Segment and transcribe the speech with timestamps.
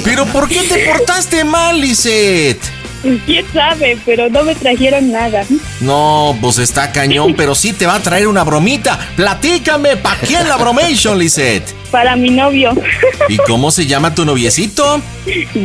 [0.04, 2.85] Pero ¿por qué te portaste mal, Lisette?
[3.26, 3.98] ¿Quién sabe?
[4.06, 5.46] Pero no me trajeron nada.
[5.82, 9.00] No, pues está cañón, pero sí te va a traer una bromita.
[9.16, 11.74] Platícame, ¿pa' quién la bromation, Lisette?
[11.92, 12.74] Para mi novio.
[13.30, 15.02] ¿Y cómo se llama tu noviecito?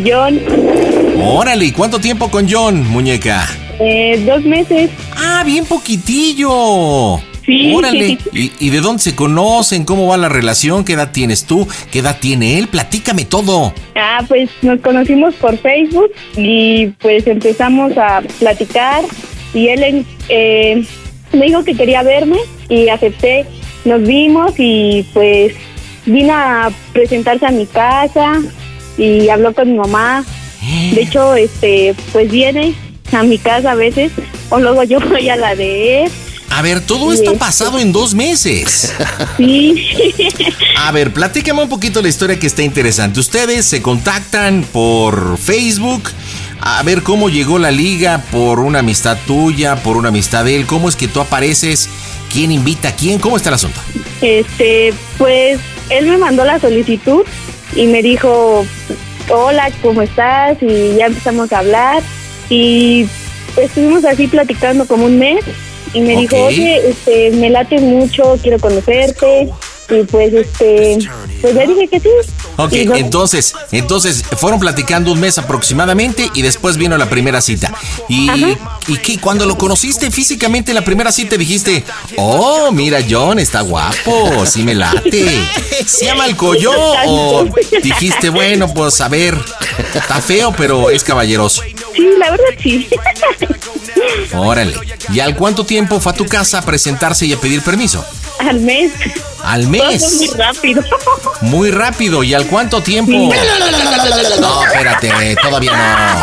[0.07, 0.41] John.
[1.23, 3.49] Órale, ¿y cuánto tiempo con John, muñeca?
[3.79, 4.91] Eh, dos meses.
[5.17, 7.21] Ah, bien poquitillo.
[7.51, 7.73] Sí.
[7.75, 8.19] Órale.
[8.33, 9.85] ¿Y, ¿Y de dónde se conocen?
[9.85, 10.85] ¿Cómo va la relación?
[10.85, 11.67] ¿Qué edad tienes tú?
[11.91, 12.69] ¿Qué edad tiene él?
[12.69, 13.75] Platícame todo.
[13.97, 19.05] Ah, pues nos conocimos por Facebook y pues empezamos a platicar
[19.53, 20.85] y él eh,
[21.33, 23.45] me dijo que quería verme y acepté.
[23.85, 25.53] Nos vimos y pues
[26.07, 28.41] vino a presentarse a mi casa
[28.97, 30.25] y habló con mi mamá.
[30.95, 32.75] De hecho, este, pues viene
[33.11, 34.13] a mi casa a veces
[34.51, 36.11] o luego yo voy a la de él.
[36.51, 38.93] A ver, todo esto ha pasado en dos meses.
[39.37, 39.87] Sí.
[40.77, 43.21] A ver, platícame un poquito la historia que está interesante.
[43.21, 46.11] Ustedes se contactan por Facebook.
[46.61, 50.67] A ver cómo llegó la liga por una amistad tuya, por una amistad de él.
[50.67, 51.89] ¿Cómo es que tú apareces?
[52.33, 53.19] ¿Quién invita a quién?
[53.19, 53.81] ¿Cómo está el asunto?
[54.21, 57.23] Este, pues él me mandó la solicitud
[57.75, 58.67] y me dijo,
[59.31, 60.59] hola, ¿cómo estás?
[60.61, 62.03] Y ya empezamos a hablar
[62.51, 63.07] y
[63.57, 65.45] estuvimos así platicando como un mes
[65.93, 69.51] y me dijo, oye, este, me late mucho, quiero conocerte
[69.91, 70.99] y pues este,
[71.41, 72.09] pues le dije que sí.
[72.57, 77.73] Ok, entonces, entonces fueron platicando un mes aproximadamente y después vino la primera cita.
[78.09, 78.31] ¿Y,
[78.87, 79.19] ¿y qué?
[79.19, 81.85] Cuando lo conociste físicamente en la primera cita dijiste,
[82.17, 85.43] oh, mira John, está guapo, sí me late.
[85.87, 86.73] ¿Se llama el colló?
[87.07, 87.47] ¿O
[87.83, 89.37] dijiste, bueno, pues a ver,
[89.95, 91.63] está feo, pero es caballeroso?
[91.95, 92.89] Sí, la verdad sí.
[94.35, 94.75] Órale.
[95.13, 98.05] ¿Y al cuánto tiempo fue a tu casa a presentarse y a pedir permiso?
[98.39, 98.93] Al mes.
[99.43, 100.37] Al Todo fue muy mes.
[100.37, 100.83] rápido.
[101.43, 102.23] Muy rápido.
[102.23, 103.13] ¿Y al cuánto tiempo?
[104.41, 106.23] No, espérate, todavía no.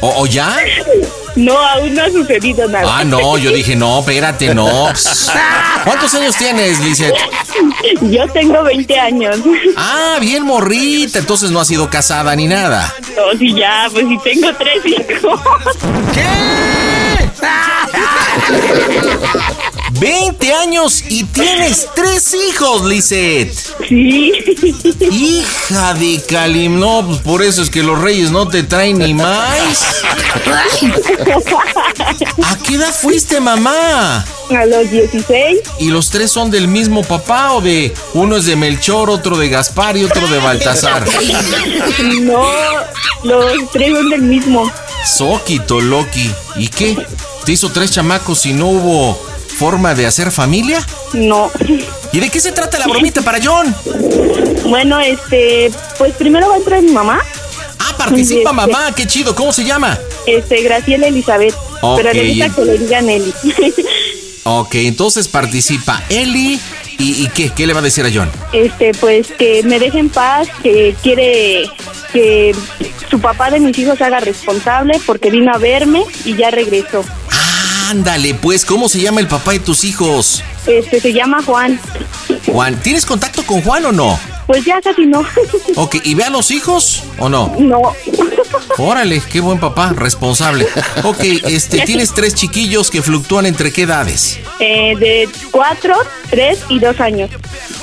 [0.08, 0.56] ¿O, o ya?
[1.36, 2.98] No, aún no ha sucedido nada.
[2.98, 4.88] Ah, no, yo dije, no, espérate, no.
[5.84, 7.14] ¿Cuántos años tienes, Lizeth?
[8.02, 9.36] Yo tengo 20 años.
[9.76, 12.92] Ah, bien morrita, entonces no has sido casada ni nada.
[13.16, 15.40] No, sí, ya, pues sí tengo tres hijos.
[20.02, 23.54] 20 años y tienes tres hijos, Lizeth.
[23.88, 24.32] Sí.
[24.98, 29.14] Hija de Kalim, no, pues por eso es que los reyes no te traen ni
[29.14, 30.02] más.
[32.44, 34.24] ¿A qué edad fuiste, mamá?
[34.50, 35.60] A los 16.
[35.78, 39.50] ¿Y los tres son del mismo papá o de uno es de Melchor, otro de
[39.50, 41.04] Gaspar y otro de Baltasar?
[42.22, 42.44] No,
[43.22, 44.68] los tres son del mismo.
[45.06, 46.28] Soquito, Loki.
[46.56, 46.96] ¿Y qué?
[47.44, 49.31] ¿Te hizo tres chamacos y no hubo
[49.62, 50.84] forma de hacer familia?
[51.12, 51.48] No.
[52.12, 53.72] ¿Y de qué se trata la bromita para John?
[54.64, 57.20] Bueno, este, pues primero va a entrar mi mamá.
[57.78, 59.96] Ah, participa Este, mamá, qué chido, ¿cómo se llama?
[60.26, 61.54] Este, Graciela Elizabeth.
[61.80, 63.32] Ok, Pero le gusta que le digan Eli.
[64.44, 66.58] Ok, entonces participa Eli.
[66.98, 67.50] ¿Y, y qué?
[67.50, 68.28] ¿Qué le va a decir a John?
[68.52, 71.70] este, pues que me deje en paz, que quiere
[72.12, 72.52] que
[73.08, 77.04] su papá de mis hijos se haga responsable porque vino a verme y ya regresó.
[77.92, 80.42] Ándale, pues, ¿cómo se llama el papá de tus hijos?
[80.66, 81.78] Este, se llama Juan.
[82.46, 84.18] Juan, ¿tienes contacto con Juan o no?
[84.46, 85.22] Pues ya casi no.
[85.76, 87.54] Ok, ¿y ve a los hijos o no?
[87.58, 87.82] No.
[88.78, 90.66] Órale, qué buen papá, responsable.
[91.02, 94.38] Ok, este, tienes tres chiquillos que fluctúan entre qué edades.
[94.58, 95.94] Eh, de cuatro,
[96.30, 97.28] tres y dos años.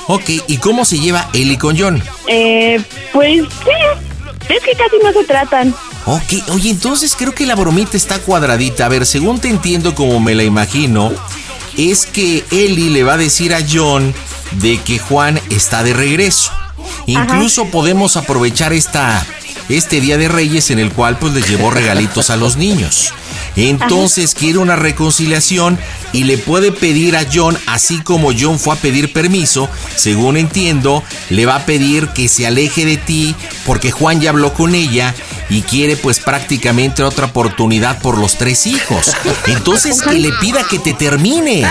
[0.07, 2.01] Ok, ¿y cómo se lleva Eli con John?
[2.25, 2.81] Eh,
[3.13, 5.75] pues sí, es que casi no se tratan.
[6.05, 8.85] Ok, oye, entonces creo que la bromita está cuadradita.
[8.85, 11.11] A ver, según te entiendo como me la imagino,
[11.77, 14.13] es que Eli le va a decir a John
[14.53, 16.51] de que Juan está de regreso.
[17.05, 19.25] Incluso podemos aprovechar esta,
[19.69, 23.13] este Día de Reyes en el cual pues les llevó regalitos a los niños.
[23.55, 25.79] Entonces quiere una reconciliación
[26.13, 31.03] y le puede pedir a John, así como John fue a pedir permiso, según entiendo,
[31.29, 33.35] le va a pedir que se aleje de ti
[33.65, 35.13] porque Juan ya habló con ella
[35.49, 39.15] y quiere pues prácticamente otra oportunidad por los tres hijos.
[39.47, 41.65] Entonces que le pida que te termine.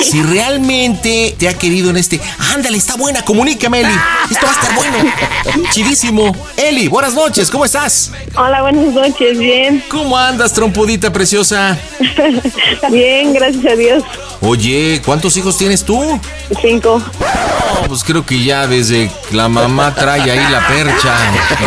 [0.00, 2.20] Si realmente te ha querido en este,
[2.54, 3.94] ándale, está buena, comunícame Eli.
[4.30, 5.12] Esto va a estar bueno.
[6.56, 8.12] Eli, buenas noches, ¿cómo estás?
[8.34, 9.84] Hola, buenas noches, bien.
[9.90, 11.78] ¿Cómo andas, trompudita preciosa?
[12.90, 14.02] bien, gracias a Dios.
[14.40, 16.18] Oye, ¿cuántos hijos tienes tú?
[16.62, 17.02] Cinco.
[17.88, 21.14] Pues creo que ya desde la mamá trae ahí la percha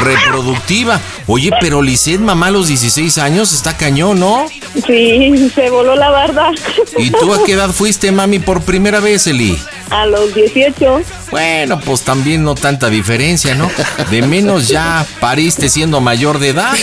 [0.04, 1.00] reproductiva.
[1.28, 4.46] Oye, pero Lisette, mamá a los 16 años, está cañón, ¿no?
[4.88, 6.52] Sí, se voló la barda.
[6.98, 9.58] ¿Y tú a qué edad fuiste, mami, por primera vez, Eli?
[9.90, 11.02] A los 18.
[11.32, 13.70] Bueno, pues también no tanta diferencia, ¿no?
[14.10, 16.74] De menos ya pariste siendo mayor de edad.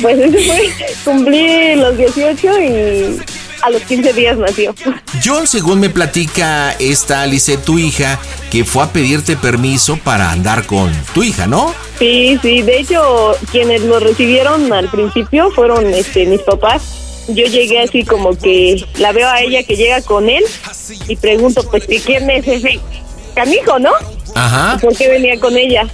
[0.00, 0.72] Pues eso fue,
[1.04, 3.20] cumplí los 18 y
[3.62, 4.74] a los 15 días nació.
[5.24, 8.18] John, según me platica esta Alice, tu hija,
[8.50, 11.74] que fue a pedirte permiso para andar con tu hija, ¿no?
[11.98, 16.82] Sí, sí, de hecho, quienes lo recibieron al principio fueron este mis papás.
[17.28, 20.44] Yo llegué así como que la veo a ella que llega con él
[21.08, 22.78] y pregunto, pues, ¿qué quién es ese
[23.34, 23.90] canijo, no?
[24.34, 24.78] Ajá.
[24.78, 25.88] ¿Por qué venía con ella?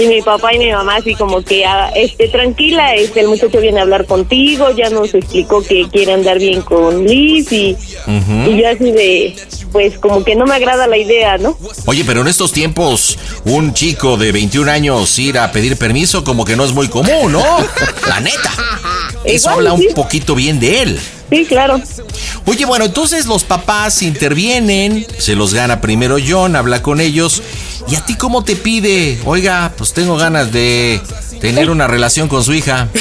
[0.00, 3.60] Y mi papá y mi mamá así como que, ah, este, tranquila, este, el muchacho
[3.60, 7.76] viene a hablar contigo, ya nos explicó que quiere andar bien con Liz y,
[8.06, 9.34] y yo así de,
[9.72, 11.56] pues como que no me agrada la idea, ¿no?
[11.86, 16.44] Oye, pero en estos tiempos, un chico de 21 años ir a pedir permiso como
[16.44, 17.42] que no es muy común, ¿no?
[18.08, 18.52] La neta.
[19.24, 19.88] Eso Igual, habla sí.
[19.88, 21.00] un poquito bien de él.
[21.30, 21.80] Sí, claro.
[22.46, 27.42] Oye, bueno, entonces los papás intervienen, se los gana primero John, habla con ellos.
[27.88, 29.18] ¿Y a ti cómo te pide?
[29.24, 31.00] Oiga, pues tengo ganas de
[31.40, 32.88] tener una relación con su hija.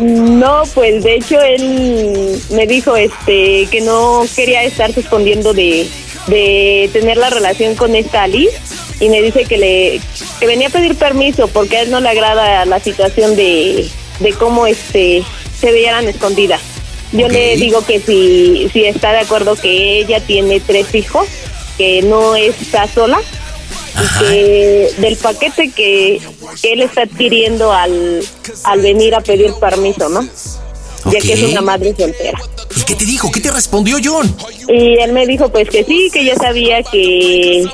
[0.00, 5.86] No, pues de hecho él me dijo este que no quería estarse escondiendo de,
[6.26, 8.56] de tener la relación con esta Alice
[9.00, 10.00] y me dice que le
[10.40, 13.88] que venía a pedir permiso porque a él no le agrada la situación de,
[14.20, 15.22] de cómo este
[15.62, 16.60] se veían escondidas.
[17.12, 21.28] Yo le digo que si, si está de acuerdo que ella tiene tres hijos,
[21.78, 23.20] que no está sola
[23.94, 26.20] y que del paquete que,
[26.60, 28.24] que él está adquiriendo al,
[28.64, 30.26] al venir a pedir permiso, ¿no?
[31.12, 32.40] Ya que es una madre soltera.
[32.76, 33.30] ¿Y qué te dijo?
[33.30, 34.34] ¿Qué te respondió John?
[34.68, 37.64] Y él me dijo pues que sí, que ya sabía que,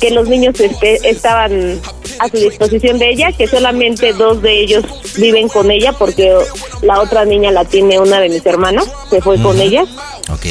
[0.00, 1.80] que los niños este, estaban
[2.18, 4.84] a su disposición de ella, que solamente dos de ellos
[5.16, 6.34] viven con ella porque
[6.82, 9.84] la otra niña la tiene una de mis hermanos, se fue con ella.
[10.30, 10.46] Ok.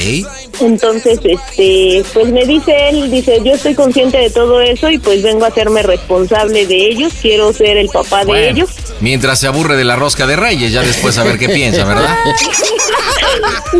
[0.61, 5.21] Entonces, este, pues me dice él, dice, yo estoy consciente de todo eso y pues
[5.21, 8.69] vengo a hacerme responsable de ellos, quiero ser el papá de ellos.
[9.01, 12.15] mientras se aburre de la rosca de reyes, ya después a ver qué piensa, ¿verdad?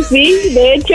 [0.08, 0.94] Sí, de hecho.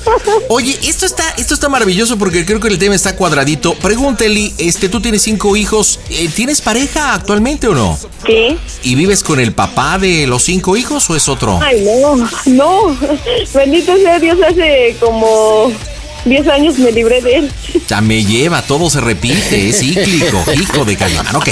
[0.48, 3.74] Oye, esto está, esto está maravilloso porque creo que el tema está cuadradito.
[3.74, 7.98] Pregúntale, este, tú tienes cinco hijos, eh, ¿tienes pareja actualmente o no?
[8.24, 8.56] ¿Qué?
[8.82, 11.58] ¿Y vives con el papá de los cinco hijos o es otro?
[11.62, 12.16] Ay, no,
[12.46, 12.98] no.
[13.54, 15.72] Bendito sea Dios, hace como
[16.24, 17.52] 10 años me libré de él.
[17.88, 21.26] Ya me lleva, todo se repite, es cíclico, hijo de cañón.
[21.34, 21.50] Ok.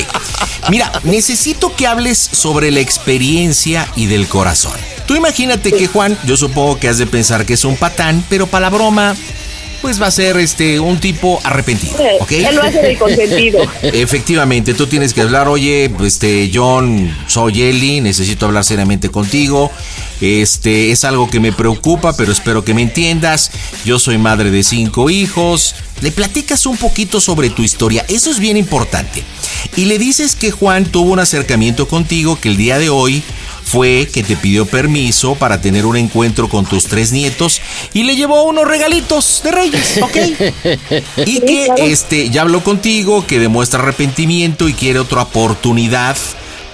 [0.69, 4.73] Mira, necesito que hables sobre la experiencia y del corazón.
[5.07, 8.47] Tú imagínate que Juan, yo supongo que has de pensar que es un patán, pero
[8.47, 9.15] para la broma,
[9.85, 12.33] pues va a ser este un tipo arrepentido, ¿ok?
[12.33, 13.61] Él lo hace de consentido.
[13.83, 19.71] Efectivamente, tú tienes que hablar, oye, este, John, soy Eli, necesito hablar seriamente contigo.
[20.23, 23.51] Este, es algo que me preocupa, pero espero que me entiendas.
[23.85, 25.75] Yo soy madre de cinco hijos.
[26.01, 29.23] Le platicas un poquito sobre tu historia, eso es bien importante.
[29.77, 33.23] Y le dices que Juan tuvo un acercamiento contigo que el día de hoy
[33.65, 37.61] fue que te pidió permiso para tener un encuentro con tus tres nietos
[37.93, 40.17] y le llevó unos regalitos de reyes, ¿ok?
[41.27, 46.17] Y que este ya habló contigo, que demuestra arrepentimiento y quiere otra oportunidad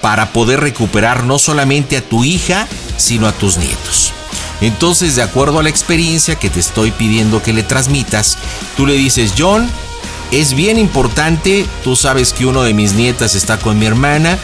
[0.01, 2.67] para poder recuperar no solamente a tu hija,
[2.97, 4.13] sino a tus nietos.
[4.61, 8.37] Entonces, de acuerdo a la experiencia que te estoy pidiendo que le transmitas,
[8.77, 9.67] tú le dices, John,
[10.31, 11.65] es bien importante.
[11.83, 14.37] Tú sabes que uno de mis nietas está con mi hermana.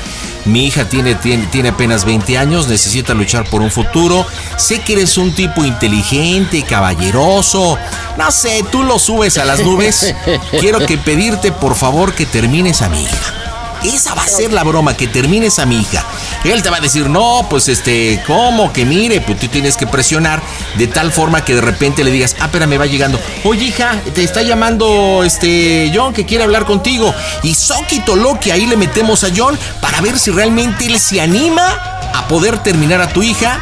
[0.45, 4.25] Mi hija tiene, tiene, tiene, apenas 20 años, necesita luchar por un futuro.
[4.55, 7.77] Sé que eres un tipo inteligente, caballeroso.
[8.17, 10.15] No sé, tú lo subes a las nubes.
[10.59, 13.46] Quiero que pedirte por favor que termines a mi hija.
[13.83, 16.03] Esa va a ser la broma, que termines a mi hija.
[16.43, 18.73] Él te va a decir, no, pues este, ¿cómo?
[18.73, 20.41] Que mire, pues tú tienes que presionar
[20.75, 23.19] de tal forma que de repente le digas, ah, me va llegando.
[23.43, 27.13] Oye, hija, te está llamando este John que quiere hablar contigo.
[27.43, 32.09] Y Soquito Loki, ahí le metemos a John para ver si realmente él se anima
[32.13, 33.59] a poder terminar a tu hija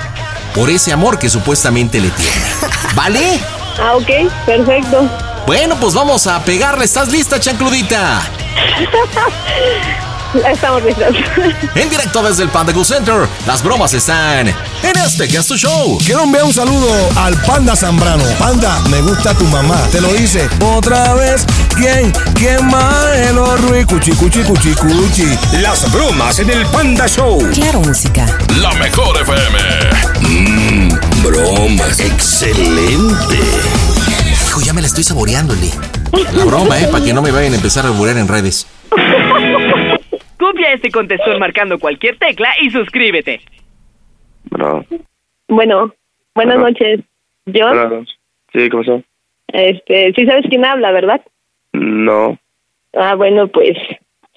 [0.53, 2.31] por ese amor que supuestamente le tiene.
[2.95, 3.39] ¿Vale?
[3.77, 5.09] Ah, ok, perfecto.
[5.45, 6.85] Bueno, pues vamos a pegarle.
[6.85, 8.21] ¿Estás lista, chancludita?
[10.51, 11.15] Estamos listos.
[11.75, 15.57] En directo desde el Panda Cool Center, las bromas están en este que es tu
[15.57, 15.97] show.
[16.05, 16.87] Quiero enviar un saludo
[17.17, 18.23] al Panda Zambrano.
[18.39, 19.77] Panda, me gusta tu mamá.
[19.91, 21.45] Te lo dice otra vez.
[21.75, 22.11] ¿Quién?
[22.33, 23.15] ¿Quién más?
[23.15, 23.85] El Ruiz.
[23.85, 25.37] Cuchi, cuchi, cuchi, cuchi.
[25.61, 27.39] Las bromas en el Panda Show.
[27.53, 28.25] Claro, música.
[28.61, 29.59] La mejor FM.
[30.21, 30.89] Mmm,
[31.23, 31.99] bromas.
[31.99, 33.39] Excelente.
[34.47, 35.73] Hijo, ya me la estoy saboreando, Lee.
[36.33, 36.87] La broma, ¿eh?
[36.87, 38.67] Para que no me vayan a empezar a alburear en redes.
[40.55, 43.41] Copia este contestón marcando cualquier tecla y suscríbete.
[45.49, 45.93] Bueno,
[46.33, 47.01] buenas noches.
[47.53, 48.07] ¿John?
[48.53, 49.03] Sí, ¿cómo pasó?
[49.49, 51.21] Este, sí sabes quién habla, ¿verdad?
[51.73, 52.39] No.
[52.93, 53.77] Ah, bueno, pues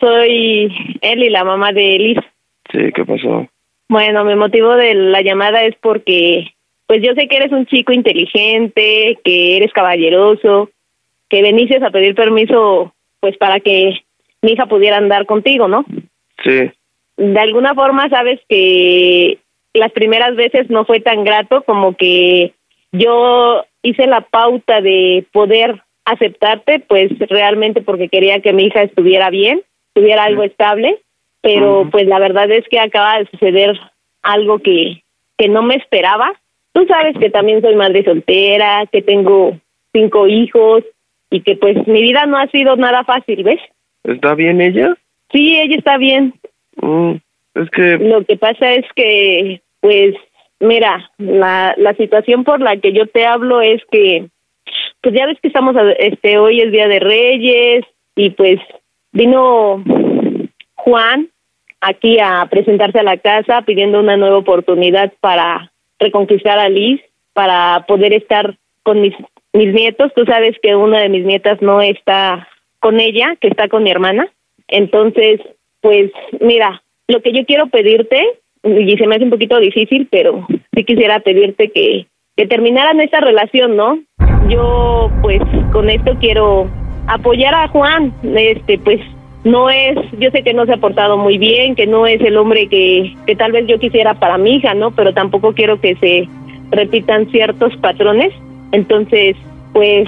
[0.01, 2.19] soy Eli, la mamá de Liz.
[2.73, 3.47] Sí, ¿qué pasó?
[3.89, 6.49] Bueno, mi motivo de la llamada es porque,
[6.89, 10.69] pues yo sé que eres un chico inteligente, que eres caballeroso,
[11.29, 14.01] que veniste a pedir permiso, pues para que
[14.43, 15.85] mi hija pudiera andar contigo, ¿no?
[16.45, 16.71] Sí.
[17.17, 19.39] De alguna forma sabes que
[19.75, 22.55] las primeras veces no fue tan grato como que
[22.93, 29.31] yo hice la pauta de poder aceptarte, pues realmente porque quería que mi hija estuviera
[29.31, 29.63] bien,
[29.95, 31.01] tuviera algo estable,
[31.43, 33.79] pero pues la verdad es que acaba de suceder
[34.23, 35.03] algo que,
[35.37, 36.33] que no me esperaba.
[36.73, 39.59] Tú sabes que también soy madre soltera, que tengo
[39.93, 40.85] cinco hijos
[41.31, 43.61] y que pues mi vida no ha sido nada fácil, ¿ves?
[44.05, 44.97] ¿Está bien ella?
[45.33, 46.35] Sí, ella está bien.
[46.77, 47.13] Mm,
[47.55, 47.99] es que...
[47.99, 50.15] Lo que pasa es que, pues,
[50.61, 54.29] mira, la, la situación por la que yo te hablo es que,
[55.01, 57.85] pues ya ves que estamos, este, hoy es Día de Reyes
[58.17, 58.59] y pues
[59.13, 59.83] vino
[60.75, 61.29] Juan
[61.81, 67.01] aquí a presentarse a la casa pidiendo una nueva oportunidad para reconquistar a Liz,
[67.33, 69.15] para poder estar con mis,
[69.53, 70.13] mis nietos.
[70.15, 72.49] Tú sabes que una de mis nietas no está
[72.81, 74.29] con ella, que está con mi hermana.
[74.69, 75.41] Entonces,
[75.81, 78.23] pues mira, lo que yo quiero pedirte,
[78.63, 82.07] y se me hace un poquito difícil, pero sí quisiera pedirte que,
[82.49, 83.99] terminaran esta relación, ¿no?
[84.49, 85.41] Yo, pues,
[85.73, 86.69] con esto quiero
[87.09, 89.01] apoyar a Juan, este, pues,
[89.43, 92.37] no es, yo sé que no se ha portado muy bien, que no es el
[92.37, 94.93] hombre que, que tal vez yo quisiera para mi hija, ¿no?
[94.93, 96.29] Pero tampoco quiero que se
[96.71, 98.33] repitan ciertos patrones.
[98.71, 99.37] Entonces,
[99.73, 100.07] pues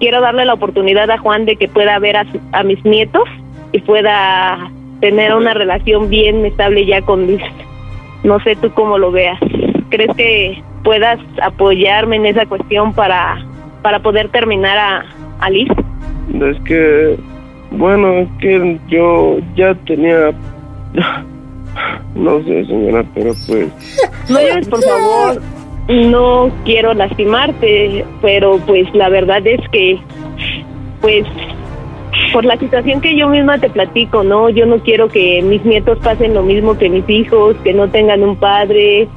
[0.00, 3.28] quiero darle la oportunidad a Juan de que pueda ver a, a mis nietos
[3.70, 7.42] y pueda tener una relación bien estable ya con Liz.
[8.24, 9.38] No sé tú cómo lo veas.
[9.90, 13.38] ¿Crees que puedas apoyarme en esa cuestión para,
[13.82, 15.04] para poder terminar a,
[15.38, 15.68] a Liz?
[16.34, 17.16] Es que,
[17.70, 20.32] bueno, es que yo ya tenía...
[22.16, 23.68] No sé, señora, pero pues...
[24.28, 25.40] No llores, por favor
[25.90, 29.98] no quiero lastimarte, pero pues la verdad es que,
[31.00, 31.24] pues,
[32.32, 34.48] por la situación que yo misma te platico, ¿no?
[34.50, 38.22] Yo no quiero que mis nietos pasen lo mismo que mis hijos, que no tengan
[38.22, 39.08] un padre,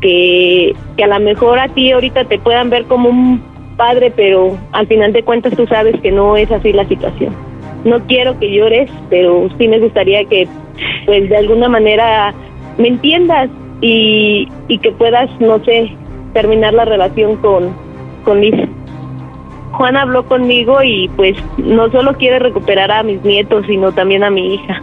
[0.00, 3.42] que, que a lo mejor a ti ahorita te puedan ver como un
[3.76, 7.34] padre, pero al final de cuentas tú sabes que no es así la situación.
[7.84, 10.48] No quiero que llores, pero sí me gustaría que,
[11.04, 12.32] pues, de alguna manera
[12.78, 13.50] me entiendas
[13.82, 15.92] y, y que puedas, no sé,
[16.34, 17.74] terminar la relación con,
[18.24, 18.54] con Liz.
[19.72, 24.30] Juan habló conmigo y pues no solo quiere recuperar a mis nietos, sino también a
[24.30, 24.82] mi hija.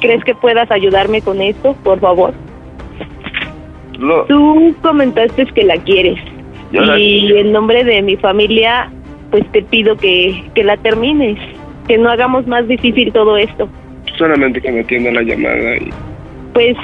[0.00, 2.34] ¿Crees que puedas ayudarme con esto, por favor?
[4.28, 6.18] Tú comentaste que la quieres.
[6.98, 8.90] y en nombre de mi familia,
[9.30, 11.38] pues te pido que, que la termines,
[11.86, 13.68] que no hagamos más difícil todo esto.
[14.16, 15.90] Solamente que me atienda la llamada y...
[16.52, 16.76] Pues,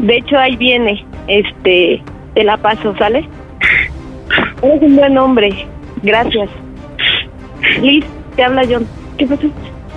[0.00, 2.02] de hecho ahí viene, este,
[2.34, 3.24] te la paso, ¿sale?
[4.62, 5.50] Eres un buen hombre.
[6.02, 6.48] Gracias.
[7.80, 8.04] Liz,
[8.36, 8.86] te habla John.
[9.18, 9.48] ¿Qué pasó?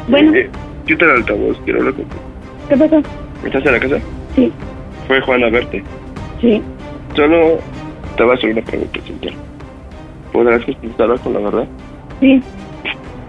[0.08, 0.34] Bueno.
[0.36, 0.50] Eh,
[0.86, 2.22] quita el altavoz, quiero hablar contigo.
[2.70, 3.02] ¿Qué pasó?
[3.46, 4.00] ¿Estás en la casa?
[4.36, 4.52] Sí.
[5.08, 5.84] Fue Juan a verte.
[6.42, 6.62] Sí.
[7.16, 7.60] Solo
[8.18, 9.32] te voy a hacer una pregunta, Cintia.
[10.32, 11.68] ¿Podrás contestarla con la verdad?
[12.20, 12.42] Sí.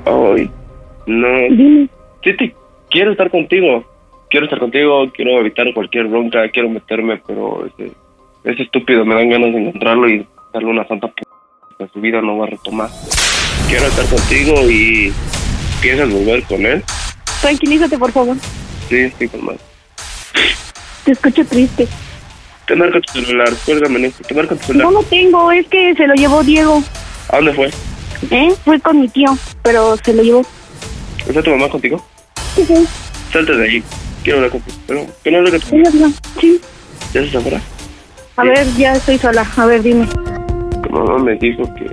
[0.07, 0.51] Hoy
[1.07, 1.89] No, Dime.
[2.23, 2.55] sí te
[2.91, 3.85] quiero estar contigo.
[4.31, 7.93] Quiero estar contigo, quiero evitar cualquier bronca, quiero meterme, pero ese,
[8.43, 11.23] ese estúpido me dan ganas de encontrarlo y darle una santa p
[11.79, 12.89] que su vida no va a retomar.
[13.69, 15.13] Quiero estar contigo y
[15.83, 16.83] piensas volver con él.
[17.41, 18.37] Tranquilízate, por favor.
[18.89, 19.59] Sí, estoy calmado.
[21.05, 21.89] Te escucho triste.
[22.67, 24.87] Te marco tu celular, cuélgame te marco tu celular.
[24.87, 26.83] No lo tengo, es que se lo llevó Diego.
[27.29, 27.71] ¿A dónde fue?
[28.31, 28.55] ¿Eh?
[28.65, 30.47] Fui con mi tío, pero se lo llevó.
[31.27, 32.03] ¿Está tu mamá contigo?
[32.55, 32.87] Sí, sí.
[33.33, 33.85] Salte de ahí.
[34.23, 34.79] Quiero hablar contigo.
[34.87, 35.83] Pero, que no hable con tu Sí.
[36.41, 36.61] Sí.
[37.13, 37.61] ¿Ya estás afuera?
[38.37, 39.47] A ver, ya estoy sola.
[39.57, 40.09] A ver, dime.
[40.95, 41.87] Mamá me dijo que,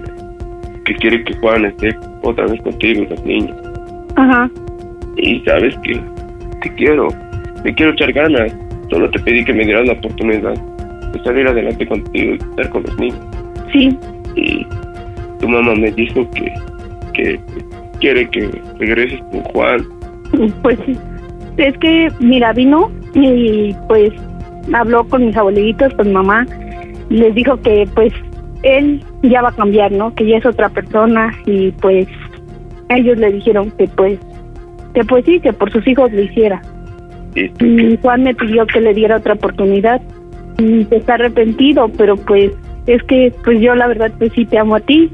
[0.86, 1.90] que quiere que Juan esté
[2.22, 3.58] otra vez contigo y los niños.
[4.16, 4.50] Ajá.
[5.18, 6.00] Y sabes que
[6.62, 7.08] te quiero,
[7.64, 8.56] te quiero echar ganas.
[8.90, 10.54] Solo te pedí que me dieras la oportunidad
[11.14, 13.20] de salir adelante contigo y estar con los niños.
[13.72, 13.98] Sí.
[14.36, 14.66] Y
[15.40, 16.54] tu mamá me dijo que,
[17.14, 17.40] que
[18.00, 19.86] quiere que regreses con Juan.
[20.62, 20.98] Pues sí.
[21.58, 24.14] Es que, mira, vino y pues
[24.74, 26.46] habló con mis abuelitos, con mi mamá.
[27.10, 28.14] Les dijo que pues
[28.64, 30.14] él ya va a cambiar, ¿no?
[30.14, 32.08] Que ya es otra persona y pues
[32.90, 34.20] ellos le dijeron que pues
[34.94, 36.62] que pues sí, que por sus hijos lo hiciera.
[37.36, 40.02] Y Juan me pidió que le diera otra oportunidad.
[40.58, 42.52] Y pues, está arrepentido, pero pues
[42.88, 45.10] es que pues yo la verdad pues sí te amo a ti.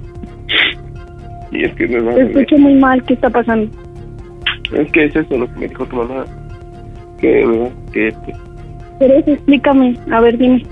[1.52, 3.70] y es que me va Te escucho muy mal, ¿qué está pasando?
[4.74, 6.26] Es que es eso lo que me dijo tu mamá.
[7.20, 8.34] Que, va- que te-
[9.00, 10.64] Pero eso explícame, a ver dime.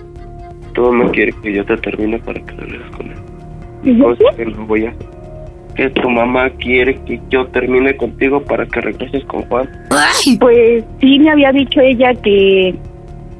[0.75, 3.17] Tu mamá quiere que yo te termine para que regreses con él.
[3.83, 4.93] ¿Y yo que no voy a.
[5.75, 9.67] Que tu mamá quiere que yo termine contigo para que regreses con Juan.
[10.39, 12.75] Pues sí me había dicho ella que,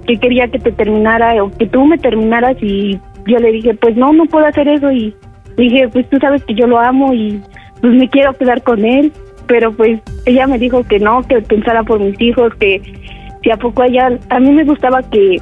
[0.08, 3.96] que quería que te terminara o que tú me terminaras y yo le dije, pues
[3.96, 5.16] no, no puedo hacer eso y
[5.58, 7.42] dije, pues tú sabes que yo lo amo y
[7.82, 9.12] pues me quiero quedar con él,
[9.48, 12.82] pero pues ella me dijo que no, que pensara por mis hijos, que
[13.44, 15.38] si a poco ella, a mí me gustaba que,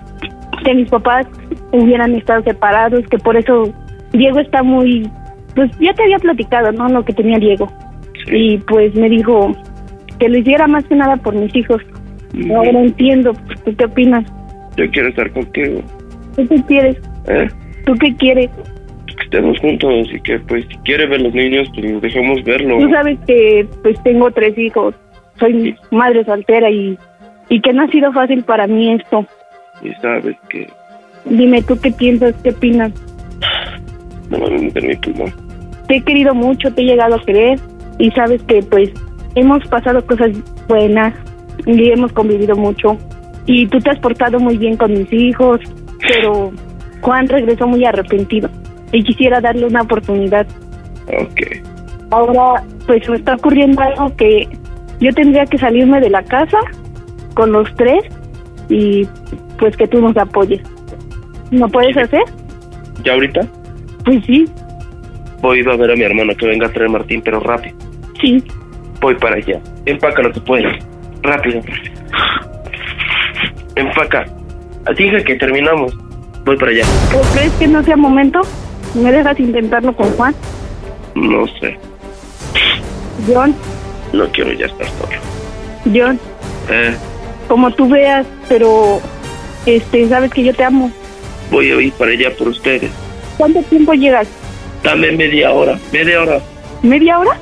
[0.64, 1.26] que mis papás
[1.74, 3.74] hubieran estado separados, que por eso
[4.12, 5.10] Diego está muy,
[5.56, 6.88] pues ya te había platicado, ¿no?
[6.88, 7.68] Lo que tenía Diego.
[8.27, 9.52] Y pues me dijo
[10.19, 11.82] que lo hiciera más que nada por mis hijos.
[12.56, 13.34] Ahora entiendo.
[13.65, 14.24] ¿Tú qué opinas?
[14.78, 15.82] Yo quiero estar contigo.
[16.36, 16.98] ¿Tú qué quieres?
[17.28, 17.48] ¿Eh?
[17.86, 18.50] ¿Tú qué quieres?
[19.06, 22.80] Que estemos juntos y que, pues, si quiere ver los niños, pues dejemos verlo.
[22.80, 24.95] Tú sabes que pues tengo tres hijos.
[25.39, 26.98] Soy madre soltera y,
[27.50, 29.26] y que no ha sido fácil para mí esto.
[29.82, 30.67] Y sabes que
[31.26, 32.34] Dime, ¿tú qué piensas?
[32.44, 32.92] ¿Qué opinas?
[34.30, 35.34] no me mi pulmón.
[35.88, 37.60] Te he querido mucho, te he llegado a querer
[38.00, 38.92] y sabes que pues
[39.36, 40.32] hemos pasado cosas
[40.68, 41.14] buenas
[41.66, 42.98] y hemos convivido mucho
[43.46, 45.60] y tú te has portado muy bien con mis hijos,
[46.00, 46.52] pero
[47.02, 48.50] Juan regresó muy arrepentido
[48.92, 50.48] y quisiera darle una oportunidad.
[51.08, 51.42] Ok.
[52.12, 54.48] Ahora pues me está ocurriendo algo que
[55.00, 56.60] yo tendría que salirme de la casa
[57.34, 58.04] con los tres
[58.70, 59.08] y
[59.60, 60.62] pues que tú nos apoyes.
[61.54, 62.24] ¿No puedes hacer?
[63.04, 63.42] ¿Ya ahorita?
[64.06, 64.46] Pues sí,
[65.42, 67.76] Voy a ver a mi hermano que venga a traer Martín, pero rápido.
[68.22, 68.44] sí.
[69.02, 69.60] Voy para allá.
[69.86, 70.74] Empaca lo que puedas.
[71.22, 71.60] Rápido.
[73.76, 74.26] Empaca.
[74.98, 75.94] Dije que terminamos.
[76.46, 76.84] Voy para allá.
[77.13, 78.39] ¿O crees que no sea momento?
[78.96, 80.34] ¿Me dejas intentarlo con Juan?
[81.16, 81.78] No sé.
[83.28, 83.54] John,
[84.13, 85.20] No quiero ya estar solo.
[85.94, 86.18] John,
[86.70, 86.96] Eh,
[87.50, 89.02] como tú veas, pero
[89.66, 90.89] este, sabes que yo te amo.
[91.51, 92.91] Voy a ir para allá por ustedes.
[93.38, 94.27] ¿Cuánto tiempo llegas?
[94.84, 95.79] Dame media hora.
[95.91, 96.39] Media hora.
[96.82, 97.38] ¿Media hora?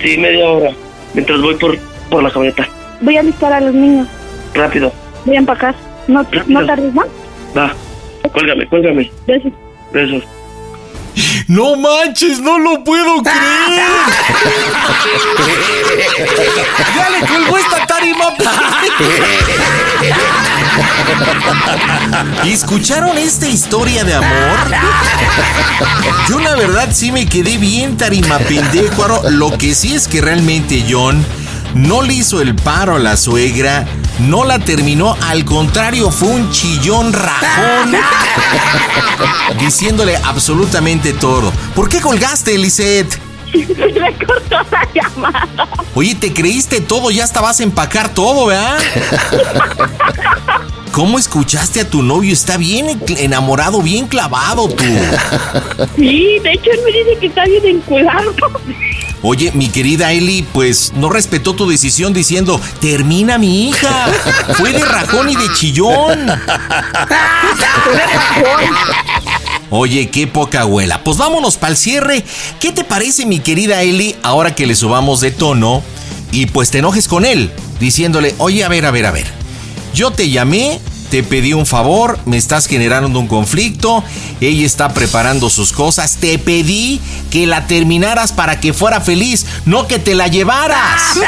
[0.00, 0.70] Sí, media hora.
[1.14, 1.76] Mientras voy por,
[2.10, 2.68] por la camioneta.
[3.00, 4.08] Voy a alistar a los niños.
[4.54, 4.92] Rápido.
[5.24, 5.74] Voy a empacar.
[6.06, 6.44] ¿No, Rápido.
[6.60, 7.06] no tardes más?
[7.56, 7.72] Va.
[8.32, 9.10] Cuélgame, cuélgame.
[9.26, 9.52] Gracias.
[9.92, 10.22] Besos.
[11.46, 13.86] No manches, no lo puedo creer.
[16.96, 18.24] ya le colgó esta tarima.
[22.44, 24.70] ¿Y escucharon esta historia de amor?
[26.28, 29.30] Yo la verdad sí me quedé bien tarima pendejo.
[29.30, 31.24] Lo que sí es que realmente John
[31.74, 33.86] no le hizo el paro a la suegra,
[34.20, 37.96] no la terminó, al contrario fue un chillón rajón
[39.58, 41.52] diciéndole absolutamente todo.
[41.74, 43.23] ¿Por qué colgaste, Lisette?
[44.00, 45.68] Me cortó la llamada.
[45.94, 48.78] Oye, te creíste todo, ya hasta vas a empacar todo, ¿verdad?
[50.92, 52.32] ¿Cómo escuchaste a tu novio?
[52.32, 54.84] Está bien enamorado, bien clavado tú.
[55.96, 58.32] Sí, de hecho él me dice que está bien enculado.
[59.22, 64.06] Oye, mi querida Eli, pues no respetó tu decisión diciendo, termina mi hija.
[64.52, 66.28] Fue de rajón y de chillón.
[69.70, 71.02] Oye, qué poca abuela.
[71.04, 72.24] Pues vámonos para el cierre.
[72.60, 75.82] ¿Qué te parece, mi querida Eli, ahora que le subamos de tono?
[76.34, 79.26] y pues te enojes con él, diciéndole, oye, a ver, a ver, a ver,
[79.94, 84.02] yo te llamé, te pedí un favor, me estás generando un conflicto,
[84.40, 87.00] ella está preparando sus cosas, te pedí
[87.30, 91.02] que la terminaras para que fuera feliz, no que te la llevaras.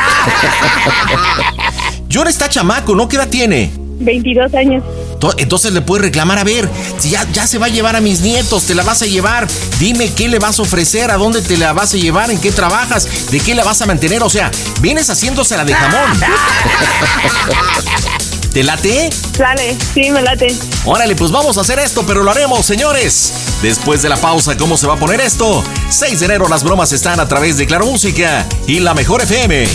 [2.12, 3.08] John está chamaco, ¿no?
[3.08, 3.70] ¿Qué edad tiene?
[4.00, 4.82] 22 años.
[5.20, 8.00] To- Entonces le puedes reclamar, a ver, si ya, ya se va a llevar a
[8.00, 9.46] mis nietos, te la vas a llevar,
[9.78, 12.52] dime qué le vas a ofrecer, a dónde te la vas a llevar, en qué
[12.52, 14.50] trabajas, de qué la vas a mantener, o sea,
[14.80, 16.20] vienes haciéndosela de jamón.
[18.56, 19.10] ¿Te late?
[19.36, 20.56] Sale, sí, me late.
[20.86, 23.34] Órale, pues vamos a hacer esto, pero lo haremos, señores.
[23.60, 25.62] Después de la pausa, ¿cómo se va a poner esto?
[25.90, 29.68] 6 de enero las bromas están a través de Claro Música y la Mejor FM.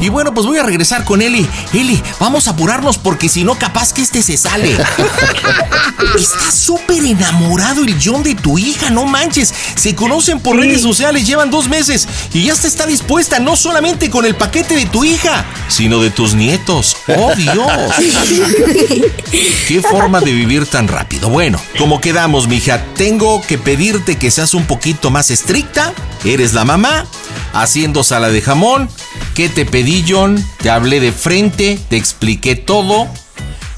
[0.00, 1.48] Y bueno, pues voy a regresar con Eli.
[1.72, 4.72] Eli, vamos a apurarnos porque si no, capaz que este se sale.
[6.18, 9.52] Está súper enamorado el John de tu hija, no manches.
[9.74, 14.10] Se conocen por redes sociales, llevan dos meses y ya te está dispuesta no solamente
[14.10, 16.96] con el paquete de tu hija, sino de tus nietos.
[17.08, 17.56] ¡Oh, Dios!
[19.68, 21.28] ¿Qué forma de vivir tan rápido?
[21.28, 25.92] Bueno, como quedamos, mija, tengo que pedirte que seas un poquito más estricta.
[26.24, 27.06] Eres la mamá,
[27.52, 28.88] haciendo sala de jamón.
[29.34, 30.44] ¿Qué te pedí, John?
[30.58, 33.08] Te hablé de frente, te expliqué todo.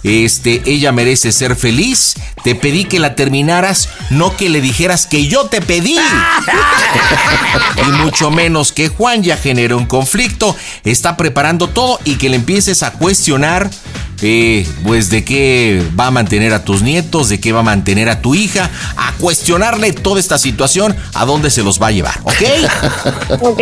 [0.04, 2.14] Este, ella merece ser feliz.
[2.44, 5.96] Te pedí que la terminaras, no que le dijeras que yo te pedí.
[7.88, 12.36] y mucho menos que Juan ya generó un conflicto, está preparando todo y que le
[12.36, 13.70] empieces a cuestionar,
[14.20, 18.10] eh, pues de qué va a mantener a tus nietos, de qué va a mantener
[18.10, 22.20] a tu hija, a cuestionarle toda esta situación, a dónde se los va a llevar,
[22.24, 22.42] ¿ok?
[23.40, 23.60] Ok.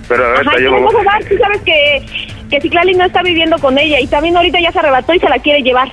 [0.09, 1.25] Pero ahorita Ajá, ¿y yo ¿cómo me vas a dar?
[1.25, 2.07] Tú sabes que,
[2.53, 5.29] que Ciclali no está viviendo con ella y también ahorita ya se arrebató y se
[5.31, 5.91] la quiere llevar.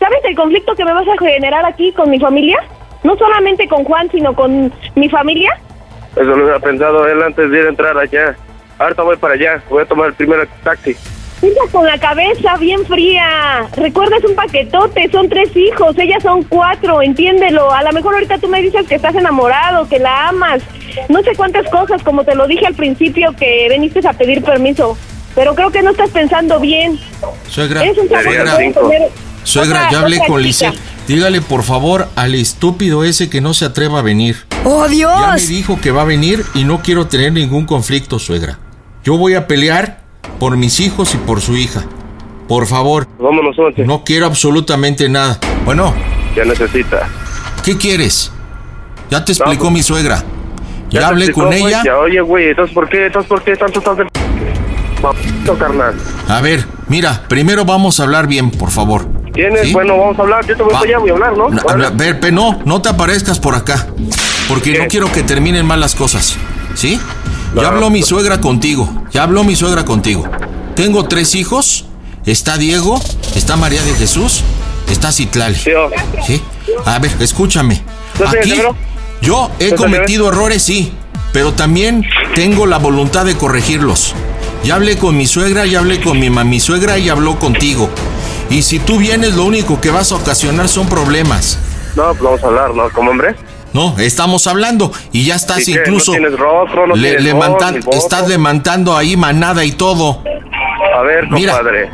[0.00, 2.58] ¿Sabes el conflicto que me vas a generar aquí con mi familia?
[3.04, 5.56] No solamente con Juan, sino con mi familia.
[6.16, 8.34] Eso lo hubiera pensado él antes de ir a entrar allá.
[8.80, 9.62] Ahorita voy para allá.
[9.70, 10.96] Voy a tomar el primer taxi.
[11.40, 13.68] Ella con la cabeza bien fría.
[13.76, 17.70] Recuerda, es un paquetote, son tres hijos, ellas son cuatro, entiéndelo.
[17.70, 20.64] A lo mejor ahorita tú me dices que estás enamorado, que la amas.
[21.08, 24.96] No sé cuántas cosas, como te lo dije al principio, que viniste a pedir permiso.
[25.36, 26.98] Pero creo que no estás pensando bien.
[27.48, 28.08] Suegra, un tener
[29.44, 30.42] suegra, otra- ya hablé con.
[30.42, 30.74] Lisette.
[31.06, 34.38] Dígale por favor al estúpido ese que no se atreva a venir.
[34.64, 35.46] ¡Oh, Ya me Dios!
[35.48, 38.58] dijo que va a venir y no quiero tener ningún conflicto, suegra.
[39.04, 40.00] Yo voy a pelear
[40.40, 41.84] por mis hijos y por su hija.
[42.48, 43.84] Por favor, Vámonos, once.
[43.84, 45.38] no quiero absolutamente nada.
[45.64, 45.94] Bueno,
[46.34, 47.08] Ya necesita.
[47.64, 48.32] ¿qué quieres?
[49.10, 50.24] Ya te explicó pues, mi suegra.
[50.90, 51.82] Ya, hablé explicó, con güey, ella.
[51.84, 53.06] ya, oye, güey, entonces ¿por qué?
[53.06, 54.06] Entonces ¿por qué tanto estás de...
[55.12, 55.94] Mamito, carnal.
[56.28, 59.06] A ver, mira, primero vamos a hablar bien, por favor.
[59.32, 59.62] ¿Tienes?
[59.66, 59.72] ¿Sí?
[59.72, 60.46] Bueno, vamos a hablar.
[60.46, 61.46] Yo te voy para allá, voy a hablar, ¿no?
[61.86, 63.86] A ver, pe- no, no te aparezcas por acá.
[64.48, 64.78] Porque ¿Qué?
[64.78, 66.36] no quiero que terminen mal las cosas.
[66.74, 67.00] ¿Sí?
[67.54, 67.68] Ya No.
[67.68, 68.88] habló mi suegra contigo.
[69.12, 70.24] Ya habló mi suegra contigo.
[70.74, 71.86] Tengo tres hijos.
[72.24, 73.00] Está Diego,
[73.36, 74.42] está María de Jesús,
[74.90, 75.54] está Citlali.
[75.56, 75.88] Tío,
[76.26, 76.42] ¿Sí?
[76.84, 77.82] A ver, escúchame.
[78.18, 78.54] ¿No sé, Aquí
[79.22, 80.92] yo he ¿No sé, cometido errores, sí,
[81.32, 84.12] pero también tengo la voluntad de corregirlos.
[84.66, 87.88] Ya hablé con mi suegra, ya hablé con mi mami suegra y habló contigo.
[88.50, 91.56] Y si tú vienes, lo único que vas a ocasionar son problemas.
[91.94, 92.90] no, pues vamos a hablar, ¿no?
[92.90, 93.36] Como hombre.
[93.72, 96.12] No, estamos hablando y ya estás incluso.
[96.12, 96.86] ¿No tienes rostro?
[96.88, 97.96] ¿No le- tienes voz, levantan- voz?
[97.96, 100.22] estás levantando ahí manada y todo.
[100.96, 101.52] A ver, Mira.
[101.54, 101.90] compadre.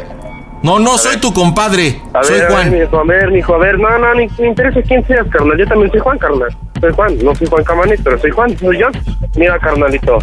[0.63, 2.01] No, no, soy tu compadre.
[2.15, 2.69] A soy ver, Juan.
[2.69, 3.79] a ver, mijo, a ver, mijo, a ver.
[3.81, 5.59] No, no, ni me interesa quién seas, carnal.
[5.59, 6.57] Yo también soy Juan, carnal.
[6.81, 8.87] Soy Juan, no soy Juan Camanit, pero soy Juan, soy yo.
[9.37, 10.19] Mira, carnalito.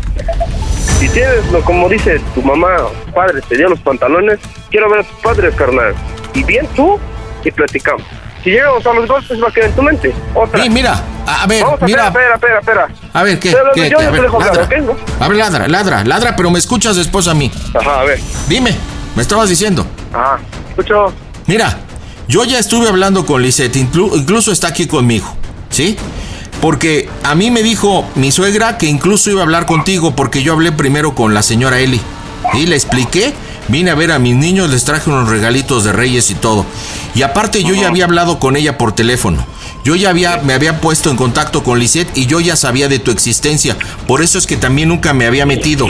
[1.00, 2.68] Si tienes, lo como dice tu mamá,
[3.06, 5.94] tu padre, te dio los pantalones, quiero ver a tus padres, carnal.
[6.34, 7.00] Y bien tú,
[7.44, 8.04] y platicamos.
[8.44, 10.14] Si llegamos a los golpes, va a quedar en tu mente.
[10.36, 10.62] Otra.
[10.64, 12.08] Sí, mira, a ver, Vamos a mira.
[12.08, 13.52] espera, espera, espera, A ver, ¿qué?
[13.52, 13.90] Pero ¿Qué?
[13.90, 14.06] yo qué?
[14.06, 14.64] A ver, dejo ladra.
[15.20, 17.52] A ver, ladra, ladra, ladra, pero me escuchas después a mí.
[17.74, 18.20] Ajá, a ver.
[18.48, 18.76] Dime,
[19.16, 19.86] me estabas diciendo.
[20.14, 21.14] Ajá, escucho.
[21.48, 21.78] Mira,
[22.28, 25.28] yo ya estuve hablando con Lisette, inclu- incluso está aquí conmigo,
[25.70, 25.98] ¿sí?
[26.62, 30.54] Porque a mí me dijo mi suegra que incluso iba a hablar contigo porque yo
[30.54, 32.02] hablé primero con la señora Eli.
[32.54, 33.34] Y le expliqué,
[33.70, 36.66] vine a ver a mis niños, les traje unos regalitos de reyes y todo.
[37.16, 39.46] Y aparte yo ya había hablado con ella por teléfono.
[39.86, 43.00] Yo ya había, me había puesto en contacto con Lisette y yo ya sabía de
[43.00, 43.78] tu existencia.
[44.08, 45.88] Por eso es que también nunca me había metido.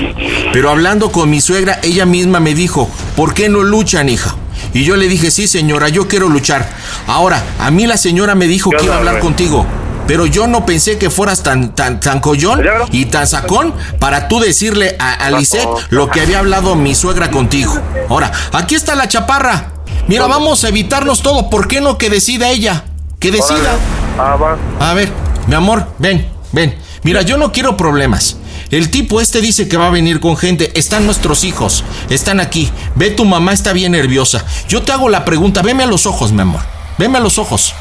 [0.54, 4.36] Pero hablando con mi suegra, ella misma me dijo, ¿por qué no luchan, hija?
[4.74, 6.70] Y yo le dije, sí, señora, yo quiero luchar.
[7.08, 9.66] Ahora, a mí la señora me dijo que iba a hablar contigo.
[10.10, 14.40] Pero yo no pensé que fueras tan, tan, tan collón y tan sacón para tú
[14.40, 17.80] decirle a, a Lisette lo que había hablado mi suegra contigo.
[18.10, 19.72] Ahora, aquí está la chaparra.
[20.08, 21.52] Mira, vamos a evitarnos todo.
[21.52, 22.86] ¿Por qué no que decida ella?
[23.20, 23.78] Que decida.
[24.18, 24.36] Ah.
[24.80, 25.12] A ver,
[25.46, 26.76] mi amor, ven, ven.
[27.04, 28.38] Mira, yo no quiero problemas.
[28.72, 30.72] El tipo este dice que va a venir con gente.
[30.74, 31.84] Están nuestros hijos.
[32.10, 32.72] Están aquí.
[32.96, 34.44] Ve, tu mamá está bien nerviosa.
[34.68, 35.62] Yo te hago la pregunta.
[35.62, 36.62] Veme a los ojos, mi amor.
[36.98, 37.76] Veme a los ojos.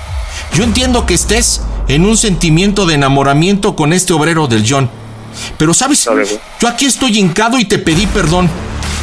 [0.53, 4.89] Yo entiendo que estés en un sentimiento de enamoramiento con este obrero del John.
[5.57, 6.09] Pero, ¿sabes?
[6.61, 8.49] Yo aquí estoy hincado y te pedí perdón.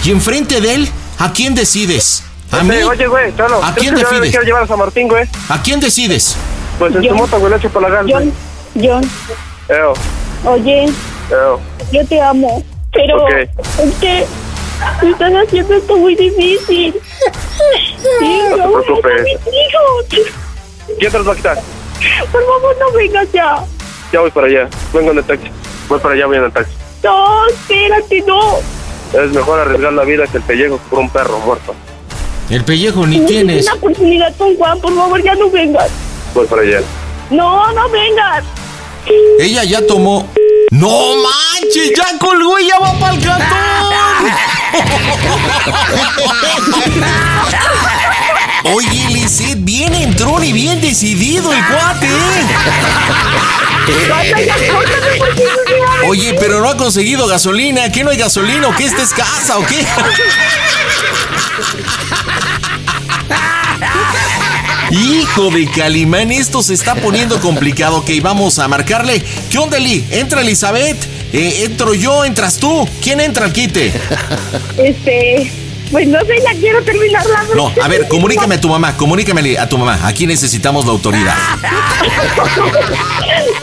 [0.04, 2.24] Y enfrente de él, ¿a quién decides?
[2.52, 2.72] ¿A mí?
[2.76, 3.58] Este, Oye, güey, Chalo.
[3.64, 4.30] ¿A ¿crees quién yo decides?
[4.32, 5.26] quiero llevar a San Martín, güey?
[5.50, 6.36] ¿A quién decides?
[6.78, 7.10] Pues en Yo.
[7.12, 8.34] tu moto, güey, le echo para la gas, John.
[8.76, 9.10] John,
[9.70, 9.94] Eo,
[10.44, 10.86] oye,
[11.32, 11.60] eo.
[11.94, 13.32] yo te amo, pero Ok.
[13.32, 14.26] es que
[15.02, 16.94] me estás haciendo esto muy difícil.
[18.20, 19.24] Sí, No te no, preocupes.
[19.24, 20.28] mis hijos.
[21.00, 21.62] ¿Quién te los va a quitar?
[22.32, 23.64] Por favor, no vengas ya.
[24.12, 24.70] Ya voy para allá.
[24.94, 25.50] Vengo en el taxi.
[25.88, 26.74] Voy para allá, voy en el taxi.
[27.04, 28.58] No, espérate, no.
[29.14, 31.76] Es mejor arriesgar la vida que el pellejo por un perro muerto.
[32.50, 33.66] El pellejo ni tienes.
[33.66, 35.90] Una oportunidad con Juan, por favor, ya no vengas.
[36.34, 36.82] Voy para allá.
[37.30, 38.44] No, no vengas.
[39.40, 40.28] Ella ya tomó.
[40.72, 41.92] ¡No manches!
[41.96, 43.48] ¡Ya colgó y ya va para el cantón!
[48.74, 52.10] Oye, Lisette, bien entrón y bien decidido el cuate.
[56.08, 57.92] Oye, pero no ha conseguido gasolina.
[57.92, 59.86] ¿Qué no hay gasolina qué esta es casa o qué?
[64.92, 67.98] Hijo de Calimán, esto se está poniendo complicado.
[67.98, 69.24] Ok, vamos a marcarle.
[69.50, 70.06] ¿Qué onda, Eli?
[70.10, 70.98] Entra Elizabeth.
[71.34, 72.88] Eh, entro yo, entras tú.
[73.02, 73.92] ¿Quién entra al quite?
[74.78, 75.52] Este,
[75.92, 79.58] pues no sé, ya quiero terminar la No, a ver, comunícame a tu mamá, comunícame
[79.58, 80.00] a tu mamá.
[80.04, 81.36] Aquí necesitamos la autoridad.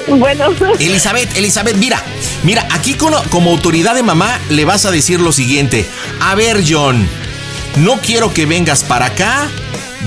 [0.08, 0.46] Bueno,
[0.78, 2.02] Elizabeth, Elizabeth, mira,
[2.42, 5.88] mira, aquí como, como autoridad de mamá le vas a decir lo siguiente.
[6.20, 7.08] A ver, John,
[7.76, 9.48] no quiero que vengas para acá.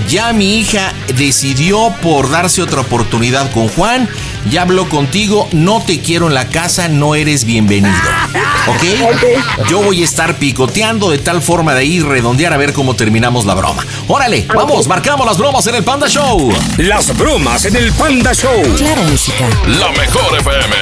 [0.08, 4.08] Ya mi hija decidió por darse otra oportunidad con Juan.
[4.50, 7.94] Ya habló contigo, no te quiero en la casa, no eres bienvenido.
[8.68, 9.68] ¿Ok?
[9.68, 13.44] Yo voy a estar picoteando de tal forma de ir redondear a ver cómo terminamos
[13.44, 13.84] la broma.
[14.06, 16.52] Órale, vamos, marcamos las bromas en el Panda Show.
[16.78, 18.62] Las bromas en el Panda Show.
[18.76, 19.48] Claro, música.
[19.66, 20.76] La mejor FM.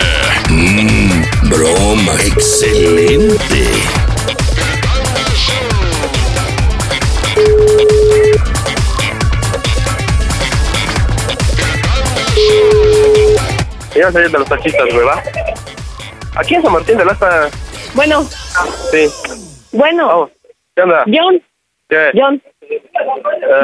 [0.50, 2.12] Mmm, broma.
[2.24, 4.03] Excelente.
[14.04, 15.22] Ya salir de los taxistas, güey, ¿va?
[16.36, 17.48] Aquí en San Martín de Lasta.
[17.94, 18.22] bueno,
[18.90, 19.08] Sí.
[19.72, 20.06] bueno.
[20.06, 20.30] Vamos.
[20.76, 21.04] ¿Qué onda?
[21.06, 21.42] John,
[21.88, 22.10] ¿Qué?
[22.14, 22.82] John, Eh,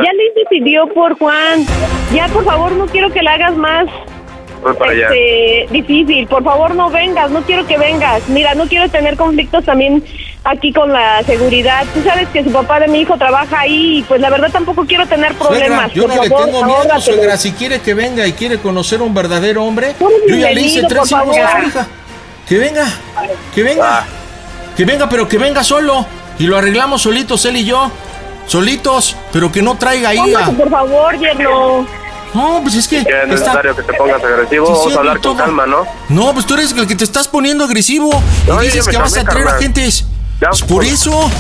[0.03, 1.67] ya le decidió por Juan.
[2.15, 3.87] Ya, por favor, no quiero que la hagas más
[4.63, 5.09] voy para allá.
[5.09, 6.27] este, difícil.
[6.27, 8.27] Por favor, no vengas, no quiero que vengas.
[8.31, 10.03] Mira, no quiero tener conflictos también
[10.45, 11.85] aquí con la seguridad.
[11.95, 14.85] Tú sabes que su papá de mi hijo trabaja ahí y pues la verdad tampoco
[14.87, 15.93] quiero tener problemas.
[15.93, 17.37] yo por no le favor, tengo miedo, suegra.
[17.37, 19.95] Si quiere que venga y quiere conocer a un verdadero hombre,
[20.29, 21.87] yo ya le hice tres hijos a su hija.
[22.49, 22.85] Que venga,
[23.55, 24.05] que venga, Ah.
[24.77, 26.07] que venga, pero que venga solo.
[26.39, 27.91] Y lo arreglamos solitos, él y yo.
[28.47, 30.47] Solitos, pero que no traiga ahí a...
[30.47, 31.87] Por favor, yerno.
[32.35, 33.05] No, pues es que...
[33.05, 34.67] Que es está- necesario que te pongas agresivo.
[34.67, 35.85] Sí, Vamos a hablar con calma, ¿no?
[36.09, 38.11] No, pues tú eres el que te estás poniendo agresivo.
[38.49, 39.61] No, y dices que vas a traer carnal.
[40.41, 41.31] Pues por eso.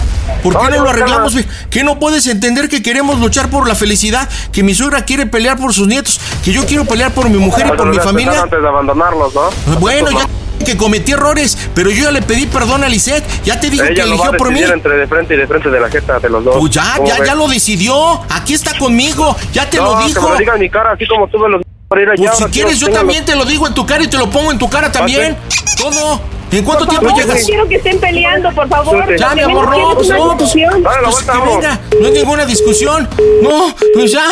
[0.42, 1.32] ¿Por qué No, no, lo arreglamos?
[1.32, 1.44] güey?
[1.70, 4.28] ¿Qué no puedes entender que queremos luchar por la felicidad?
[4.52, 6.20] Que mi suegra quiere pelear por sus nietos.
[6.44, 8.42] Que yo quiero pelear por mi mujer y Pero por mi lo familia.
[8.42, 9.50] antes de abandonarlos, ¿no?
[9.80, 10.26] Bueno, ya
[10.64, 13.24] que cometí errores, pero yo ya le pedí perdón a Lisette.
[13.44, 14.60] Ya te que Ella lo a eligió por mí.
[14.62, 16.56] entre de frente y de frente de la jeta de los dos.
[16.58, 17.26] Pues ya, ¿Cómo ya, ves?
[17.26, 18.20] ya lo decidió.
[18.30, 19.34] Aquí está conmigo.
[19.52, 20.22] Ya te no, lo que dijo.
[20.22, 22.16] me lo diga en mi cara, así como los para ir allá.
[22.18, 24.16] Pues si ahora quieres, yo que también te lo digo en tu cara y te
[24.16, 25.36] lo pongo en tu cara también.
[25.76, 26.20] Todo.
[26.52, 27.40] ¿En cuánto Por tiempo favor, llegas?
[27.40, 29.16] no quiero que estén peleando, por favor.
[29.16, 33.08] Ya, mi amor, no, una no, pues, pues que venga, no hay ninguna discusión.
[33.40, 34.24] No, pues ya.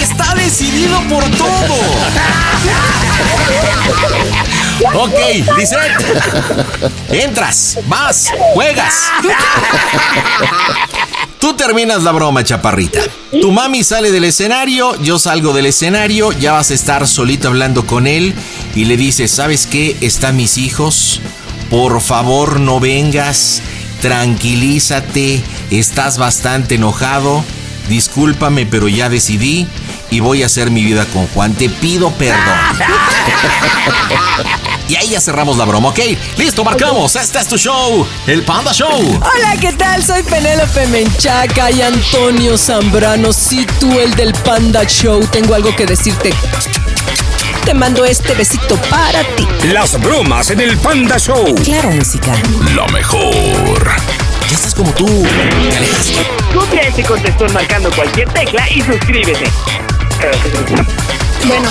[0.00, 1.74] Está decidido por todo.
[4.94, 5.18] Ok,
[5.56, 5.90] Lisette.
[7.10, 9.10] Entras, vas, juegas.
[11.40, 13.00] Tú terminas la broma, chaparrita.
[13.30, 17.86] Tu mami sale del escenario, yo salgo del escenario, ya vas a estar solito hablando
[17.86, 18.34] con él
[18.74, 19.96] y le dices, ¿sabes qué?
[20.00, 21.20] Están mis hijos.
[21.70, 23.62] Por favor, no vengas.
[24.00, 25.42] Tranquilízate.
[25.70, 27.44] Estás bastante enojado.
[27.88, 29.66] Discúlpame, pero ya decidí
[30.10, 31.54] y voy a hacer mi vida con Juan.
[31.54, 32.38] Te pido perdón.
[34.88, 35.98] Y ahí ya cerramos la broma, ¿ok?
[36.36, 37.16] Listo, marcamos.
[37.16, 39.00] Este es tu show, el Panda Show.
[39.00, 40.04] Hola, ¿qué tal?
[40.04, 43.32] Soy Penélope Menchaca y Antonio Zambrano.
[43.32, 46.32] Si tú, el del Panda Show, tengo algo que decirte.
[47.64, 49.48] Te mando este besito para ti.
[49.72, 51.52] Las bromas en el Panda Show.
[51.64, 52.32] Claro, música.
[52.72, 53.32] Lo mejor.
[54.48, 55.06] Ya estás como tú.
[55.68, 56.14] Te alejaste.
[56.54, 59.50] Copia este contestón marcando cualquier tecla y suscríbete.
[61.44, 61.68] Bueno.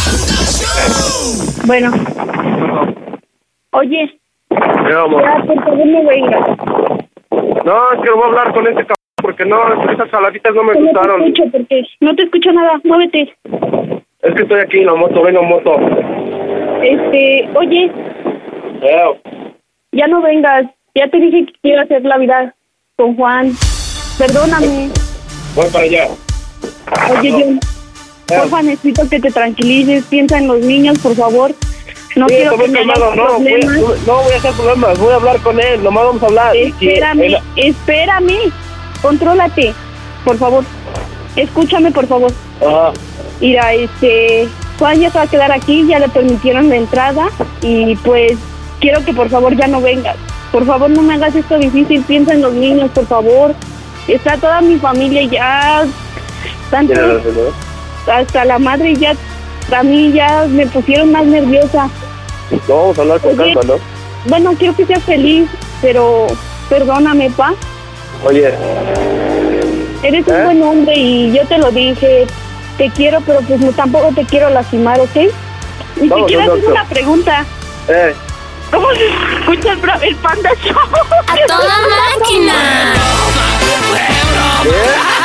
[1.63, 2.95] Bueno.
[3.78, 4.20] Oye,
[4.90, 5.22] Ya, amor.
[5.22, 6.48] ya, por favor, no vengas.
[7.66, 10.64] No, es que no voy a hablar con este cabrón porque no, esas jaladitas no
[10.64, 11.22] me No te gustaron.
[11.24, 12.80] escucho porque no te escucho nada.
[12.84, 13.36] Muévete.
[14.22, 15.76] Es que estoy aquí en la moto, vengo en moto.
[16.84, 17.92] Este, oye,
[18.82, 19.08] Ya.
[19.92, 20.66] ya no vengas.
[20.94, 22.54] Ya te dije que quiero hacer la vida
[22.96, 23.52] con Juan.
[24.18, 24.90] Perdóname.
[25.56, 26.08] Voy para allá.
[27.20, 30.06] Oye, yo, porfa, necesito que te tranquilices.
[30.06, 31.52] Piensa en los niños, por favor.
[32.15, 34.08] No Sí, quiero que calmado, no, voy, problemas.
[34.08, 36.56] no voy a hacer problemas, voy a hablar con él, nomás vamos a hablar.
[36.56, 38.51] Espérame, él- espérame.
[39.01, 39.73] Contrólate,
[40.23, 40.63] por favor.
[41.36, 42.32] Escúchame, por favor.
[42.65, 42.93] Ajá.
[43.41, 44.47] Mira, este,
[44.80, 47.28] Juan ya se va a quedar aquí, ya le permitieron la entrada
[47.62, 48.34] y pues
[48.80, 50.15] quiero que por favor ya no vengas.
[50.54, 53.54] Por favor no me hagas esto difícil, piensa en los niños, por favor.
[54.08, 55.86] Está toda mi familia ya,
[56.71, 56.93] tanto,
[58.10, 59.13] hasta la madre ya,
[59.71, 61.89] a mí ya me pusieron más nerviosa.
[62.67, 63.54] No, vamos a hablar con Oye.
[63.54, 63.80] calma, ¿no?
[64.25, 65.49] Bueno, quiero que seas feliz,
[65.82, 66.28] pero
[66.69, 67.54] perdóname, pa.
[68.23, 68.54] Oye,
[70.04, 70.43] Eres un ¿Eh?
[70.43, 72.28] buen hombre y yo te lo dije.
[72.78, 75.15] Te quiero, pero pues no, tampoco te quiero lastimar, ¿ok?
[75.15, 77.45] Y te Vamos, quiero hacer una pregunta.
[77.88, 78.13] eh,
[78.71, 79.06] ¿Cómo se
[79.39, 80.75] escucha el, el Panda Show?
[81.28, 81.75] ¡A toda
[82.19, 82.54] máquina!
[84.63, 85.25] John,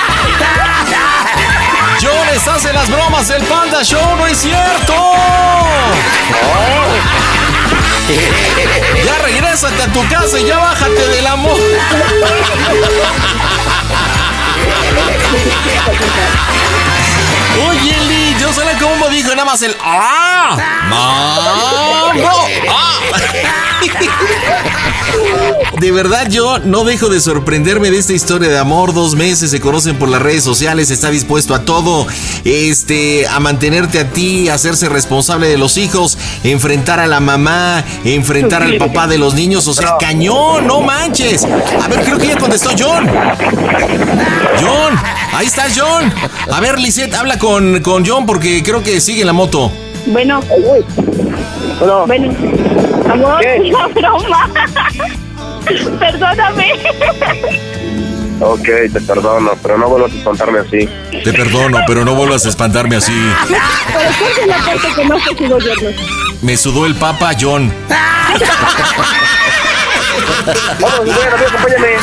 [2.41, 4.95] estás en las bromas del Panda Show, no es cierto.
[9.05, 11.61] Ya regrésate a tu casa y ya bájate del amor.
[17.69, 18.00] Oye,
[19.11, 20.57] dijo nada más el ¡Ah!
[20.89, 22.31] ¡Mambo!
[22.69, 23.01] ¡Ah!
[25.81, 28.93] De verdad, yo no dejo de sorprenderme de esta historia de amor.
[28.93, 32.07] Dos meses se conocen por las redes sociales, está dispuesto a todo,
[32.45, 37.83] este, a mantenerte a ti, a hacerse responsable de los hijos, enfrentar a la mamá,
[38.05, 39.67] enfrentar al papá de los niños.
[39.69, 41.45] O sea, cañón, no manches.
[41.45, 43.11] A ver, creo que ya contestó John.
[44.61, 45.01] John,
[45.33, 46.13] ahí está John.
[46.53, 49.71] A ver, Lisette, habla con, con John porque creo que sigue en la moto.
[50.07, 52.35] Bueno, bueno, bueno.
[53.11, 53.61] Amor, ¿Qué?
[53.75, 54.51] una broma.
[55.99, 56.73] Perdóname.
[58.41, 60.89] ok, te perdono, pero no vuelvas a espantarme así.
[61.23, 63.13] Te perdono, pero no vuelvas a espantarme así.
[63.49, 63.61] Pero
[64.19, 64.89] ¿cuál es la parte
[65.37, 65.91] que no te sigo?
[66.43, 67.73] Me sudó el papa, John.
[70.81, 71.97] Vamos, ven, amigo, acompáñame.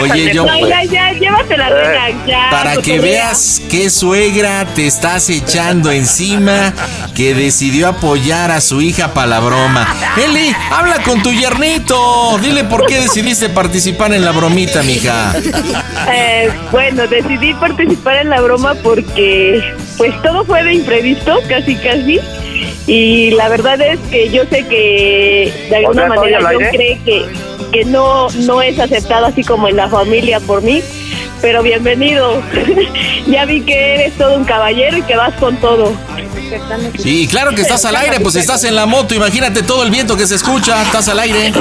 [0.00, 1.68] Oye, No, ya, ya, llévatela,
[2.26, 2.48] ya.
[2.50, 3.00] para que cotorrea.
[3.02, 6.72] veas qué suegra te estás echando encima
[7.14, 9.86] que decidió apoyar a su hija para la broma.
[10.22, 12.38] Eli, habla con tu yernito.
[12.40, 15.34] Dile por qué decidiste participar en la bromita, mija.
[16.12, 22.20] Eh, bueno, decidí participar en la broma porque pues todo fue de imprevisto, casi casi.
[22.88, 26.70] Y la verdad es que yo sé que de alguna O sea, ¿estoy manera aire?
[26.70, 27.24] cree que,
[27.70, 30.82] que no, no es aceptado así como en la familia por mí.
[31.40, 32.42] Pero bienvenido.
[33.26, 35.94] ya vi que eres todo un caballero y que vas con todo.
[36.98, 40.16] Sí, claro que estás al aire, pues estás en la moto, imagínate todo el viento
[40.16, 41.52] que se escucha, estás al aire.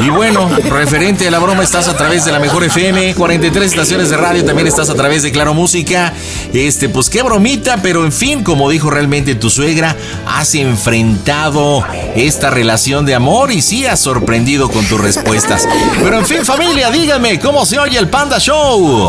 [0.00, 4.10] Y bueno, referente a la broma, estás a través de la mejor FM, 43 estaciones
[4.10, 6.12] de radio, también estás a través de Claro Música.
[6.52, 9.96] Este, pues qué bromita, pero en fin, como dijo realmente tu suegra,
[10.26, 11.84] has enfrentado
[12.14, 15.66] esta relación de amor y sí has sorprendido con tus respuestas.
[16.00, 19.01] Pero en fin, familia, dígame, ¿cómo se oye el Panda Show?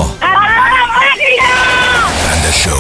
[2.22, 2.74] Panda Show.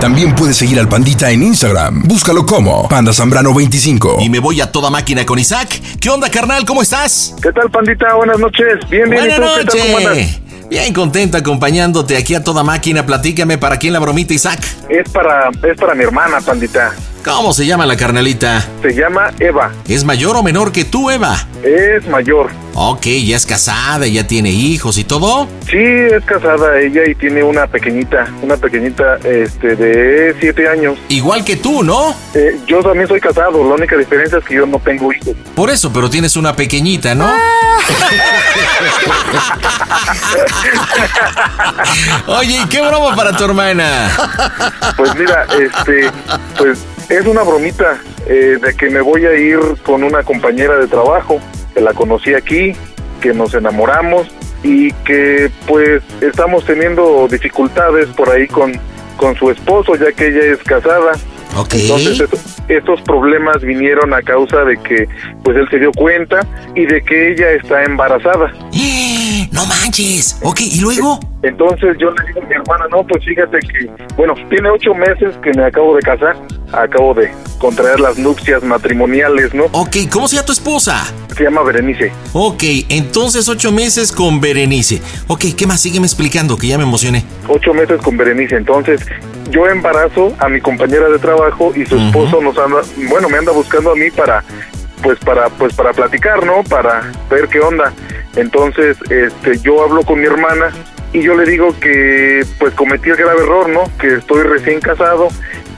[0.00, 2.02] También puedes seguir al Pandita en Instagram.
[2.02, 4.18] Búscalo como Panda Zambrano 25.
[4.20, 5.80] Y me voy a toda máquina con Isaac.
[6.00, 6.64] ¿Qué onda, carnal?
[6.64, 7.34] ¿Cómo estás?
[7.42, 8.14] ¿Qué tal, pandita?
[8.14, 8.88] Buenas noches.
[8.90, 9.24] Bien, bien.
[9.24, 9.78] ¿Y Buenas tú qué tal?
[9.86, 10.16] ¿Cómo andas?
[10.16, 10.40] noches.
[10.68, 13.06] Bien contenta acompañándote aquí a toda máquina.
[13.06, 14.60] Platícame para quién la bromita, Isaac.
[14.90, 16.92] Es para, es para mi hermana, pandita.
[17.24, 18.64] ¿Cómo se llama la carnalita?
[18.80, 19.72] Se llama Eva.
[19.88, 21.36] ¿Es mayor o menor que tú, Eva?
[21.62, 22.50] Es mayor.
[22.74, 25.48] Ok, ya es casada, ya tiene hijos y todo.
[25.68, 30.96] Sí, es casada ella y tiene una pequeñita, una pequeñita este, de siete años.
[31.08, 32.14] Igual que tú, ¿no?
[32.34, 35.34] Eh, yo también soy casado, la única diferencia es que yo no tengo hijos.
[35.56, 37.28] Por eso, pero tienes una pequeñita, ¿no?
[42.28, 44.08] Oye, ¿y qué broma para tu hermana?
[44.96, 46.10] Pues mira, este,
[46.56, 46.78] pues
[47.08, 51.40] es una bromita eh, de que me voy a ir con una compañera de trabajo
[51.74, 52.72] que la conocí aquí,
[53.20, 54.28] que nos enamoramos
[54.62, 58.72] y que pues estamos teniendo dificultades por ahí con,
[59.16, 61.12] con su esposo ya que ella es casada.
[61.56, 61.74] Ok.
[61.74, 62.38] Entonces esto-
[62.68, 65.08] estos problemas vinieron a causa de que
[65.42, 68.52] pues él se dio cuenta y de que ella está embarazada.
[69.50, 70.38] No manches.
[70.42, 71.18] Ok, ¿y luego?
[71.42, 75.34] Entonces yo le digo a mi hermana, no, pues fíjate que, bueno, tiene ocho meses
[75.42, 76.36] que me acabo de casar,
[76.72, 79.64] acabo de contraer las nupcias matrimoniales, ¿no?
[79.72, 81.04] Ok, ¿cómo se llama tu esposa?
[81.36, 82.12] Se llama Berenice.
[82.32, 85.00] Ok, entonces ocho meses con Berenice.
[85.26, 85.80] Ok, ¿qué más?
[85.80, 87.24] Sígueme explicando, que ya me emocioné.
[87.48, 89.00] Ocho meses con Berenice, entonces
[89.50, 93.52] yo embarazo a mi compañera de trabajo y su esposo nos anda, bueno, me anda
[93.52, 94.44] buscando a mí para,
[95.02, 96.62] pues para, pues para platicar, ¿no?
[96.64, 97.92] Para ver qué onda.
[98.36, 100.70] Entonces, este, yo hablo con mi hermana
[101.12, 103.84] y yo le digo que, pues cometí el grave error, ¿no?
[103.98, 105.28] Que estoy recién casado,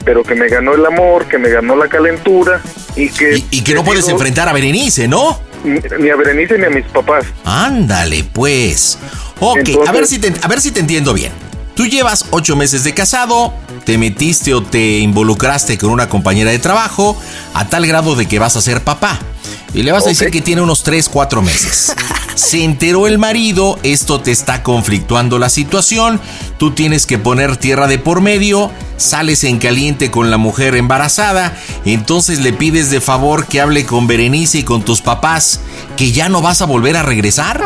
[0.03, 2.61] pero que me ganó el amor, que me ganó la calentura
[2.95, 3.43] y que...
[3.51, 5.39] Y que no puedes digo- enfrentar a Berenice, ¿no?
[5.63, 7.25] Ni a Berenice ni a mis papás.
[7.45, 8.97] Ándale, pues.
[9.39, 11.31] Ok, a, ver si te, a ver si te entiendo bien.
[11.75, 13.53] Tú llevas ocho meses de casado,
[13.85, 17.17] te metiste o te involucraste con una compañera de trabajo
[17.53, 19.19] a tal grado de que vas a ser papá.
[19.73, 21.95] Y le vas a decir que tiene unos 3, 4 meses.
[22.35, 26.19] Se enteró el marido, esto te está conflictuando la situación,
[26.57, 31.55] tú tienes que poner tierra de por medio, sales en caliente con la mujer embarazada,
[31.85, 35.59] entonces le pides de favor que hable con Berenice y con tus papás,
[35.97, 37.61] que ya no vas a volver a regresar.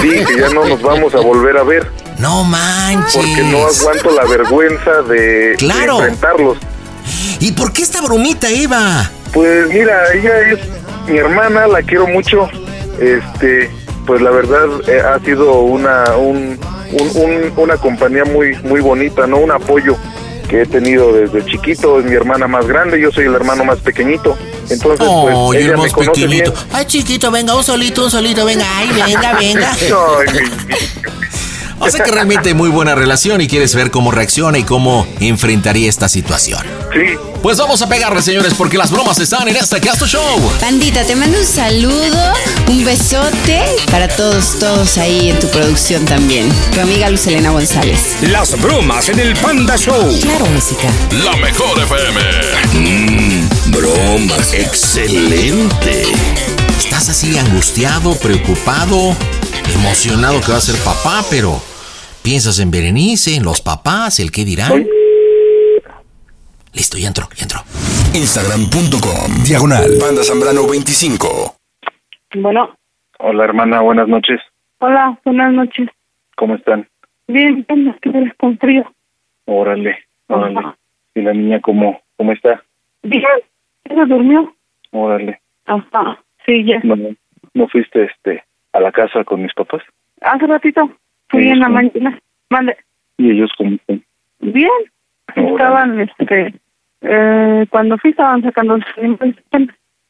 [0.00, 1.90] Sí, que ya no nos vamos a volver a ver.
[2.20, 3.14] No manches.
[3.16, 5.98] Porque no aguanto la vergüenza de, Claro.
[5.98, 6.58] de enfrentarlos.
[7.40, 9.10] ¿Y por qué esta bromita, Eva?
[9.32, 10.58] Pues mira, ella es
[11.08, 12.48] mi hermana, la quiero mucho.
[13.00, 13.70] Este,
[14.06, 16.58] pues la verdad eh, ha sido una un,
[16.92, 19.96] un- un- una compañía muy muy bonita, no un apoyo
[20.48, 21.98] que he tenido desde chiquito.
[22.00, 24.36] Es mi hermana más grande, yo soy el hermano más pequeñito.
[24.68, 26.52] Entonces, pues Oh, y ella el me más conoce bien.
[26.72, 29.72] Ay, chiquito, venga, un solito, un solito, venga, ay, venga, venga.
[30.32, 30.70] Mi-
[31.80, 35.88] O sea que realmente muy buena relación y quieres ver cómo reacciona y cómo enfrentaría
[35.88, 36.60] esta situación.
[36.92, 37.16] Sí.
[37.42, 40.52] Pues vamos a pegarle, señores, porque las bromas están en este Casto Show.
[40.60, 42.34] Pandita, te mando un saludo,
[42.68, 46.52] un besote para todos, todos ahí en tu producción también.
[46.74, 48.16] Tu amiga Luz Elena González.
[48.20, 50.20] Las bromas en el Panda Show.
[50.20, 50.88] Claro, música.
[51.24, 52.20] La mejor FM.
[52.74, 54.52] Mmm, bromas.
[54.52, 56.02] Excelente.
[56.78, 59.16] Estás así angustiado, preocupado,
[59.74, 61.69] emocionado que va a ser papá, pero
[62.30, 64.86] piensas en Berenice, en los papás, el qué dirán.
[66.72, 67.58] Listo, ya entró, ya entró.
[68.14, 71.26] Instagram.com Diagonal Panda Zambrano 25.
[72.36, 72.76] Bueno,
[73.18, 74.40] Hola hermana, buenas noches.
[74.78, 75.88] hola, buenas noches.
[76.36, 76.86] ¿Cómo están?
[77.26, 78.84] Bien, bien, que eres con frío.
[79.46, 80.60] Órale, órale.
[81.16, 82.62] ¿Y la niña cómo, cómo está?
[83.02, 83.24] Bien,
[83.86, 84.54] ¿ya durmió?
[84.92, 85.40] Órale.
[85.66, 86.78] Ajá, sí, ya.
[86.84, 86.94] ¿No,
[87.54, 89.82] no fuiste este a la casa con mis papás?
[90.20, 90.96] Hace ratito
[91.30, 92.18] fui en la cómo- mañana.
[92.50, 92.76] Mande.
[93.18, 94.02] ¿Y ellos cómo están?
[94.40, 94.70] Bien.
[95.36, 96.54] Estaban, este,
[97.02, 98.86] eh, cuando fui estaban sacando los.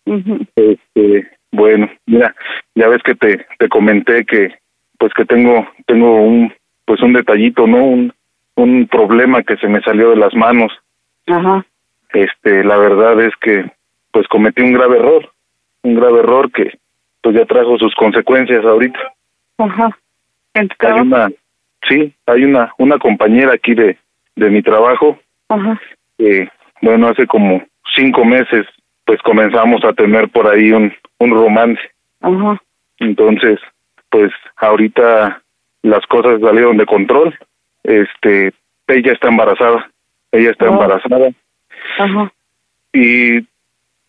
[0.07, 0.47] Ujú.
[0.57, 2.35] Este, bueno, mira,
[2.75, 4.55] ya ves que te, te comenté que
[4.99, 6.53] pues que tengo tengo un
[6.85, 7.85] pues un detallito, ¿no?
[7.85, 8.13] Un
[8.57, 10.73] un problema que se me salió de las manos.
[11.27, 11.65] Ajá.
[12.13, 13.71] Este, la verdad es que
[14.13, 15.31] pues cometí un grave error,
[15.83, 16.79] un grave error que
[17.23, 18.99] pues ya trajo sus consecuencias ahorita.
[19.59, 19.91] Ajá.
[20.61, 21.31] ¿En tu Hay una
[21.89, 23.97] sí, hay una una compañera aquí de
[24.37, 25.81] de mi trabajo Ajá.
[26.19, 26.49] que
[26.83, 27.63] bueno, hace como
[27.95, 28.67] cinco meses,
[29.05, 31.81] pues comenzamos a tener por ahí un, un romance.
[32.23, 32.59] Ajá.
[32.99, 33.59] Entonces,
[34.09, 35.43] pues ahorita
[35.83, 37.37] las cosas salieron de control.
[37.83, 38.53] Este,
[38.87, 39.91] ella está embarazada.
[40.33, 40.73] Ella está Oh.
[40.73, 41.31] embarazada.
[41.99, 42.33] Ajá.
[42.95, 43.37] Y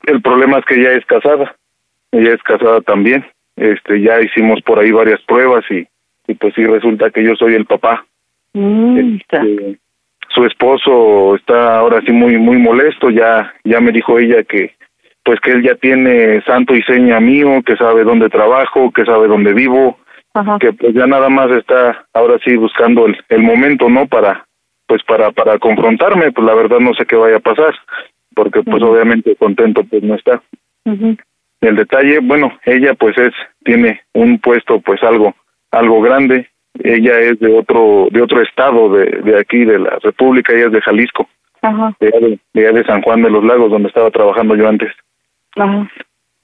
[0.08, 1.56] el problema es que ella es casada.
[2.12, 3.26] Ella es casada también.
[3.58, 5.88] Este, ya hicimos por ahí varias pruebas y,
[6.28, 8.06] y pues sí resulta que yo soy el papá.
[8.54, 9.78] Mm, Este,
[10.30, 14.76] su esposo está ahora sí muy muy molesto, ya ya me dijo ella que
[15.24, 19.28] pues que él ya tiene santo y seña mío, que sabe dónde trabajo, que sabe
[19.28, 20.00] dónde vivo,
[20.34, 20.58] Ajá.
[20.60, 24.08] que pues ya nada más está ahora sí buscando el, el momento, ¿no?
[24.08, 24.46] Para
[24.88, 27.74] pues para para confrontarme, pues la verdad no sé qué vaya a pasar,
[28.36, 30.42] porque pues obviamente contento pues no está.
[31.62, 35.36] El detalle, bueno, ella pues es tiene un puesto pues algo
[35.72, 36.48] algo grande.
[36.84, 40.72] Ella es de otro de otro estado de, de aquí de la República, ella es
[40.72, 41.28] de Jalisco,
[41.62, 41.94] Ajá.
[42.00, 44.92] de, de, de San Juan de los Lagos donde estaba trabajando yo antes.
[45.58, 45.90] Ajá.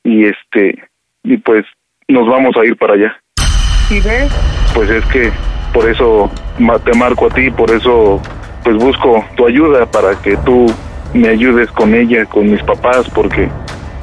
[0.04, 0.84] Y este
[1.24, 1.66] y pues
[2.08, 3.18] nos vamos a ir para allá.
[3.90, 4.72] ¿Y ves?
[4.76, 5.32] Pues es que
[5.74, 6.30] por eso
[6.84, 8.22] te marco a ti, por eso
[8.64, 10.66] pues busco tu ayuda para que tú
[11.14, 13.50] me ayudes con ella, con mis papás, porque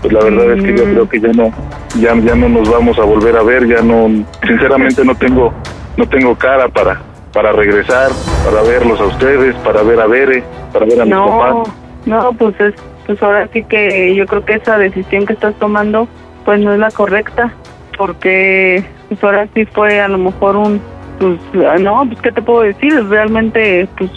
[0.05, 1.51] pues la verdad es que yo creo que ya no
[1.99, 4.11] ya ya no nos vamos a volver a ver, ya no
[4.47, 5.51] sinceramente no tengo
[5.97, 7.01] no tengo cara para
[7.33, 8.11] para regresar,
[8.45, 10.45] para verlos a ustedes, para ver a Bere,
[10.75, 11.75] para ver a mis No, papás.
[12.05, 12.75] no, pues es,
[13.07, 16.07] pues ahora sí que yo creo que esa decisión que estás tomando,
[16.45, 17.55] pues no es la correcta,
[17.97, 20.81] porque pues ahora sí fue a lo mejor un,
[21.19, 24.11] pues no, pues qué te puedo decir, realmente, pues,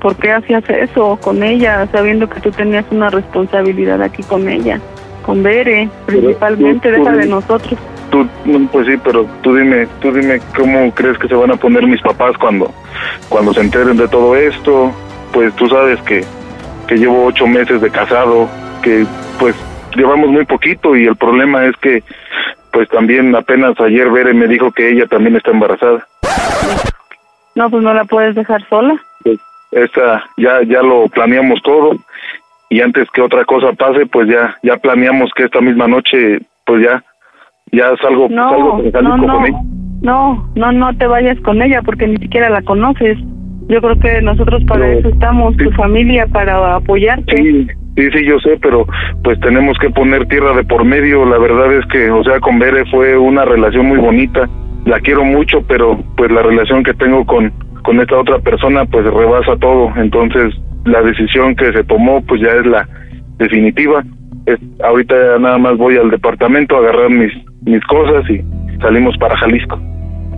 [0.00, 4.80] ¿por qué hacías eso con ella, sabiendo que tú tenías una responsabilidad aquí con ella,
[5.26, 7.78] con Bere, principalmente, tú- deja de nosotros.
[8.10, 11.56] Tú, no, pues sí, pero tú dime, tú dime cómo crees que se van a
[11.56, 12.72] poner mis papás cuando,
[13.28, 14.92] cuando se enteren de todo esto.
[15.32, 16.24] Pues tú sabes que,
[16.86, 18.48] que llevo ocho meses de casado,
[18.82, 19.04] que
[19.40, 19.54] pues
[19.96, 22.02] llevamos muy poquito y el problema es que
[22.72, 26.06] pues también apenas ayer Bere me dijo que ella también está embarazada.
[27.56, 28.94] No, pues no la puedes dejar sola.
[29.24, 29.40] Pues
[29.72, 31.96] esta ya ya lo planeamos todo
[32.68, 36.84] y antes que otra cosa pase, pues ya ya planeamos que esta misma noche pues
[36.84, 37.02] ya
[37.72, 39.58] ya salgo No, salgo con no, con no, ella.
[40.02, 43.18] no, no, no te vayas con ella porque ni siquiera la conoces.
[43.68, 47.36] Yo creo que nosotros para eso estamos, tu familia, para apoyarte.
[47.36, 48.86] Sí, sí, sí, yo sé, pero
[49.24, 51.24] pues tenemos que poner tierra de por medio.
[51.26, 54.48] La verdad es que, o sea, con Bere fue una relación muy bonita.
[54.84, 57.52] La quiero mucho, pero pues la relación que tengo con,
[57.86, 59.92] con esta otra persona pues rebasa todo.
[59.96, 60.52] Entonces,
[60.84, 62.86] la decisión que se tomó pues ya es la
[63.38, 64.02] definitiva.
[64.46, 67.32] Es, ahorita ya nada más voy al departamento a agarrar mis,
[67.64, 68.42] mis cosas y
[68.82, 69.78] salimos para Jalisco.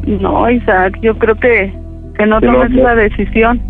[0.07, 1.73] No, Isaac, yo creo que,
[2.19, 2.81] que no Sí, no, tomes no.
[2.83, 3.61] esa decisión.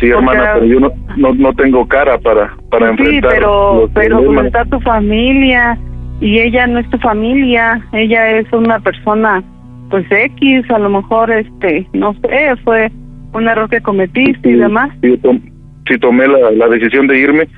[0.00, 3.90] Sí, hermana, pero yo no, no, no tengo cara para, para Sí, enfrentar pero, los
[3.92, 4.46] pero problemas.
[4.46, 5.78] está tu familia
[6.20, 7.80] y ella no es tu familia.
[7.92, 9.42] Ella es una persona,
[9.90, 12.90] pues X, a lo mejor, este, no sé, fue
[13.32, 14.90] un error que cometiste y demás.
[15.00, 17.48] si tomé la, la decisión de irme.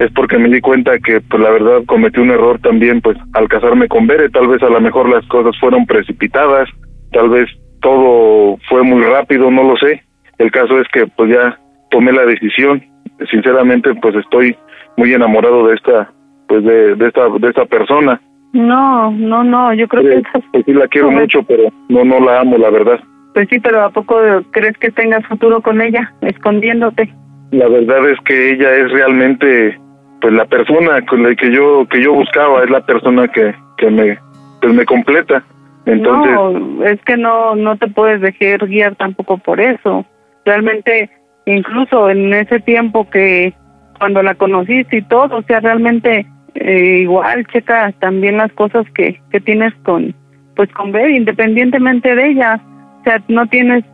[0.00, 3.48] Es porque me di cuenta que pues la verdad cometí un error también pues al
[3.48, 4.28] casarme con Bere.
[4.28, 6.68] Tal vez a lo mejor las cosas fueron precipitadas
[7.14, 7.48] tal vez
[7.80, 10.02] todo fue muy rápido no lo sé.
[10.38, 11.58] El caso es que pues ya
[11.90, 12.82] tomé la decisión.
[13.30, 14.56] Sinceramente pues estoy
[14.96, 16.10] muy enamorado de esta
[16.48, 18.20] pues de, de esta de esta persona.
[18.52, 22.40] No, no, no, yo creo que pues sí la quiero mucho pero no no la
[22.40, 23.00] amo la verdad
[23.34, 24.16] pues sí, pero ¿a poco
[24.52, 27.12] crees que tengas futuro con ella, escondiéndote?
[27.50, 29.78] La verdad es que ella es realmente
[30.20, 33.90] pues la persona con la que yo que yo buscaba es la persona que, que
[33.90, 34.18] me
[34.60, 35.44] pues me completa.
[35.86, 40.06] Entonces, no, es que no, no te puedes dejar guiar tampoco por eso.
[40.46, 41.10] Realmente,
[41.44, 43.52] incluso en ese tiempo que
[43.98, 49.20] cuando la conociste y todo, o sea, realmente eh, igual checa también las cosas que,
[49.30, 50.14] que tienes con,
[50.56, 52.60] pues con Ver, independientemente de ella.
[53.04, 53.84] O sea, no tienes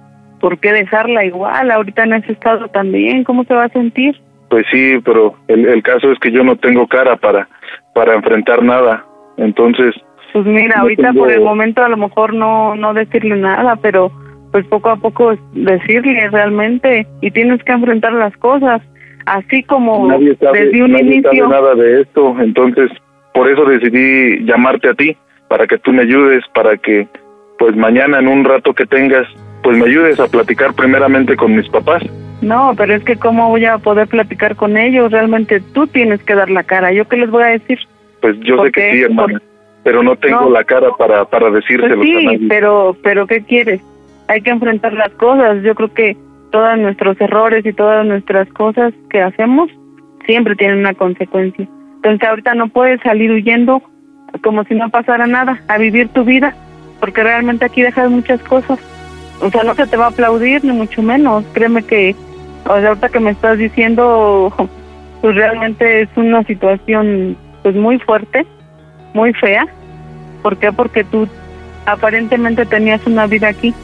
[0.40, 4.16] por qué dejarla igual, ahorita en ese estado también, ¿cómo se va a sentir?
[4.48, 7.48] pues sí, pero el, el caso es que yo no tengo cara para
[7.94, 9.04] para enfrentar nada.
[9.36, 9.94] Entonces,
[10.32, 13.76] Pues mira, No ahorita tengo- por el momento a lo mejor no no decirle nada,
[13.76, 14.10] pero
[14.52, 18.80] pues poco a poco decirle realmente y tienes que enfrentar las cosas,
[19.26, 21.48] así como nadie sabe, desde un nadie sabe inicio.
[21.48, 22.90] nada de esto, entonces
[23.34, 25.16] por eso decidí llamarte a ti
[25.48, 27.06] para que tú me ayudes, para que
[27.60, 29.26] pues mañana en un rato que tengas,
[29.62, 32.02] pues me ayudes a platicar primeramente con mis papás.
[32.40, 36.34] No, pero es que cómo voy a poder platicar con ellos, realmente tú tienes que
[36.34, 36.90] dar la cara.
[36.90, 37.78] ¿Yo qué les voy a decir?
[38.22, 39.42] Pues yo ¿Por sé que sí, hermana,
[39.84, 40.50] pero no tengo No.
[40.50, 42.46] la cara para para Pues decírselo a sí, nadie.
[42.48, 43.82] pero pero ¿qué quieres?
[44.28, 45.62] Hay que enfrentar las cosas.
[45.62, 46.16] Yo creo que
[46.50, 49.68] todos nuestros errores y todas nuestras cosas que hacemos
[50.24, 51.68] siempre tienen una consecuencia.
[51.96, 53.82] Entonces ahorita no puedes salir huyendo
[54.42, 56.54] como si no pasara nada, a vivir tu vida,
[57.00, 58.78] porque realmente aquí dejas muchas cosas.
[59.40, 61.44] O sea, no se te va a aplaudir, ni mucho menos.
[61.52, 62.14] Créeme que,
[62.66, 64.52] o sea, ahorita que me estás diciendo,
[65.22, 68.46] pues realmente es una situación pues muy fuerte,
[69.14, 69.66] muy fea.
[70.42, 70.72] ¿Por qué?
[70.72, 71.26] Porque tú
[71.86, 73.74] aparentemente tenías una vida aquí.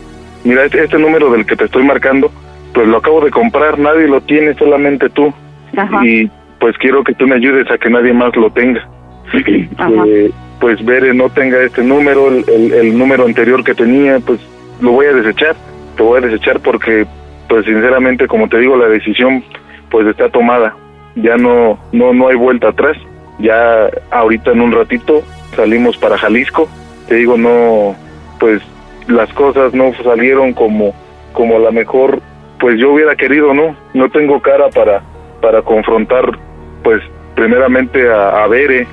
[0.45, 2.31] Mira, este, este número del que te estoy marcando,
[2.73, 5.33] pues lo acabo de comprar, nadie lo tiene, solamente tú.
[5.77, 6.07] Ajá.
[6.07, 8.87] Y pues quiero que tú me ayudes a que nadie más lo tenga.
[9.33, 10.31] Eh,
[10.61, 14.41] pues Bere no tenga este número, el, el- el número anterior que tenía, pues
[14.81, 15.55] lo voy a desechar.
[15.97, 17.07] Te voy a desechar porque,
[17.49, 19.43] pues sinceramente, como te digo, la decisión
[19.91, 20.75] pues está tomada.
[21.15, 22.97] Ya no, no, no hay vuelta atrás.
[23.39, 25.23] Ya ahorita en un ratito
[25.55, 26.69] salimos para Jalisco.
[27.09, 27.95] Te digo, no,
[28.41, 28.61] pues
[29.09, 30.95] las cosas no salieron como,
[31.33, 32.21] como a la mejor,
[32.59, 33.77] pues yo hubiera querido, ¿no?
[33.95, 35.03] No tengo cara para,
[35.41, 36.39] para confrontar,
[36.83, 37.01] pues
[37.37, 38.87] primeramente a, a Bere,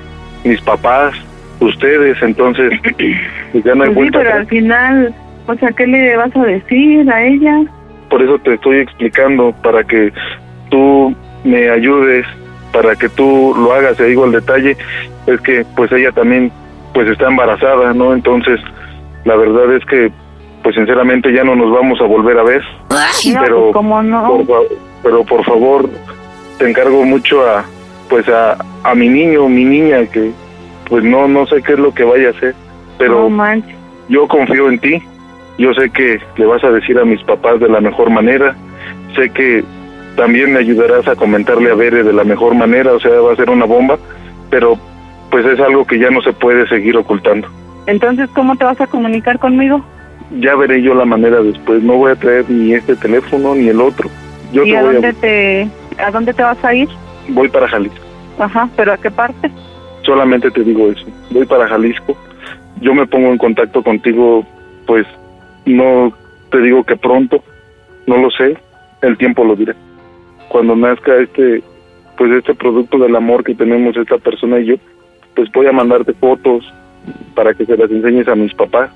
[0.44, 1.14] mis papás,
[1.60, 2.72] ustedes, entonces
[3.64, 4.36] ya no hay Pues sí, pero atrás.
[4.40, 5.14] al final,
[5.46, 7.62] o sea, ¿qué le vas a decir a ella?
[8.10, 10.12] Por eso te estoy explicando, para que
[10.70, 12.26] tú me ayudes,
[12.72, 14.76] para que tú lo hagas, te digo el detalle,
[15.26, 16.50] es que pues ella también
[16.92, 18.14] pues está embarazada, ¿no?
[18.14, 18.60] Entonces,
[19.24, 20.10] la verdad es que
[20.62, 22.62] pues sinceramente ya no nos vamos a volver a ver.
[22.90, 24.42] No, pero pues, ¿cómo no?
[24.46, 24.66] por
[25.02, 25.88] pero por favor,
[26.58, 27.64] te encargo mucho a
[28.08, 30.30] pues a, a mi niño, mi niña que
[30.88, 32.54] pues no no sé qué es lo que vaya a hacer,
[32.98, 33.62] pero No
[34.08, 35.02] yo confío en ti.
[35.56, 38.54] Yo sé que le vas a decir a mis papás de la mejor manera.
[39.14, 39.64] Sé que
[40.16, 43.36] también me ayudarás a comentarle a Bere de la mejor manera, o sea, va a
[43.36, 43.98] ser una bomba,
[44.50, 44.76] pero
[45.30, 47.48] pues es algo que ya no se puede seguir ocultando.
[47.86, 49.84] Entonces, ¿cómo te vas a comunicar conmigo?
[50.40, 51.82] Ya veré yo la manera después.
[51.82, 54.08] No voy a traer ni este teléfono ni el otro.
[54.52, 55.68] Yo ¿Y te a voy dónde a te
[55.98, 56.88] a dónde te vas a ir?
[57.28, 57.98] voy para Jalisco.
[58.38, 59.50] Ajá, pero ¿a qué parte?
[60.04, 61.06] Solamente te digo eso.
[61.30, 62.16] Voy para Jalisco.
[62.80, 64.46] Yo me pongo en contacto contigo,
[64.86, 65.06] pues
[65.64, 66.12] no
[66.50, 67.42] te digo que pronto,
[68.06, 68.56] no lo sé,
[69.02, 69.74] el tiempo lo dirá.
[70.48, 71.62] Cuando nazca este,
[72.18, 74.74] pues este producto del amor que tenemos esta persona y yo,
[75.34, 76.64] pues voy a mandarte fotos
[77.34, 78.90] para que se las enseñes a mis papás.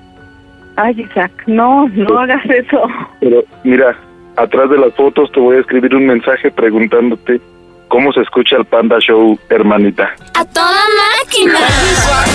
[0.77, 2.83] Ay, Isaac, no, no hagas eso.
[3.21, 3.97] Pero mira,
[4.37, 7.41] atrás de las fotos te voy a escribir un mensaje preguntándote
[7.89, 10.11] cómo se escucha el Panda Show, hermanita.
[10.35, 10.83] ¡A toda
[11.25, 11.59] máquina!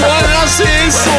[0.02, 1.12] ¡No hagas eso!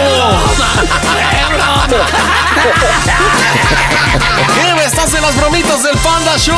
[4.68, 6.56] ¡Eva, estás en las bromitas del Panda Show!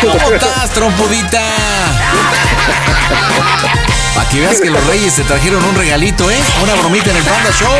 [0.00, 1.42] ¿Cómo estás, trompudita?
[4.14, 6.40] Para que veas que los reyes te trajeron un regalito, ¿eh?
[6.62, 7.72] Una bromita en el Panda Show.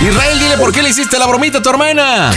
[0.00, 2.30] Israel, dile por qué le hiciste la bromita a tu hermana.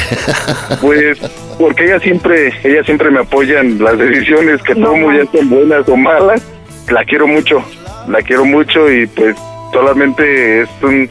[0.82, 1.20] Pues
[1.59, 5.88] porque ella siempre, ella siempre me apoya en las decisiones que tomo, ya sean buenas
[5.88, 6.41] o malas.
[6.89, 7.64] La quiero mucho,
[8.07, 9.36] la quiero mucho y pues
[9.72, 11.09] solamente es un,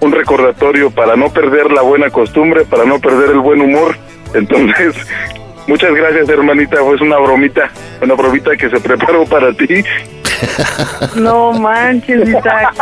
[0.00, 3.96] un recordatorio para no perder la buena costumbre, para no perder el buen humor.
[4.32, 4.94] Entonces,
[5.66, 7.70] muchas gracias hermanita, fue una bromita,
[8.00, 9.84] una bromita que se preparó para ti.
[11.16, 12.74] No manches, Isaac.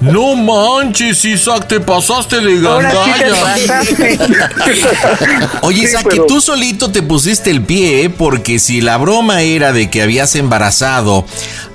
[0.00, 3.34] No manches, Isaac, te pasaste de sí gandalla.
[3.42, 4.18] pasaste.
[5.62, 8.10] Oye, Sí, Isaac, pero- que tú solito te pusiste el pie, ¿eh?
[8.10, 11.26] porque si la broma era de que habías embarazado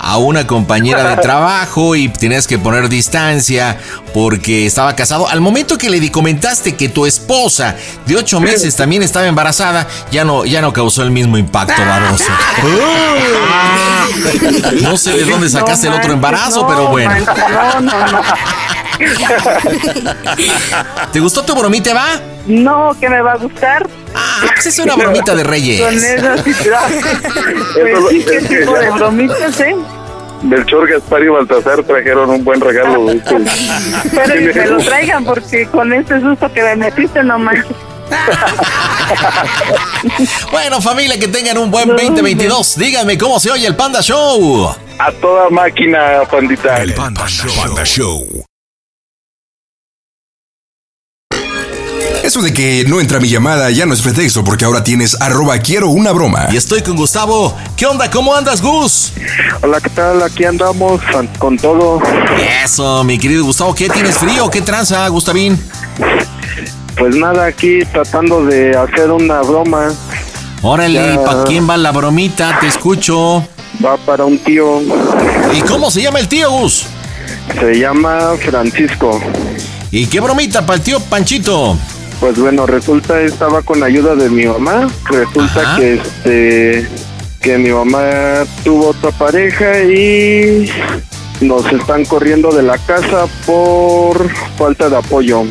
[0.01, 3.77] a una compañera de trabajo y tenías que poner distancia
[4.13, 7.75] porque estaba casado, al momento que le comentaste que tu esposa
[8.05, 12.25] de ocho meses también estaba embarazada, ya no, ya no causó el mismo impacto, baboso.
[14.81, 17.13] No sé de dónde sacaste el otro embarazo, pero bueno.
[17.15, 18.21] No, no, no.
[21.11, 22.19] ¿Te gustó tu bromita, va?
[22.47, 23.87] No, que me va a gustar.
[24.15, 25.81] Ah, pues es una bromita de reyes.
[25.81, 26.53] Con eso sí,
[27.73, 29.75] Pues sí, qué tipo de bromitas, ¿eh?
[30.43, 33.05] Melchor, Gaspar y Baltasar trajeron un buen regalo.
[33.05, 33.35] ¿viste?
[34.11, 37.75] Pero que lo traigan porque con este susto que me metiste, no manches.
[40.51, 42.77] Bueno, familia, que tengan un buen 2022.
[42.77, 44.73] Díganme cómo se oye el Panda Show.
[44.99, 46.75] A toda máquina, pandita.
[46.77, 47.51] El Panda Show.
[47.63, 48.45] Panda Show.
[52.23, 55.57] Eso de que no entra mi llamada ya no es pretexto porque ahora tienes arroba
[55.57, 56.47] quiero una broma.
[56.51, 57.57] Y estoy con Gustavo.
[57.75, 58.11] ¿Qué onda?
[58.11, 59.11] ¿Cómo andas, Gus?
[59.61, 60.21] Hola, ¿qué tal?
[60.21, 61.01] Aquí andamos
[61.39, 61.99] con- todo.
[62.63, 63.73] Eso, mi querido Gustavo.
[63.73, 64.49] ¿Qué tienes frío?
[64.51, 65.59] ¿Qué tranza, Gustavín?
[66.97, 69.91] Pues nada, aquí tratando de hacer una broma.
[70.61, 71.23] Órale, Ya.
[71.23, 72.59] ¿para quién va la bromita?
[72.59, 73.43] Te escucho.
[73.83, 74.79] Va para un tío.
[75.55, 76.85] ¿Y cómo se llama el tío, Gus?
[77.59, 79.19] Se llama Francisco.
[79.89, 81.77] ¿Y qué bromita para el tío Panchito?
[82.21, 84.87] Pues bueno, resulta estaba con ayuda de mi mamá.
[85.09, 85.77] Resulta Ajá.
[85.77, 86.87] que este
[87.41, 90.69] que mi mamá tuvo otra pareja y
[91.41, 95.43] nos están corriendo de la casa por falta de apoyo.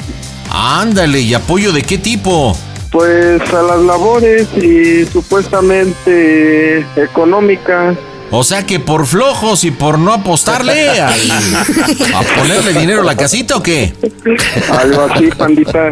[0.53, 2.57] Ándale, ¿y apoyo de qué tipo?
[2.93, 7.97] Pues a las labores y supuestamente económica.
[8.33, 11.31] O sea que por flojos y por no apostarle al-
[12.15, 13.93] a ponerle dinero a la casita o qué?
[14.81, 15.91] Algo así, pandita.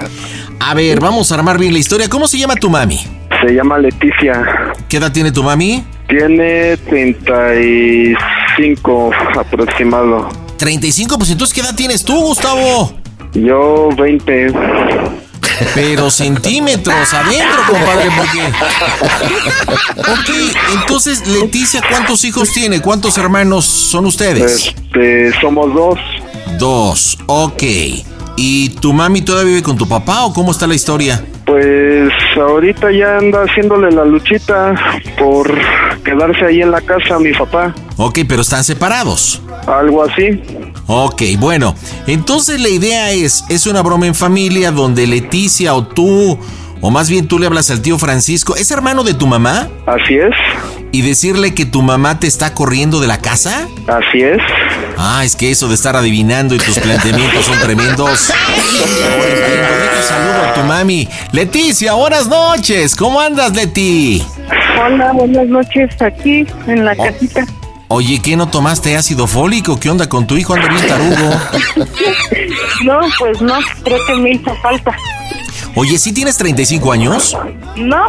[0.61, 2.09] A ver, vamos a armar bien la historia.
[2.09, 3.01] ¿Cómo se llama tu mami?
[3.43, 4.75] Se llama Leticia.
[4.89, 5.85] ¿Qué edad tiene tu mami?
[6.09, 10.29] Tiene 35 aproximado.
[10.57, 12.93] 35, pues entonces ¿qué edad tienes tú, Gustavo?
[13.35, 14.53] Yo 20.
[15.75, 18.41] Pero centímetros adentro, compadre, porque...
[20.11, 20.31] Ok,
[20.81, 22.81] entonces Leticia, ¿cuántos hijos tiene?
[22.81, 24.67] ¿Cuántos hermanos son ustedes?
[24.69, 25.99] Este, somos dos.
[26.59, 27.63] Dos, ok.
[28.41, 31.25] ¿Y tu mami todavía vive con tu papá o cómo está la historia?
[31.45, 34.77] Pues ahorita ya anda haciéndole la luchita
[35.19, 35.53] por
[36.05, 37.75] quedarse ahí en la casa mi papá.
[37.97, 39.43] Ok, pero están separados.
[39.67, 40.41] Algo así.
[40.87, 41.75] Ok, bueno,
[42.07, 46.39] entonces la idea es, es una broma en familia donde Leticia o tú,
[46.81, 49.67] o más bien tú le hablas al tío Francisco, ¿es hermano de tu mamá?
[49.85, 50.33] Así es.
[50.93, 53.67] ¿Y decirle que tu mamá te está corriendo de la casa?
[53.89, 54.41] Así es.
[55.01, 58.33] Ah, es que eso de estar adivinando y tus planteamientos son tremendos.
[60.09, 61.09] Saludo a tu mami.
[61.33, 62.97] Leticia, buenas noches.
[62.97, 64.23] ¿Cómo andas, Leti?
[64.85, 67.47] Hola, buenas noches aquí en la casita.
[67.87, 69.79] Oye, ¿qué no tomaste ácido fólico?
[69.79, 70.55] ¿Qué onda con tu hijo?
[70.55, 71.41] Anda bien tarugo.
[72.85, 74.93] No, pues no, creo que me hizo falta.
[75.75, 77.37] Oye, ¿sí tienes 35 años?
[77.77, 78.07] No,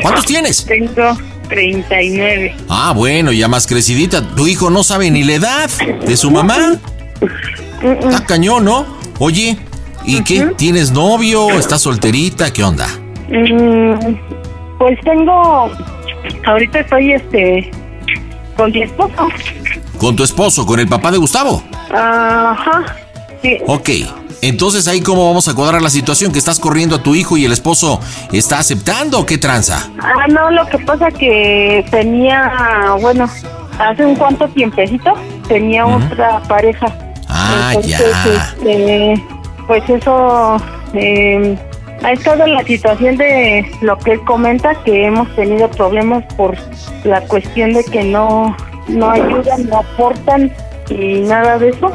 [0.00, 0.64] ¿Cuántos tienes?
[0.64, 1.18] tengo
[1.48, 2.54] 39.
[2.68, 4.26] Ah, bueno, ya más crecidita.
[4.34, 5.70] Tu hijo no sabe ni la edad
[6.06, 6.78] de su mamá.
[7.82, 8.86] Está cañón, ¿no?
[9.18, 9.56] Oye,
[10.04, 10.52] ¿y qué?
[10.56, 11.50] ¿Tienes novio?
[11.50, 12.52] ¿Estás solterita?
[12.52, 12.88] ¿Qué onda?
[13.28, 14.16] Mm,
[14.78, 15.70] pues tengo,
[16.46, 17.70] ahorita estoy este,
[18.56, 19.28] con mi esposo.
[19.98, 20.66] ¿Con tu esposo?
[20.66, 21.62] ¿Con el papá de Gustavo?
[21.90, 22.96] Ajá,
[23.42, 23.58] sí.
[23.66, 23.90] Ok.
[24.44, 27.46] Entonces ahí cómo vamos a cuadrar la situación que estás corriendo a tu hijo y
[27.46, 27.98] el esposo
[28.30, 29.90] está aceptando o qué tranza?
[29.98, 33.26] Ah, no, lo que pasa que tenía, bueno,
[33.78, 35.14] hace un cuanto tiempecito
[35.48, 36.86] tenía otra pareja.
[37.26, 38.52] Ah, Entonces, ya.
[38.52, 39.24] este,
[39.66, 40.56] pues eso,
[40.92, 41.56] eh,
[42.02, 46.54] ha estado la situación de lo que él comenta, que hemos tenido problemas por
[47.04, 48.54] la cuestión de que no,
[48.88, 50.52] no ayudan, no aportan
[50.90, 51.90] y nada de eso.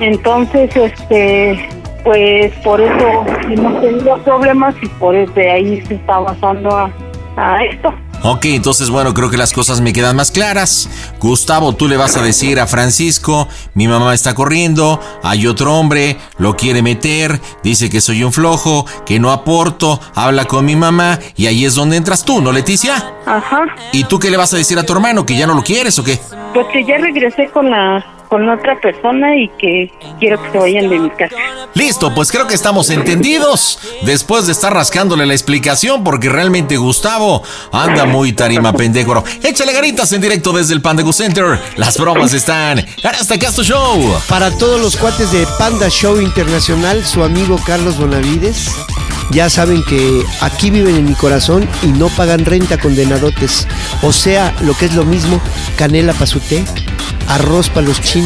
[0.00, 1.68] Entonces, este,
[2.04, 6.90] pues por eso hemos tenido problemas y por eso de ahí se está basando a,
[7.36, 7.92] a esto.
[8.24, 10.88] Ok, entonces bueno, creo que las cosas me quedan más claras.
[11.18, 16.16] Gustavo, tú le vas a decir a Francisco, mi mamá está corriendo, hay otro hombre,
[16.38, 21.18] lo quiere meter, dice que soy un flojo, que no aporto, habla con mi mamá
[21.34, 22.94] y ahí es donde entras tú, ¿no, Leticia?
[23.26, 23.64] Ajá.
[23.92, 25.26] ¿Y tú qué le vas a decir a tu hermano?
[25.26, 26.20] ¿Que ya no lo quieres o qué?
[26.54, 30.88] Pues que ya regresé con la con otra persona y que quiero que se vayan
[30.88, 31.36] de mi casa.
[31.74, 33.78] Listo, pues creo que estamos entendidos.
[34.06, 39.22] Después de estar rascándole la explicación, porque realmente Gustavo anda muy tarima pendejo.
[39.42, 41.60] Échale garitas en directo desde el Panda Center.
[41.76, 42.82] Las bromas están.
[43.04, 44.00] Hasta acá tu show.
[44.30, 48.70] Para todos los cuates de Panda Show Internacional, su amigo Carlos Bonavides.
[49.30, 53.68] Ya saben que aquí viven en mi corazón y no pagan renta condenadotes.
[54.00, 55.38] O sea, lo que es lo mismo,
[55.76, 56.64] canela para su té,
[57.28, 58.21] arroz para los chinos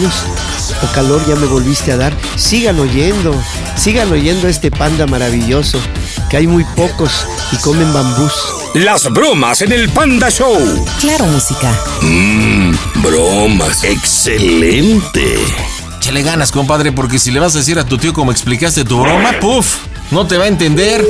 [0.83, 2.15] o calor ya me volviste a dar.
[2.37, 3.35] Sigan oyendo,
[3.77, 5.79] sigan oyendo este panda maravilloso,
[6.31, 7.11] que hay muy pocos
[7.53, 8.33] y comen bambús.
[8.75, 10.85] Las bromas en el Panda Show.
[11.01, 11.73] Claro, música.
[12.03, 13.83] Mmm, bromas.
[13.85, 15.39] Excelente.
[15.99, 19.01] Échale ganas, compadre, porque si le vas a decir a tu tío cómo explicaste tu
[19.01, 19.77] broma, puf,
[20.11, 21.03] no te va a entender.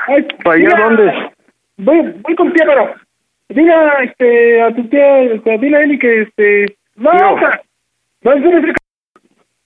[0.07, 1.31] Ay, ¿Para allá mira, dónde?
[1.77, 2.93] Voy, voy con tía, pero
[3.49, 7.33] dile a, este, a tu tía, este, dile a Eli que, este, no, No.
[7.33, 7.61] o sea,
[8.21, 8.31] no,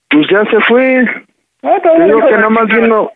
[0.09, 1.05] Pues ya se fue.
[1.61, 3.11] Ah, Te digo que nada más vino.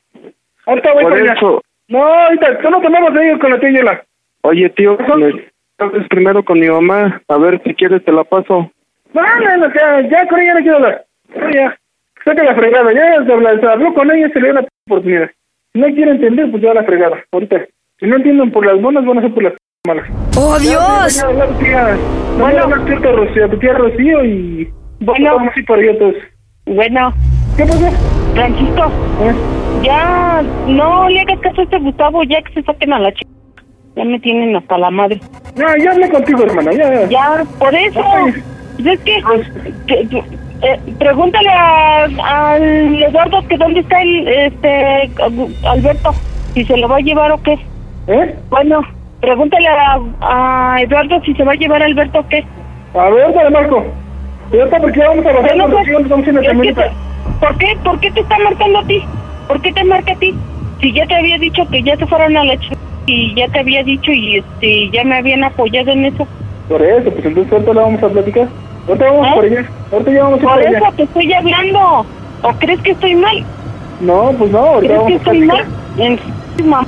[0.67, 1.63] Ahorita voy Por eso.
[1.87, 4.03] No, ahorita, solo tomamos de ellos con la tía Yela.
[4.41, 7.21] Oye, tío, me primero con mi mamá.
[7.27, 8.71] A ver, si quieres te la paso.
[9.15, 11.05] No, no, no, ya, ya con ella no quiero hablar.
[11.35, 11.77] No, ya,
[12.23, 12.93] saca la fregada.
[12.93, 15.29] Ya se, habla- se habló con ella, se le dio una p- oportunidad.
[15.73, 17.17] Si no quiere entender, pues ya la fregada.
[17.31, 17.65] Ahorita,
[17.99, 19.53] si no entienden por las buenas, van a ser por las
[19.87, 20.05] malas.
[20.37, 21.15] ¡Oh, Ya, Dios!
[21.21, 21.29] ya,
[21.69, 21.95] ya.
[22.37, 24.69] No, bueno, hablar tía Rocío, a tu tía Rocío y...
[24.99, 25.35] Bueno.
[25.37, 26.15] Vamos a ir por allá todos.
[26.65, 27.13] Bueno,
[27.57, 27.89] ¿Qué pasó?
[28.33, 28.91] Francisco,
[29.81, 33.29] ya no le hagas caso a este Gustavo, ya que se saquen a la chica.
[33.95, 35.21] Ya me tienen hasta la madre.
[35.55, 37.05] Ya, ya hablé contigo, hermana, ya.
[37.07, 38.01] Ya, por eso.
[38.77, 39.13] Es que,
[39.87, 45.11] que- que- eh, pregúntale a, al Eduardo que dónde está el, este,
[45.63, 46.15] Alberto,
[46.53, 47.57] si se lo va a llevar o qué.
[48.07, 48.35] ¿Eh?
[48.49, 48.81] Bueno,
[49.19, 52.43] pregúntale a, a Eduardo si se va a llevar a Alberto o qué.
[52.95, 53.85] A ver, dale, Marco.
[54.51, 56.91] Está, porque vamos a bajar con pues, es te-
[57.39, 57.67] ¿Por qué?
[57.83, 59.03] ¿Por qué te está marcando a ti?
[59.47, 60.33] ¿Por qué te marca a ti?
[60.79, 62.71] Si ya te había dicho que ya se fueron a la ch...
[63.07, 66.27] y ya te había dicho y este ya me habían apoyado en eso.
[66.67, 68.47] Por eso, pues entonces ahorita la vamos a platicar.
[68.87, 69.31] Ahorita vamos ¿Eh?
[69.35, 69.65] por allá.
[69.91, 70.77] Ahorita ya vamos Por por allá.
[70.77, 72.05] eso te estoy hablando.
[72.43, 73.43] ¿O crees que estoy mal?
[74.01, 75.65] No, pues no, ahorita ¿Crees que vamos a estoy mal?
[75.95, 76.05] platicar.
[76.05, 76.85] En...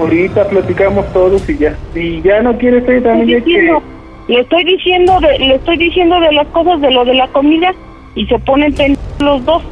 [0.00, 1.76] Ahorita platicamos todos y ya.
[1.94, 3.50] Si ya no quieres ir también estoy hay que...
[3.50, 3.82] diciendo,
[4.28, 7.72] le estoy diciendo de, le estoy diciendo de las cosas de lo de la comida
[8.14, 8.74] y se ponen
[9.20, 9.62] los dos,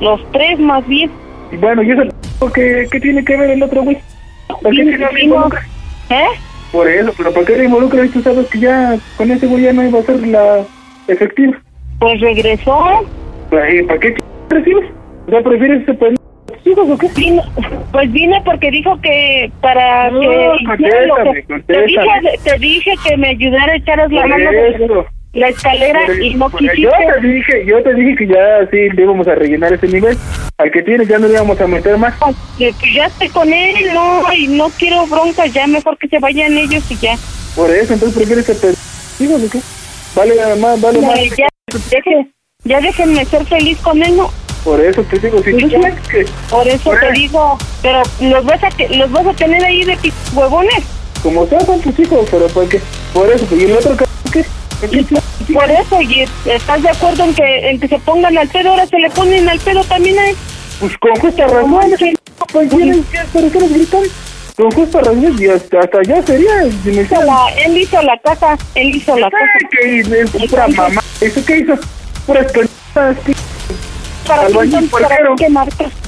[0.00, 1.10] los tres más bien.
[1.52, 2.02] Y bueno, ¿y eso
[2.52, 3.98] qué, qué tiene que ver el otro güey?
[4.48, 5.62] ¿Por qué vino- involucra?
[6.10, 6.24] ¿Eh?
[6.72, 8.04] Por eso, pero ¿por qué le involucra?
[8.04, 10.64] Y tú sabes que ya con ese güey ya no iba a ser la
[11.08, 11.58] efectiva.
[11.98, 13.06] Pues regresó.
[13.50, 14.14] Ay, ¿Para qué
[14.50, 14.90] recibes?
[15.26, 16.20] O sea, ¿prefieres ese pendejo
[16.64, 17.08] hijos o qué?
[17.16, 17.42] Vino,
[17.90, 22.38] pues vine porque dijo que para No, que lo que- contéstame, te dije contéstame.
[22.44, 24.50] te dije que me ayudara a echaras la mano.
[25.32, 26.80] La escalera y no quisiste.
[26.80, 30.16] Yo te dije, yo te dije que ya sí le íbamos a rellenar ese nivel.
[30.58, 32.14] Al que tienes ya no le íbamos a meter más.
[32.58, 36.56] Que, ya estoy con él, no, y no quiero broncas, ya mejor que se vayan
[36.58, 37.16] ellos y ya.
[37.54, 38.74] Por eso, entonces prefieres ese
[39.18, 39.60] pendejo o qué?
[40.14, 41.18] Vale más, vale más.
[41.36, 41.46] ya,
[41.90, 42.30] deje-
[42.64, 44.30] ya déjenme ser feliz con él, ¿no?
[44.64, 46.26] Por eso te digo, si tú quieres que...
[46.50, 47.12] Por eso te eso.
[47.14, 49.96] digo, pero los vas a que los vas a tener ahí de
[50.34, 50.84] huevones.
[51.22, 52.80] Como sea, son tus hijos, pero ¿por qué?
[53.14, 54.10] Por eso, ¿y el otro c- qué?
[54.80, 58.86] Por eso, y estás de acuerdo en que en que se pongan al pedo, ahora
[58.86, 60.36] se le ponen al pedo también a él.
[60.78, 62.14] Pues con justa razón, ese
[62.52, 63.18] pues ¿quieren qué?
[63.32, 64.02] ¿Pero qué les gritan?
[64.56, 66.62] Con justa razón, y hasta, hasta ya sería...
[66.62, 69.44] Él hizo la casa, él hizo la casa.
[69.70, 71.02] que es pura mamá.
[71.20, 71.74] ¿Eso qué hizo?
[72.26, 72.66] Puras ¿qué?
[74.26, 74.54] ¿Para qué,
[75.36, 75.46] qué?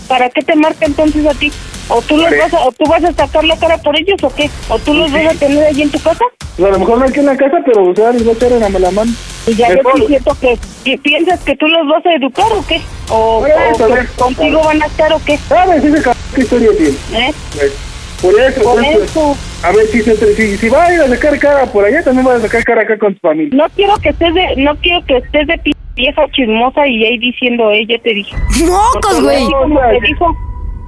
[0.08, 1.52] ¿Para qué te marca entonces a ti?
[1.88, 4.34] ¿O tú, los vas a, ¿O tú vas a sacar la cara por ellos o
[4.34, 4.48] qué?
[4.68, 6.24] ¿O tú los vas a tener ahí en tu casa?
[6.56, 8.36] Pues a lo mejor no aquí en la casa, pero o sea, les voy a
[8.36, 9.10] echar en la mano.
[9.46, 12.64] Y ya Mejor- ves cierto que, que piensas que tú los vas a educar o
[12.66, 12.80] qué?
[13.10, 14.06] ¿O, eso, o a que ver.
[14.16, 15.36] contigo van a estar o qué?
[15.48, 17.26] ¿Sabes ese cabrón qué historia tiene?
[17.28, 17.32] ¿Eh?
[17.54, 17.72] Pues,
[18.22, 19.36] Por eso, Por entonces, eso.
[19.64, 22.26] a ver, si, se, si, si va a ir a sacar cara por allá, también
[22.28, 23.50] va a sacar cara acá con tu familia.
[23.54, 25.60] No quiero que estés de, no quiero que estés de
[25.96, 28.36] vieja chismosa y ahí diciendo, ella te dije.
[28.64, 29.44] ¡Mocos, güey!
[29.50, 30.26] Como te dijo,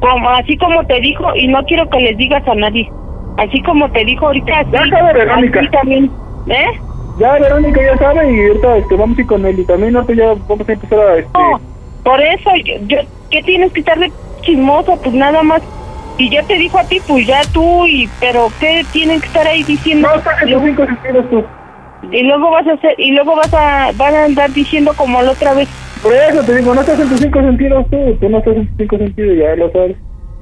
[0.00, 2.90] como, así como te dijo, y no quiero que les digas a nadie.
[3.38, 5.60] Así como te dijo ahorita, así, Ya sabe, Verónica.
[5.60, 6.10] así también.
[6.48, 6.66] ¿Eh?
[7.18, 10.14] Ya Verónica ya sabe y ahorita este, vamos a ir con él y también ahorita
[10.14, 11.16] ya vamos a empezar a...
[11.18, 11.60] Este, No,
[12.02, 12.98] por eso, yo, yo,
[13.30, 14.96] ¿qué tienes que estar de chismosa?
[14.96, 15.62] Pues nada más.
[16.16, 19.46] Si ya te dijo a ti, pues ya tú, y pero ¿qué tienen que estar
[19.48, 20.08] ahí diciendo?
[20.14, 21.44] no, saques los cinco sentidos tú.
[22.12, 25.32] Y luego vas a hacer, y luego vas a, van a andar diciendo como la
[25.32, 25.68] otra vez.
[26.02, 28.66] Por eso te digo, no estás en tus cinco sentidos tú, tú no estás en
[28.68, 29.96] tus cinco sentidos, ya lo sabes.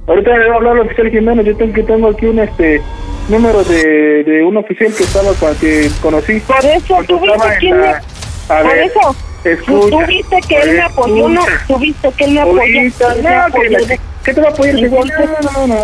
[0.07, 2.81] Ahorita le voy a hablar al oficial Jiménez, yo tengo, que tengo aquí un este
[3.29, 6.39] número de, de un oficial que estaba que conocí.
[6.41, 8.01] Por eso, tú viste quién la-
[8.49, 9.89] A por ver, eso, tú, escucha.
[9.89, 11.41] tú viste que él me apoyó, ¿no?
[11.67, 12.81] Tú viste que él me apoyó.
[12.81, 13.95] No,
[14.25, 14.75] ¿qué te va a apoyar?
[14.75, 15.75] No, no, no.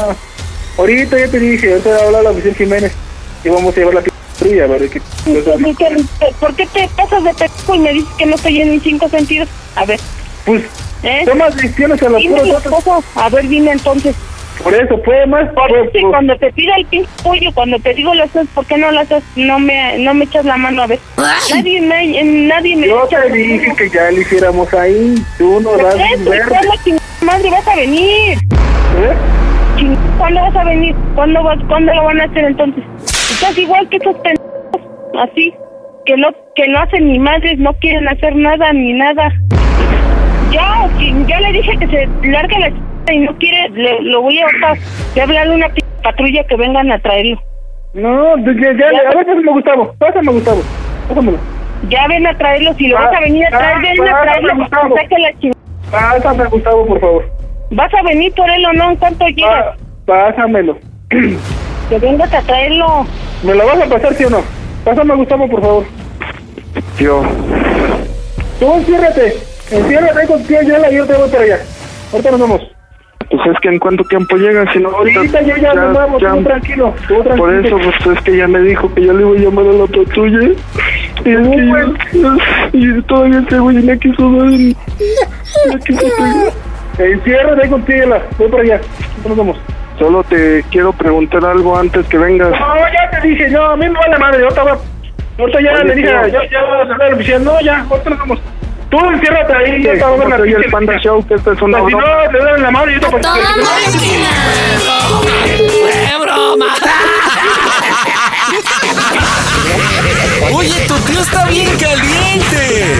[0.77, 2.91] Ahorita ya te dije, ahorita voy a hablar al oficial Jiménez
[3.45, 4.01] y vamos a llevar la
[4.39, 5.01] fría, a ver qué...
[5.01, 5.95] ¿Por qué,
[6.39, 9.07] ¿Por qué te pasas de pendejo y me dices que no estoy en mis cinco
[9.09, 9.47] sentidos?
[9.75, 9.99] A ver,
[10.45, 10.63] Pues,
[11.03, 11.23] ¿eh?
[11.25, 12.69] tomas decisiones a cosa.
[12.69, 13.03] cosas.
[13.15, 14.15] A ver, dime entonces.
[14.63, 15.47] Por eso, fue más...
[15.53, 18.65] Por eso, y cuando te pida el pinche pollo, cuando te digo las cosas, ¿por
[18.65, 19.23] qué no las haces?
[19.37, 20.99] No me, no me echas la mano a ver.
[21.49, 23.75] Nadie me, nadie me Yo echa te dije mano.
[23.77, 25.15] que ya le hiciéramos ahí.
[25.37, 25.95] Tú no Por das
[26.83, 28.37] chingada madre, vas a venir.
[28.37, 29.15] ¿Eh?
[30.17, 30.93] ¿Cuándo vas a venir?
[31.15, 32.83] ¿Cuándo, vas, ¿Cuándo lo van a hacer entonces?
[33.31, 34.81] Estás igual que esos pendejos,
[35.21, 35.53] así,
[36.05, 39.31] que no, que no hacen ni madres, no quieren hacer nada ni nada.
[40.51, 40.89] Ya,
[41.27, 44.45] ya le dije que se largue la chingada y no quiere, le- lo voy a
[44.45, 44.77] botar.
[45.15, 47.39] De hablarle a una p patrulla que vengan a traerlo.
[47.93, 50.61] No, ya, ya, ya, a ver, pásame Gustavo, pásame Gustavo,
[51.07, 51.37] pásamelo.
[51.89, 54.21] Ya ven a traerlo, si lo Ah, vas a venir a traer, ah, ven a
[54.21, 54.95] traerlo, Gustavo.
[54.95, 55.59] saque la chingada.
[55.91, 57.29] Pásame Gustavo, por favor.
[57.71, 58.91] ¿Vas a venir por él o no?
[58.91, 59.65] ¿En cuánto llegas?
[59.67, 59.75] Ah,
[60.05, 60.77] pásamelo.
[61.89, 63.05] Que vengas a traerlo.
[63.43, 64.41] ¿Me lo vas a pasar, sí o no?
[64.85, 65.83] Pásame Gustavo, por favor.
[66.97, 67.21] Tío,
[68.59, 69.33] Tú enciérrate,
[69.71, 71.59] enciérrate con tío Yela y yo te voy para allá.
[72.11, 72.61] Ahorita nos vemos.
[73.29, 75.19] pues es que en cuánto tiempo llega, si no ahorita...
[75.19, 77.37] Ahorita yo ya, nos vamos, tú tranquilo, tú tranquilo.
[77.37, 79.71] Por eso, pues es que ya me dijo que ya le iba a llamar a
[79.71, 80.39] la patrulla.
[81.25, 82.37] Y es que yo-
[82.73, 84.47] y todavía ese güey me quiso dar.
[84.49, 86.53] Me quiso pegar.
[87.11, 88.75] Enciérrate con tío Yela, voy para allá.
[88.75, 89.57] Ahorita nos vemos.
[89.99, 92.51] Solo te quiero preguntar algo antes que vengas.
[92.51, 94.77] No, ya te dije, no, a mí me vale madre, ahorita va.
[95.37, 98.39] Ahorita ya le dije, ya, ya vas a hablar oficial, no, ya, ahorita nos vamos.
[98.89, 101.79] Tú enciérrate ahí, yo te voy a ver el Panda Show, que esta es una
[101.85, 101.99] Si no,
[102.31, 104.29] te dan la mano y yo te ¡Toda máquina!
[105.81, 106.65] ¡Fue broma!
[110.53, 112.95] Oye, tu tío está bien caliente.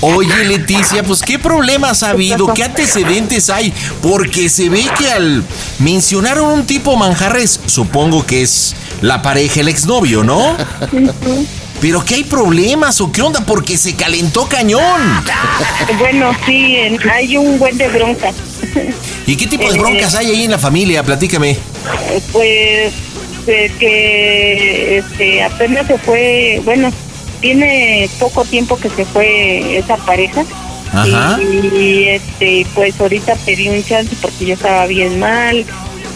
[0.00, 5.42] Oye, Leticia, pues qué problemas ha habido, qué antecedentes hay, porque se ve que al
[5.78, 10.56] mencionar a un tipo manjarres, supongo que es la pareja, el exnovio, ¿no?
[11.80, 15.22] Pero que hay problemas o qué onda, porque se calentó cañón.
[15.98, 16.76] Bueno, sí,
[17.10, 18.30] hay un buen de bronca.
[19.26, 21.02] ¿Y qué tipo de Eh, broncas hay ahí en la familia?
[21.02, 21.58] Platícame.
[22.32, 22.92] Pues
[23.46, 26.90] eh, que este, apenas se fue, bueno,
[27.40, 30.44] tiene poco tiempo que se fue esa pareja.
[30.92, 31.38] Ajá.
[31.40, 35.64] Y, este, pues ahorita pedí un chance porque yo estaba bien mal,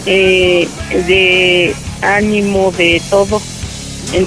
[0.05, 3.41] eh, de ánimo, de todo.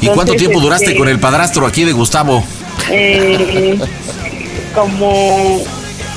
[0.00, 2.44] ¿Y cuánto tiempo duraste este, con el padrastro aquí de Gustavo?
[2.90, 3.78] Eh,
[4.74, 5.62] como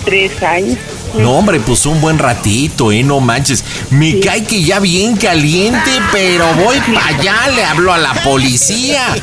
[0.05, 0.77] tres años.
[1.15, 3.03] No, hombre, pues un buen ratito, ¿eh?
[3.03, 3.63] No manches.
[3.89, 9.15] Me cae que ya bien caliente, pero voy para allá, le hablo a la policía.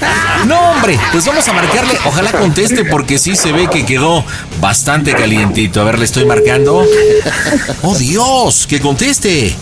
[0.47, 1.95] No, hombre, pues vamos a marcarle.
[2.05, 4.25] Ojalá conteste porque sí se ve que quedó
[4.61, 5.81] bastante calientito.
[5.81, 6.85] A ver, le estoy marcando.
[7.83, 8.67] ¡Oh, Dios!
[8.67, 9.55] ¡Que conteste!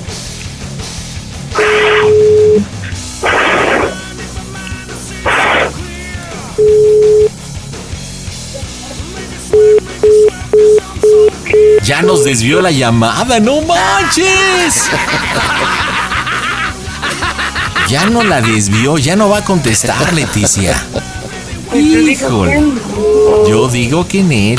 [11.85, 14.89] Ya nos desvió la llamada, no manches.
[17.89, 20.81] Ya no la desvió, ya no va a contestar, Leticia.
[21.75, 22.63] Híjole.
[23.49, 24.59] Yo digo que en él.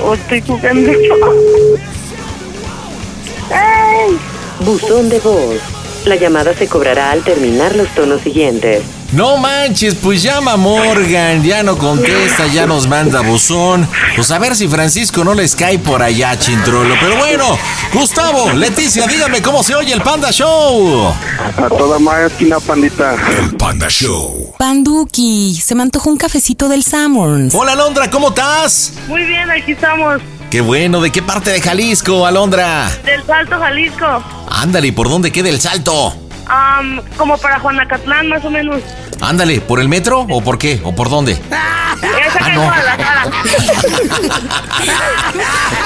[0.00, 0.92] O estoy jugando
[4.60, 5.60] Buzón de voz.
[6.04, 8.82] La llamada se cobrará al terminar los tonos siguientes.
[9.14, 13.88] No manches, pues llama Morgan, ya no contesta, ya nos manda buzón.
[14.16, 16.96] Pues a ver si Francisco no les cae por allá, chintrolo.
[17.00, 17.56] Pero bueno,
[17.92, 21.14] Gustavo, Leticia, díganme cómo se oye el Panda Show.
[21.56, 23.14] A toda máquina, pandita.
[23.38, 24.52] El Panda Show.
[24.58, 27.54] Panduki, se me antojó un cafecito del Sammons.
[27.54, 28.94] Hola, Alondra, ¿cómo estás?
[29.06, 30.20] muy bien, aquí estamos.
[30.50, 32.90] Qué bueno, ¿de qué parte de Jalisco, Alondra?
[33.04, 34.24] Del Salto, Jalisco.
[34.48, 36.14] Ándale, ¿por dónde queda el salto?
[36.46, 38.80] Am, como para Juanacatlán, más o menos.
[39.20, 40.80] Ándale, ¿por el metro o por qué?
[40.84, 41.40] ¿O por dónde?
[41.50, 42.70] Ah, que no.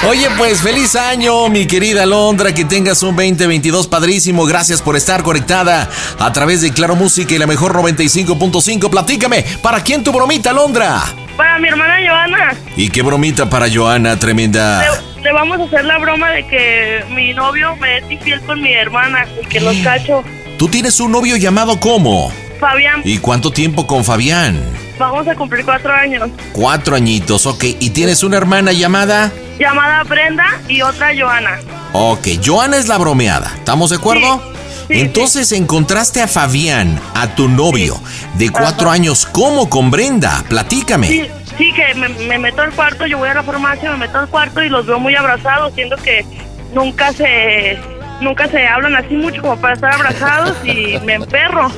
[0.09, 4.45] Oye, pues feliz año, mi querida Alondra, que tengas un 2022 padrísimo.
[4.45, 5.89] Gracias por estar conectada
[6.19, 8.89] a través de Claro Música y la mejor 95.5.
[8.89, 11.01] Platícame, ¿para quién tu bromita, Alondra?
[11.37, 14.81] Para mi hermana Joana, ¿Y qué bromita para Joana, tremenda?
[14.81, 18.61] le, le vamos a hacer la broma de que mi novio me es infiel con
[18.61, 20.23] mi hermana y que los cacho.
[20.59, 22.33] Tú tienes un novio llamado ¿cómo?
[22.59, 24.59] Fabián, ¿Y cuánto tiempo con Fabián?
[24.99, 26.29] vamos a cumplir cuatro años.
[26.51, 27.63] Cuatro añitos, ok.
[27.79, 29.31] ¿Y tienes una hermana llamada?
[29.57, 31.61] Llamada Brenda y otra Joana.
[31.93, 33.53] Ok, Joana es la bromeada.
[33.55, 34.43] ¿Estamos de acuerdo?
[34.89, 34.99] Sí, sí.
[34.99, 37.97] Entonces encontraste a Fabián, a tu novio,
[38.33, 39.25] de cuatro años.
[39.31, 40.43] ¿Cómo con Brenda?
[40.49, 41.07] Platícame.
[41.07, 41.25] Sí,
[41.57, 44.27] sí, que me, me meto al cuarto, yo voy a la farmacia, me meto al
[44.27, 46.25] cuarto y los veo muy abrazados, siendo que
[46.73, 47.79] nunca se
[48.21, 51.71] nunca se hablan así mucho como para estar abrazados y me emperro.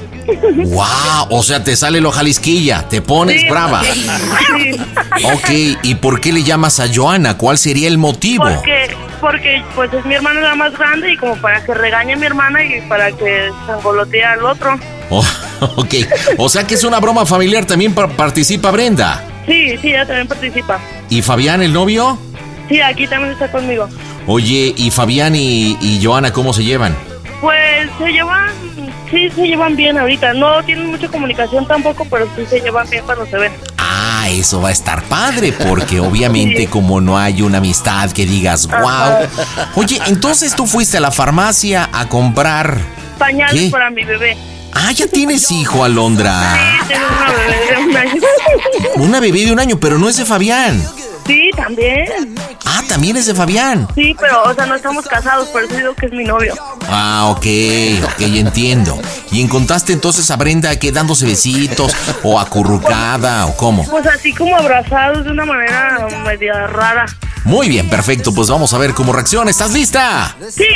[0.66, 1.28] ¡Wow!
[1.30, 3.82] O sea, te sale lo jalisquilla, te pones Sí, brava.
[3.84, 4.72] sí.
[5.34, 7.38] Ok, ¿y por qué le llamas a Joana?
[7.38, 8.46] ¿Cuál sería el motivo?
[8.46, 12.18] Porque porque pues es mi hermana la más grande y como para que regañe a
[12.18, 14.80] mi hermana y para que se angolotee al otro.
[15.12, 15.24] Oh,
[15.76, 15.94] ok,
[16.38, 19.24] o sea que es una broma familiar, también pa- participa Brenda.
[19.46, 20.80] Sí, sí, ella también participa.
[21.10, 22.18] ¿Y Fabián, el novio?
[22.72, 23.90] Sí, aquí también está conmigo.
[24.28, 26.96] Oye, ¿y Fabián y, y Joana cómo se llevan?
[27.42, 28.50] Pues se llevan,
[29.10, 30.34] sí, se llevan bien ahorita.
[30.34, 33.52] No tienen mucha comunicación tampoco, pero sí se llevan bien cuando se ven.
[33.78, 38.68] Ah, eso va a estar padre, porque obviamente como no hay una amistad que digas,
[38.68, 39.28] wow.
[39.76, 42.78] Oye, entonces tú fuiste a la farmacia a comprar...
[43.18, 43.70] Pañales ¿Qué?
[43.70, 44.38] para mi bebé.
[44.72, 46.54] Ah, ya tienes hijo, Alondra.
[46.54, 48.22] Sí, tengo una bebé de un año.
[48.96, 50.82] Una bebé de un año, pero no es de Fabián.
[51.26, 52.36] Sí, también.
[52.66, 53.88] Ah, también es de Fabián.
[53.96, 56.56] Sí, pero, o sea, no estamos casados, por eso digo que es mi novio.
[56.88, 57.46] Ah, ok,
[58.04, 59.00] ok, entiendo.
[59.32, 61.94] ¿Y encontraste entonces a Brenda que dándose besitos
[62.24, 63.86] o acurrucada o cómo?
[63.86, 67.06] Pues así como abrazados de una manera media rara.
[67.44, 69.50] Muy bien, perfecto, pues vamos a ver cómo reacciona.
[69.50, 70.36] ¿Estás lista?
[70.50, 70.68] Sí.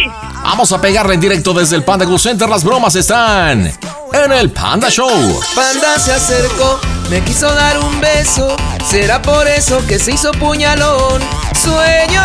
[0.43, 2.49] Vamos a pegarle en directo desde el Panda Go Center.
[2.49, 3.71] Las bromas están
[4.13, 5.39] en el Panda Show.
[5.53, 6.79] Panda se acercó,
[7.09, 8.55] me quiso dar un beso.
[8.89, 11.21] Será por eso que se hizo puñalón.
[11.53, 12.21] Sueño,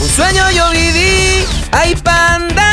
[0.00, 1.46] un sueño yo viví.
[1.72, 2.72] Ay, panda,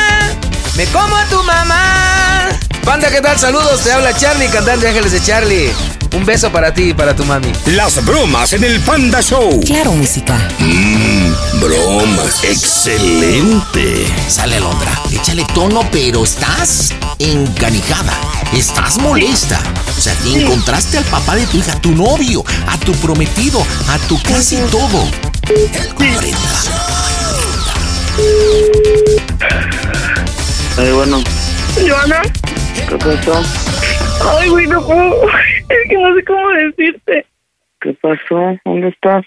[0.76, 2.50] me como a tu mamá.
[2.86, 3.40] Panda, ¿qué tal?
[3.40, 5.72] Saludos, te habla Charlie, cantante Ángeles de Charlie.
[6.16, 7.52] Un beso para ti y para tu mami.
[7.68, 9.62] Las bromas en el Panda Show.
[9.66, 10.38] Claro, música.
[10.60, 12.44] Mmm, bromas.
[12.44, 14.06] Excelente.
[14.28, 18.14] Sale Alondra, échale tono, pero estás encanijada.
[18.54, 19.60] Estás molesta.
[19.98, 23.66] O sea, te encontraste al papá de tu hija, a tu novio, a tu prometido,
[23.88, 25.10] a tu casi todo.
[25.98, 26.38] Brenda.
[30.78, 31.24] Ay, bueno,
[31.88, 32.22] ¿Joana?
[32.90, 33.42] ¿Qué pasó?
[34.40, 35.28] Ay, güey, no puedo.
[35.70, 37.26] Es que no sé cómo decirte.
[37.82, 38.58] ¿Qué pasó?
[38.66, 39.26] ¿Dónde estás?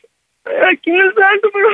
[0.70, 1.68] Aquí no salgo, pero.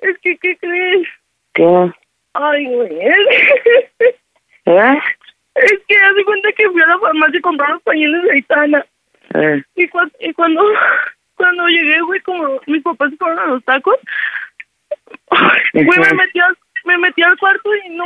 [0.00, 1.08] Es que, ¿qué crees?
[1.54, 1.92] ¿Qué?
[2.34, 2.98] Ay, güey.
[3.00, 3.14] ¿Eh?
[5.54, 8.86] Es que hace cuenta que fui a la farmacia a comprar los pañales de Aitana.
[9.34, 10.62] Eh, Y, cuan- y cuando,
[11.34, 13.96] cuando llegué, güey, como mis papás se fueron a los tacos,
[15.72, 18.04] güey, me metí, al, me metí al cuarto y no.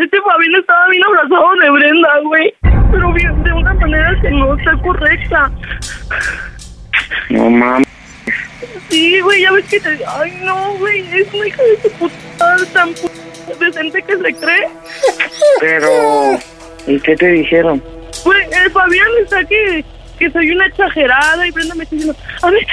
[0.00, 2.54] Este Fabián estaba bien abrazado de Brenda, güey.
[2.90, 5.50] Pero bien, de una manera que no está correcta.
[7.30, 7.86] no mames.
[8.88, 9.98] Sí, güey, ya ves que te.
[10.06, 14.68] Ay, no, güey, es una hija de su puta tan pu- decente que se cree.
[15.60, 16.38] Pero,
[16.86, 17.82] ¿y qué te dijeron?
[18.24, 19.84] Güey, el Fabián está que,
[20.18, 22.66] que soy una exagerada y Brenda me está diciendo, a ver,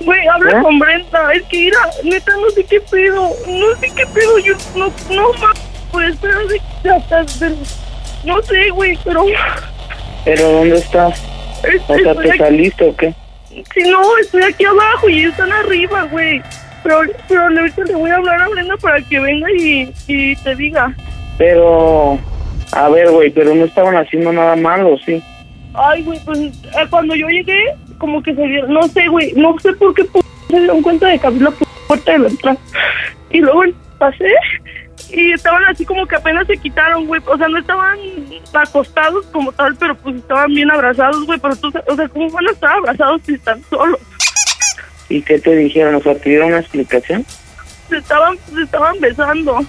[0.00, 0.62] güey, habla ¿Eh?
[0.62, 4.54] con Brenda, es que mira, neta, no sé qué pedo, no sé qué pedo, yo
[4.74, 5.52] no, no, ma,
[5.92, 7.56] pues, pero de, de hasta, de-
[8.24, 9.24] no sé, güey, pero,
[10.24, 11.22] ¿Pero dónde estás?
[11.64, 13.14] es- O sea, ¿te saliste o qué?
[13.74, 16.42] si no, estoy aquí abajo y ellos están arriba, güey,
[16.82, 20.54] pero, pero ahorita le voy a hablar a Brenda para que venga y, y te
[20.56, 20.94] diga,
[21.38, 22.18] Pero,
[22.72, 25.22] a ver, güey, pero no estaban haciendo nada malo, ¿sí?
[25.74, 27.58] Ay, güey, pues eh, cuando yo llegué,
[27.98, 30.04] como que se dieron, no sé, güey, no sé por qué
[30.50, 32.58] se dieron cuenta de que abrí la pu- puerta de la entrada.
[33.30, 33.62] Y luego
[33.98, 34.26] pasé
[35.10, 37.20] y estaban así como que apenas se quitaron, güey.
[37.26, 37.98] O sea, no estaban
[38.52, 41.38] acostados como tal, pero pues estaban bien abrazados, güey.
[41.38, 44.00] Pero tú, o sea, ¿cómo van a estar abrazados si están solos?
[45.08, 45.94] ¿Y qué te dijeron?
[45.94, 47.24] O sea, ¿te dieron una explicación?
[47.88, 49.64] Se estaban, se estaban besando.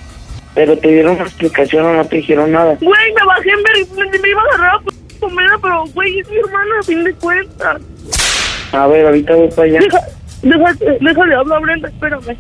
[0.56, 2.76] ¿Pero te dieron una explicación o no te dijeron nada?
[2.82, 3.52] Güey, me bajé
[3.96, 7.14] me, me iba a agarrar a comida, pero güey, es mi hermana a fin de
[7.14, 7.82] cuentas.
[8.72, 9.80] A ver, ahorita voy para allá.
[9.80, 10.00] Deja,
[10.42, 12.38] deja, déjale hablar a Brenda, espérame.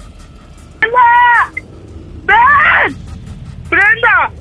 [0.79, 1.66] ¡Brenda!
[2.27, 2.97] ¡Ven!
[3.69, 4.31] ¡Brenda!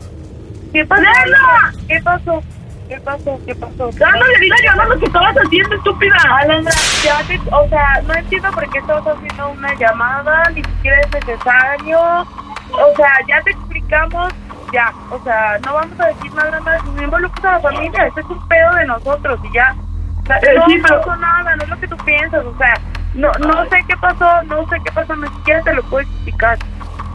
[0.72, 1.03] ¿Qué pasó?
[1.03, 1.72] ¡Brenda!
[1.89, 2.43] ¿Qué pasó?
[2.89, 3.41] ¿Qué pasó?
[3.47, 3.91] ¿Qué pasó?
[3.99, 6.16] Dándole dile a Joana lo que estabas haciendo, estúpida.
[6.41, 6.72] Alondra,
[7.03, 11.12] ya te, o sea, no entiendo por qué estabas haciendo una llamada, ni siquiera es
[11.12, 11.99] necesario.
[12.01, 14.32] O sea, ya te explicamos,
[14.72, 14.93] ya.
[15.11, 18.27] O sea, no vamos a decir nada más, no involucres a la familia, esto es
[18.27, 19.74] un pedo de nosotros y ya.
[20.23, 22.56] O sea, Eh, no sí, pero- pasó nada, no es lo que tú piensas, o
[22.59, 22.74] sea,
[23.15, 26.59] no, no sé qué pasó, no sé qué pasó, ni siquiera te lo puedo explicar.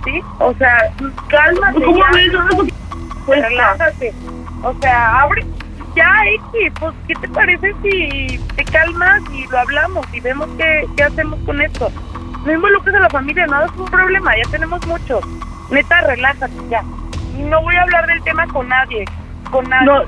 [0.05, 0.21] ¿Sí?
[0.39, 0.77] O sea,
[1.29, 1.81] cálmate.
[1.83, 2.31] ¿Cómo ya.
[2.33, 2.63] no-
[3.25, 4.13] Pues relájate.
[4.63, 5.45] O sea, abre
[5.95, 6.09] ya,
[6.53, 11.03] X, pues, ¿qué te parece si te calmas y lo hablamos y vemos qué, qué
[11.03, 11.91] hacemos con esto?
[12.45, 15.19] No involucres a la familia, nada es un problema, ya tenemos mucho.
[15.69, 16.81] Neta, relájate ya.
[17.37, 19.05] No voy a hablar del tema con nadie,
[19.51, 19.85] con nadie.
[19.85, 20.01] No,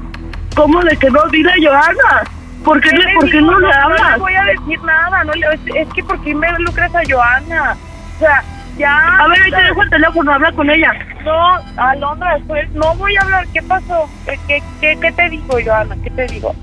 [0.56, 1.20] ¿Cómo de que no?
[1.32, 2.24] Dile a Joana.
[2.64, 4.12] ¿Por qué, le- por qué no le No hablas?
[4.14, 7.02] le voy a decir nada, no le, es, es que ¿por qué me lucras a
[7.10, 7.76] Joana?
[8.16, 8.44] O sea,
[8.78, 9.18] ya...
[9.18, 10.92] A ver, ahí te dejo el teléfono, habla con ella.
[11.24, 13.46] No, Alondra, después no voy a hablar.
[13.54, 14.10] ¿Qué pasó?
[14.26, 15.96] ¿Qué, qué, qué, qué te digo, Joana?
[16.04, 16.54] ¿Qué te digo?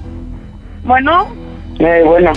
[0.82, 1.28] Bueno,
[1.78, 2.32] Eh, bueno,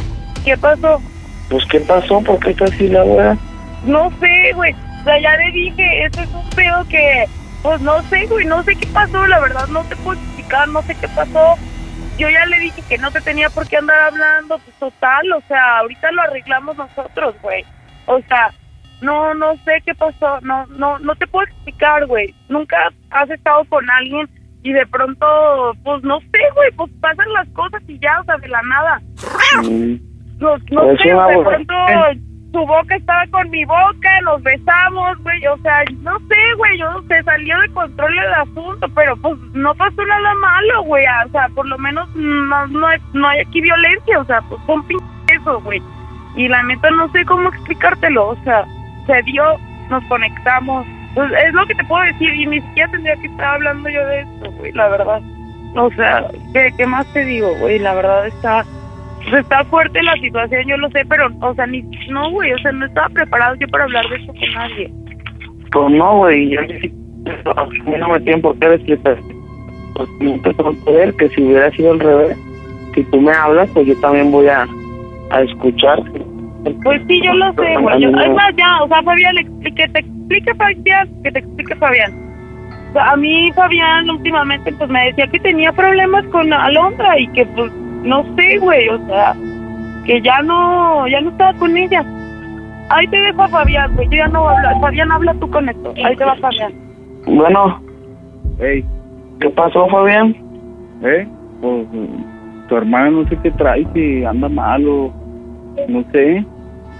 [0.45, 1.01] ¿qué pasó?
[1.49, 2.21] pues ¿qué pasó?
[2.21, 3.37] ¿Por qué está así la wea?
[3.83, 4.73] No sé, güey.
[4.73, 7.25] O sea, ya le dije, eso es un pedo que,
[7.61, 10.81] pues no sé, güey, no sé qué pasó, la verdad, no te puedo explicar, no
[10.83, 11.55] sé qué pasó.
[12.17, 15.41] Yo ya le dije que no te tenía por qué andar hablando, pues total, o
[15.47, 17.65] sea, ahorita lo arreglamos nosotros, güey.
[18.05, 18.51] O sea,
[19.03, 22.33] no, no sé qué pasó, no, no, no te puedo explicar, güey.
[22.49, 22.77] Nunca
[23.11, 24.27] has estado con alguien
[24.63, 28.37] y de pronto, pues no sé, güey, pues pasan las cosas y ya, o sea,
[28.37, 29.01] de la nada.
[30.39, 31.73] No, no Pues sé, sí, de pronto
[32.53, 37.03] su boca estaba con mi boca, nos besamos, güey, o sea, no sé, güey, yo
[37.07, 41.49] se salió de control el asunto, pero pues no pasó nada malo, güey, o sea,
[41.49, 44.87] por lo menos no, no, hay, no hay aquí violencia, o sea, pues fue un
[44.87, 45.81] pinche eso, güey.
[46.35, 48.65] Y la neta no sé cómo explicártelo, o sea,
[49.05, 49.43] se dio,
[49.89, 50.85] nos conectamos,
[51.15, 54.05] pues es lo que te puedo decir y ni siquiera tendría que estar hablando yo
[54.07, 55.21] de esto, güey, la verdad.
[55.75, 57.79] O sea, ¿qué, qué más te digo, güey?
[57.79, 58.63] La verdad está
[59.29, 62.57] pues está fuerte la situación, yo lo sé, pero, o sea, ni, no, güey, o
[62.59, 64.91] sea, no estaba preparado yo para hablar de esto con nadie.
[65.71, 66.61] Pues no, güey, yo
[67.97, 69.17] no me tienen por qué explicar.
[69.95, 70.53] Pues no te
[70.85, 72.37] que ver que si hubiera sido al revés,
[72.93, 74.67] si tú me hablas, pues yo también voy a,
[75.29, 75.99] a escuchar.
[76.83, 78.01] Pues sí, yo lo sé, güey.
[78.01, 81.75] Yo, es más, ya, o sea, Fabián, explique, que te explique Fabián, que te explique
[81.75, 82.13] Fabián.
[82.89, 87.27] O sea, a mí Fabián últimamente pues me decía que tenía problemas con Alondra y
[87.29, 87.71] que pues
[88.03, 89.33] no sé, güey, o sea,
[90.05, 92.05] que ya no, ya no estaba con ella.
[92.89, 94.81] Ahí te dejo a Fabián, güey, yo ya no voy a hablar.
[94.81, 95.93] Fabián, habla tú con esto.
[96.03, 96.73] Ahí te va Fabián.
[97.25, 97.81] Bueno,
[98.59, 100.35] ¿qué pasó, Fabián?
[101.03, 101.27] ¿Eh?
[101.61, 101.87] Pues
[102.69, 105.13] tu hermana no sé qué trae, si anda mal o
[105.87, 106.45] no sé,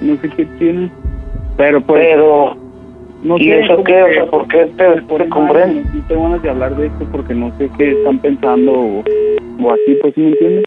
[0.03, 0.91] no sé qué tiene.
[1.57, 2.01] Pero pues.
[2.05, 2.55] Pero,
[3.23, 4.03] no ¿y sé, eso qué?
[4.03, 5.89] O sea, ¿por qué te, te comprendo?
[5.93, 9.03] No tengo ganas de hablar de esto porque no sé qué están pensando o,
[9.61, 10.65] o así, pues, ¿sí me entiendes?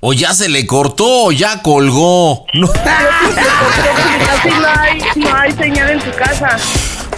[0.00, 2.46] O ya se le cortó, o ya colgó.
[2.54, 6.56] No, Casi no hay, no hay señal en tu casa.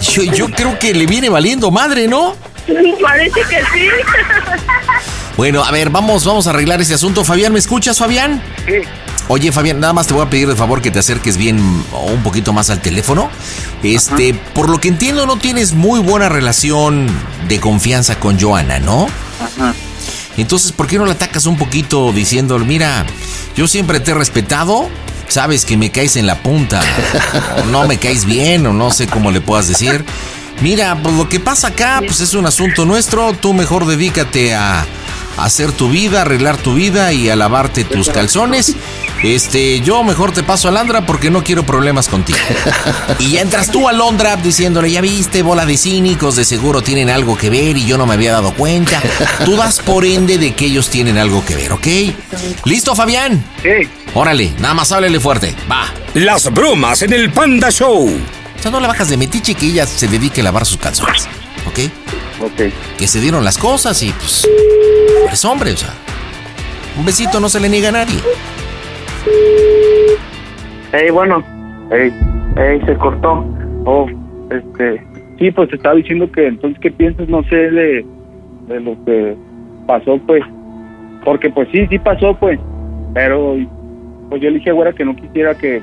[0.01, 2.33] yo, yo creo que le viene valiendo madre, ¿no?
[3.01, 3.87] Parece que sí.
[5.37, 7.23] Bueno, a ver, vamos, vamos a arreglar ese asunto.
[7.25, 8.41] Fabián, ¿me escuchas, Fabián?
[8.65, 8.87] Sí.
[9.27, 11.59] Oye, Fabián, nada más te voy a pedir de favor que te acerques bien
[11.91, 13.29] o un poquito más al teléfono.
[13.83, 17.07] Este, por lo que entiendo, no tienes muy buena relación
[17.47, 19.07] de confianza con Joana, ¿no?
[19.41, 19.73] Ajá.
[20.37, 23.05] Entonces, ¿por qué no la atacas un poquito diciendo, mira,
[23.55, 24.89] yo siempre te he respetado,
[25.27, 26.81] sabes que me caes en la punta,
[27.63, 30.05] o no me caes bien, o no sé cómo le puedas decir.
[30.61, 34.81] Mira, pues lo que pasa acá, pues es un asunto nuestro, tú mejor dedícate a,
[34.81, 34.85] a
[35.37, 38.75] hacer tu vida, arreglar tu vida y a lavarte tus calzones.
[39.23, 42.37] Este, yo mejor te paso a Landra porque no quiero problemas contigo.
[43.19, 47.09] Y ya entras tú a Londra diciéndole, ya viste, bola de cínicos, de seguro tienen
[47.09, 49.01] algo que ver y yo no me había dado cuenta.
[49.45, 51.87] Tú das por ende de que ellos tienen algo que ver, ¿ok?
[52.65, 53.43] ¿Listo, Fabián?
[53.61, 53.87] Sí.
[54.13, 55.55] Órale, nada más háblele fuerte.
[55.71, 55.85] Va.
[56.13, 58.07] Las bromas en el Panda Show.
[58.07, 61.27] O sea, no la bajas de metiche que ella se dedique a lavar sus calzones,
[61.67, 61.79] ¿ok?
[62.41, 62.71] Ok.
[62.97, 64.47] Que se dieron las cosas y pues...
[65.31, 65.93] Es hombre, o sea.
[66.97, 68.19] Un besito no se le niega a nadie.
[70.93, 71.43] Ey, bueno,
[71.91, 72.11] Ey,
[72.57, 73.45] ey, se cortó.
[73.85, 74.07] oh,
[74.49, 75.03] este,
[75.37, 77.29] sí, pues te estaba diciendo que entonces, ¿qué piensas?
[77.29, 78.05] No sé de,
[78.67, 79.35] de lo que
[79.85, 80.43] pasó, pues.
[81.23, 82.59] Porque, pues sí, sí pasó, pues.
[83.13, 83.55] Pero,
[84.29, 85.81] pues yo le dije, güera, que no quisiera que,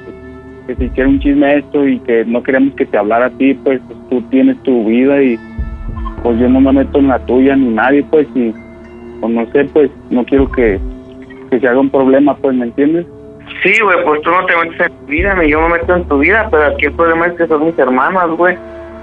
[0.67, 3.55] que se hiciera un chisme esto y que no queríamos que te hablara a ti,
[3.55, 5.39] pues, pues tú tienes tu vida y,
[6.23, 8.53] pues yo no me meto en la tuya ni nadie, pues, y,
[9.21, 10.79] pues no sé, pues, no quiero que,
[11.51, 13.07] que se haga un problema, pues, ¿me entiendes?
[13.63, 16.05] Sí, güey, pues tú no te metes en mi vida, ni yo me meto en
[16.05, 18.57] tu vida, pero aquí el problema es que son mis hermanas, güey.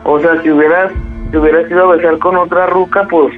[0.05, 0.91] O sea, si hubieras,
[1.29, 3.33] si hubieras ido a besar con otra ruca, pues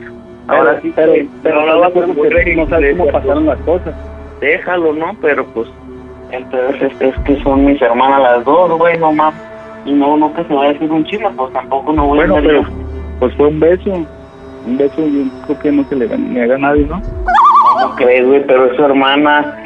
[0.48, 3.95] ahora sí pero, te- pero no vas a no sabes cómo pasaron las cosas.
[4.40, 5.12] Déjalo, ¿no?
[5.22, 5.68] Pero pues,
[6.32, 9.34] entonces es, es que son mis hermanas las dos, güey, no más.
[9.86, 12.38] Y no, no que se vaya a hacer un chisme, pues tampoco no voy Bueno,
[12.38, 12.64] a pero
[13.22, 13.93] pues fue un beso.
[14.65, 16.99] Un beso yo creo que no se le niega a nadie, ¿no?
[17.02, 18.43] ¿Cómo crees, güey?
[18.48, 19.64] Pero es su hermana.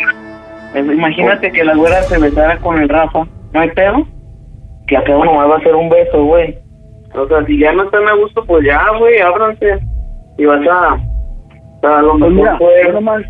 [0.76, 3.26] Imagínate que la güera se besara con el Rafa.
[3.53, 4.06] ¿No hay pedo?
[4.88, 6.57] Que acá nomás va a ser un beso, güey.
[7.14, 9.80] O sea, si ya no están a gusto, pues ya, güey, ábranse.
[10.38, 10.99] Y vas a...
[11.88, 13.22] A lo Pues mejor mira, yo nomás,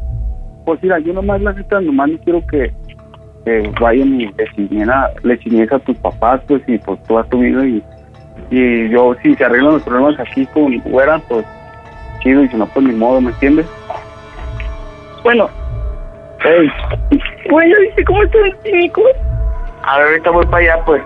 [0.65, 2.71] pues mira, yo nomás la neta, nomás no quiero que,
[3.43, 7.65] que vayan y le ciñen a, a tus papás, pues, y pues toda tu vida
[7.65, 7.83] y,
[8.49, 11.45] y yo, si se arreglan los problemas aquí con güera, pues,
[12.21, 13.65] chido, y si no, pues ni modo, ¿me entiendes?
[15.23, 15.49] Bueno,
[16.45, 16.71] Ey,
[17.49, 19.03] güey, ¿ya viste cómo están cínicos?
[19.81, 21.01] A ver, ahorita voy para allá, pues.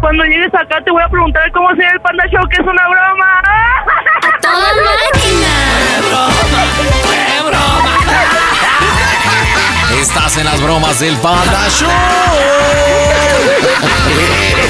[0.00, 2.88] Cuando llegues acá te voy a preguntar cómo se el Panda Show, que es una
[2.88, 3.42] broma.
[4.40, 4.70] ¡Toda
[10.00, 11.90] Estás en las bromas del Panda Show.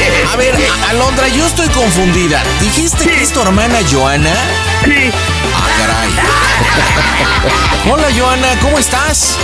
[0.33, 0.55] A ver,
[0.89, 2.41] Alondra, yo estoy confundida.
[2.61, 4.33] ¿Dijiste que es tu hermana Joana?
[4.85, 5.11] Sí.
[5.55, 6.09] Ah, caray.
[7.91, 9.37] Hola, Joana, ¿cómo estás?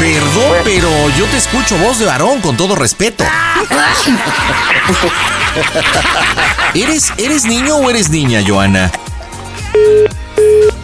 [0.00, 3.24] Perdón, pero yo te escucho voz de varón, con todo respeto.
[6.74, 8.90] ¿Eres, ¿Eres niño o eres niña, Joana?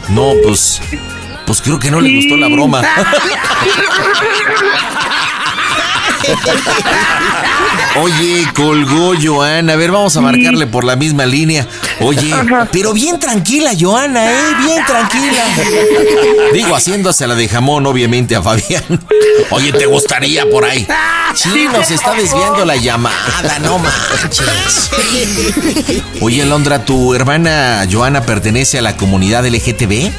[0.09, 0.81] No, pues.
[1.47, 2.83] Pues creo que no le gustó la broma.
[7.97, 9.73] Oye, colgó Joana.
[9.73, 11.67] A ver, vamos a marcarle por la misma línea.
[12.01, 12.35] Oye,
[12.71, 14.55] pero bien tranquila, Joana, ¿eh?
[14.65, 15.45] Bien tranquila.
[16.53, 18.85] Digo, haciéndose la de jamón, obviamente, a Fabián.
[19.51, 20.87] Oye, ¿te gustaría por ahí?
[21.35, 24.91] Sí, nos está desviando la llamada, no manches.
[26.21, 30.11] Oye, Alondra, ¿tu hermana Joana pertenece a la comunidad LGTB?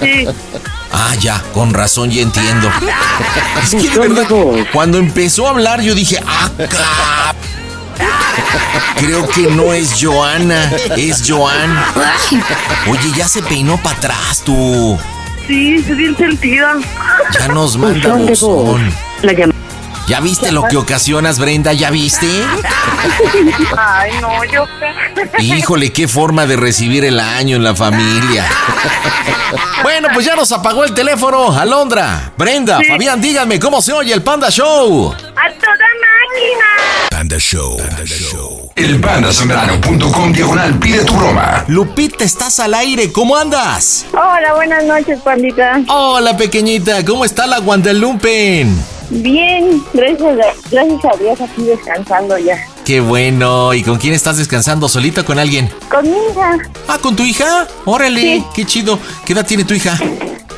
[0.00, 0.26] Sí.
[0.92, 2.70] Ah, ya, con razón, ya entiendo.
[3.62, 4.26] Es que de verdad,
[4.72, 7.36] cuando empezó a hablar, yo dije, ah, cap.
[8.96, 11.76] Creo que no es Joana, es Joan.
[12.88, 14.98] Oye, ya se peinó para atrás tú.
[15.46, 16.74] Sí, estoy bien sentida.
[17.38, 18.92] Ya nos manda buzón.
[19.22, 19.61] La llamada.
[20.06, 21.72] ¿Ya viste lo que ocasionas, Brenda?
[21.72, 22.26] ¿Ya viste?
[23.76, 24.66] Ay, no, yo.
[25.38, 28.46] Híjole, qué forma de recibir el año en la familia.
[29.82, 31.56] Bueno, pues ya nos apagó el teléfono.
[31.58, 35.12] Alondra, Brenda, Fabián, díganme cómo se oye el Panda Show.
[35.12, 37.11] ¡A toda máquina!
[37.22, 37.76] Panda Show.
[38.74, 41.64] El pandasambrano.com diagonal pide tu broma.
[41.68, 44.06] Lupita, estás al aire, ¿cómo andas?
[44.10, 45.80] Hola, buenas noches, pandita.
[45.86, 48.76] Hola, pequeñita, ¿cómo está la Guandalumpen?
[49.10, 52.56] Bien, gracias a, gracias a Dios aquí descansando ya.
[52.84, 53.72] Qué bueno.
[53.72, 54.88] ¿Y con quién estás descansando?
[54.88, 55.70] ¿Solita o con alguien?
[55.88, 56.58] Con mi hija,
[56.88, 57.68] Ah, ¿con tu hija?
[57.84, 58.98] Órale, qué chido.
[59.24, 59.96] ¿Qué edad tiene tu hija?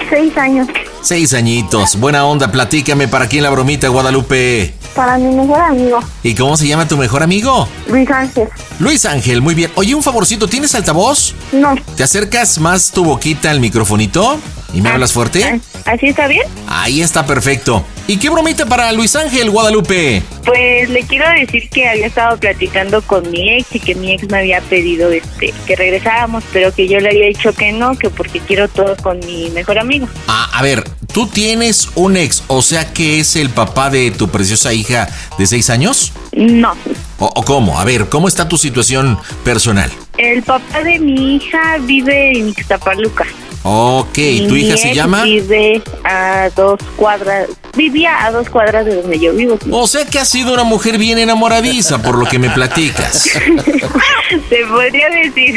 [0.09, 0.67] seis años.
[1.03, 1.97] Seis añitos.
[1.97, 4.73] Buena onda, platícame para quién la bromita, Guadalupe.
[4.95, 7.69] Para mi mejor amigo, ¿Y cómo se llama tu mejor amigo?
[7.89, 8.49] Luis Ángel.
[8.79, 9.73] Luis Ángel, muy bien.
[9.75, 11.35] Oye, un favorcito, ¿tienes altavoz?
[11.53, 11.75] No.
[11.97, 14.39] ¿Te acercas más tu boquita al microfonito?
[14.75, 15.61] ¿Y me hablas fuerte?
[15.85, 16.43] ¿Así está bien?
[16.67, 17.85] Ahí está perfecto.
[18.09, 20.23] ¿Y qué bromita para Luis Ángel, Guadalupe?
[20.45, 24.29] Pues le quiero decir que había estado platicando con mi ex y que mi ex
[24.29, 28.11] me había pedido este que regresáramos, pero que yo le había dicho que no, que
[28.11, 30.09] porque quiero todo con mi mejor amigo.
[30.27, 34.29] Ah, a ver, tú tienes un ex, o sea que es el papá de tu
[34.29, 36.13] preciosa hija de seis años?
[36.33, 36.75] No.
[37.21, 37.79] ¿O, o cómo?
[37.79, 39.91] A ver, ¿cómo está tu situación personal?
[40.19, 43.25] El papá de mi hija vive en Ixtapaluca.
[43.67, 45.25] Ok, Y ¿tu hija se llama?
[45.25, 49.59] Vive a dos cuadras, vivía a dos cuadras de donde yo vivo.
[49.71, 53.23] O sea que has sido una mujer bien enamoradiza, por lo que me platicas.
[54.51, 55.55] Se podría decir.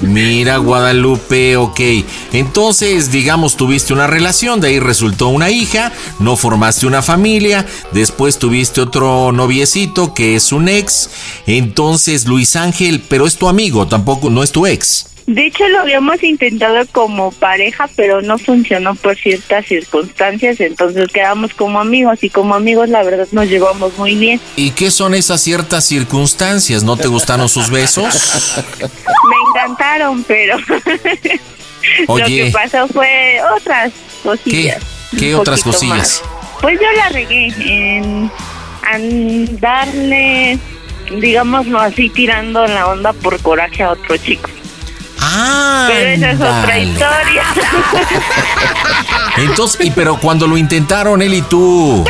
[0.00, 1.80] Mira, Guadalupe, ok.
[2.32, 8.38] Entonces, digamos, tuviste una relación, de ahí resultó una hija, no formaste una familia, después
[8.38, 11.10] tuviste otro noviecito que es un ex.
[11.46, 15.13] Entonces, Luis Ángel, pero es tu amigo, tampoco, no es tu ex.
[15.26, 21.54] De hecho, lo habíamos intentado como pareja, pero no funcionó por ciertas circunstancias, entonces quedamos
[21.54, 24.38] como amigos y como amigos la verdad nos llevamos muy bien.
[24.56, 26.82] ¿Y qué son esas ciertas circunstancias?
[26.82, 28.58] ¿No te gustaron sus besos?
[28.76, 30.58] Me encantaron, pero
[32.08, 33.92] lo que pasó fue otras
[34.22, 34.82] cosillas.
[35.18, 36.22] ¿Qué un otras cosillas?
[36.22, 36.22] más.
[36.60, 38.30] Pues yo la regué en,
[38.92, 40.58] en darle,
[41.18, 44.50] digámoslo así, tirando la onda por coraje a otro chico.
[45.26, 47.42] Ah, Pero esa es otra historia.
[49.36, 52.04] Entonces, y pero cuando lo intentaron él y tú,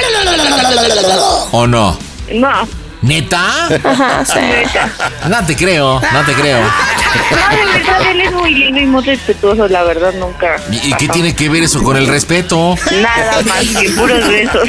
[1.52, 1.98] ¿o no?
[2.32, 2.68] No.
[3.02, 3.66] ¿Neta?
[3.84, 4.38] Ajá, sí.
[4.40, 4.88] Neta.
[5.28, 6.58] No te creo, no te creo.
[6.62, 10.56] No, de verdad, él es muy lindo y muy respetuoso, la verdad, nunca.
[10.70, 12.74] ¿Y, y qué tiene que ver eso con el respeto?
[13.02, 14.68] Nada más que puros besos.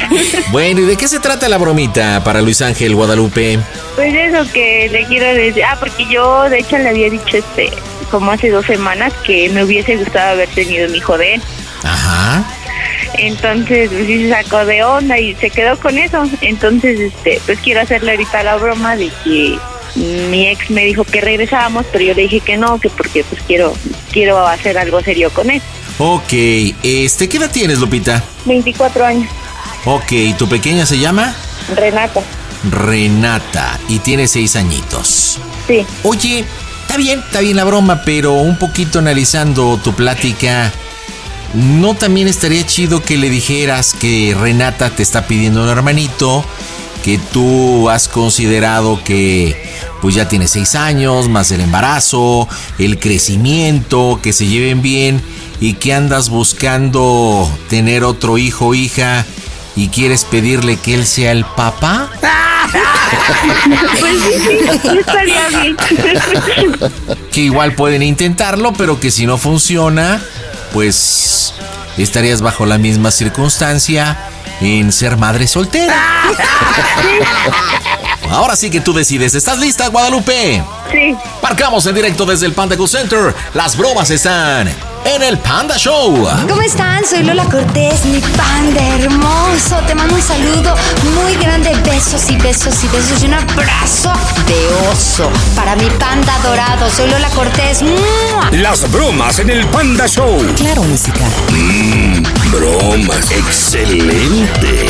[0.50, 3.58] Bueno, ¿y de qué se trata la bromita para Luis Ángel Guadalupe?
[3.94, 5.64] Pues eso que le quiero decir.
[5.64, 7.70] Ah, porque yo, de hecho, le había dicho este,
[8.06, 11.42] como hace dos semanas, que me hubiese gustado haber tenido mi hijo de él.
[11.82, 12.44] Ajá.
[13.18, 16.24] Entonces, pues sí se sacó de onda y se quedó con eso.
[16.40, 19.58] Entonces, este, pues quiero hacerle ahorita la broma de que
[20.30, 23.40] mi ex me dijo que regresábamos, pero yo le dije que no, que porque pues
[23.46, 23.74] quiero,
[24.12, 25.62] quiero hacer algo serio con él.
[25.98, 26.32] Ok,
[26.82, 28.22] este, ¿qué edad tienes, Lupita?
[28.44, 29.30] 24 años,
[29.86, 31.34] Ok, ¿tu pequeña se llama?
[31.74, 32.20] Renata.
[32.70, 35.38] Renata y tiene seis añitos.
[35.68, 35.86] Sí.
[36.02, 36.44] Oye,
[36.96, 40.72] bien, está bien la broma, pero un poquito analizando tu plática,
[41.54, 46.44] ¿no también estaría chido que le dijeras que Renata te está pidiendo un hermanito?
[47.04, 49.56] Que tú has considerado que
[50.00, 52.48] pues ya tiene seis años, más el embarazo,
[52.78, 55.22] el crecimiento, que se lleven bien
[55.60, 59.24] y que andas buscando tener otro hijo o hija
[59.76, 62.08] y quieres pedirle que él sea el papá.
[64.00, 64.58] Pues sí, sí,
[64.98, 65.76] estaría bien.
[67.32, 70.20] Que igual pueden intentarlo, pero que si no funciona,
[70.72, 71.54] pues
[71.96, 74.18] estarías bajo la misma circunstancia
[74.60, 75.96] en ser madre soltera.
[78.30, 79.34] Ahora sí que tú decides.
[79.34, 80.62] ¿Estás lista, Guadalupe?
[80.90, 81.14] Sí.
[81.42, 83.34] Marcamos en directo desde el Panda Go Center.
[83.54, 84.68] Las bromas están
[85.04, 86.26] en el Panda Show.
[86.48, 87.04] ¿Cómo están?
[87.06, 89.76] Soy Lola Cortés, mi panda hermoso.
[89.86, 90.74] Te mando un saludo
[91.14, 91.70] muy grande.
[91.84, 94.12] Besos y besos y besos y un abrazo
[94.46, 96.90] de oso para mi panda dorado.
[96.90, 97.82] Soy Lola Cortés.
[97.82, 98.50] ¡Mua!
[98.52, 100.44] Las bromas en el Panda Show.
[100.56, 101.24] Claro, música.
[101.50, 103.30] Mmm, bromas.
[103.30, 104.86] Excelente.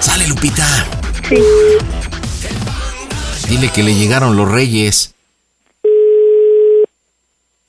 [0.00, 0.66] Sale, Lupita.
[1.28, 1.36] Sí.
[3.48, 5.14] Dile que le llegaron los reyes.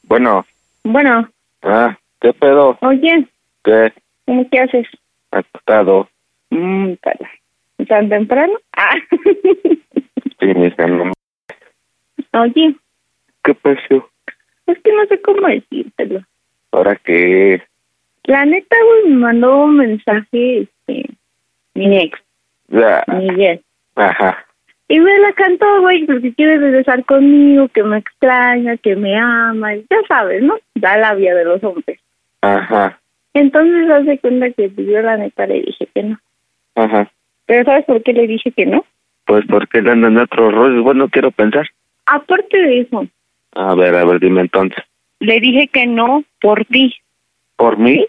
[0.04, 0.46] Bueno,
[0.84, 1.30] Bueno,
[1.64, 2.78] ah, ¿qué pedo?
[2.82, 3.28] oye,
[3.64, 3.94] ¿Qué?
[4.26, 4.88] ¿cómo qué haces?
[5.32, 6.10] Acostado.
[6.50, 7.30] Mm, para.
[7.88, 8.54] ¿Tan temprano?
[8.76, 8.96] Ah.
[10.40, 11.12] Sí, mija, no.
[12.34, 12.76] Oye,
[13.44, 14.10] ¿Qué pasó?
[14.68, 16.22] es que no sé cómo decírtelo.
[16.72, 17.62] ¿Ahora qué?
[18.24, 21.10] La neta, güey, me mandó un mensaje, este,
[21.74, 22.20] mi ex,
[22.68, 23.04] Ya.
[23.08, 23.62] Miguel.
[23.96, 24.46] Ajá.
[24.92, 29.76] Y me la cantó, güey, porque quiere regresar conmigo, que me extraña, que me ama,
[29.76, 30.56] y ya sabes, ¿no?
[30.76, 32.00] Da la vía de los hombres.
[32.42, 33.00] Ajá.
[33.36, 36.20] Entonces, hace cuenta que pues, yo la neta le dije que no.
[36.76, 37.12] Ajá.
[37.46, 38.84] Pero ¿sabes por qué le dije que no?
[39.26, 40.84] Pues porque le andan otros rollos.
[40.84, 41.68] Bueno, quiero pensar.
[42.08, 43.06] Aparte de eso,
[43.56, 44.84] A ver, a ver, dime entonces.
[45.20, 46.96] le dije que no por ti.
[47.56, 48.08] ¿Por mí?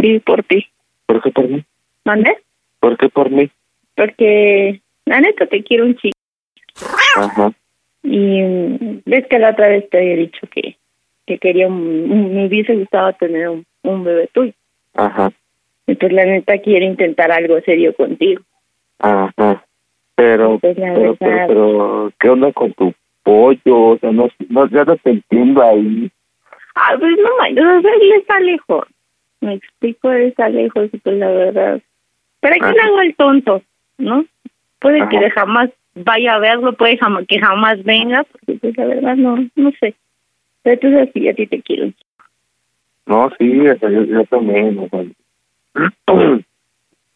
[0.00, 0.66] Sí, por ti.
[1.06, 1.64] ¿Por qué por mí?
[2.04, 2.36] ¿Mande?
[2.80, 3.48] ¿Por qué por mí?
[3.94, 6.16] Porque la neta te quiero un chico.
[7.16, 7.52] Ajá.
[8.02, 10.76] Y mm, ves que la otra vez te había dicho que,
[11.26, 14.52] que quería, un- un- me hubiese gustado tener un, un bebé tuyo.
[14.94, 15.30] Ajá.
[15.86, 18.42] Y pues la neta quiere intentar algo serio contigo.
[18.98, 19.64] Ajá.
[20.14, 23.78] Pero, Pues pero, pero, pero, ¿qué onda con tu pollo?
[23.92, 26.10] O sea, no, no, ya no te entiendo ahí.
[26.74, 28.86] Ah, pues no, o sea, él está lejos.
[29.40, 31.80] Me explico, él está lejos y pues la verdad.
[32.40, 33.62] Pero aquí le hago el tonto,
[33.98, 34.24] ¿no?
[34.80, 35.24] Puede que Ajá.
[35.26, 39.36] de jamás vaya a verlo, puede jam- que jamás venga, porque pues la verdad no,
[39.56, 39.94] no sé.
[40.62, 41.92] Pero entonces sí, a ti te quiero.
[43.06, 45.00] No, sí, o sea, yo, yo también, o sea,
[46.06, 46.38] o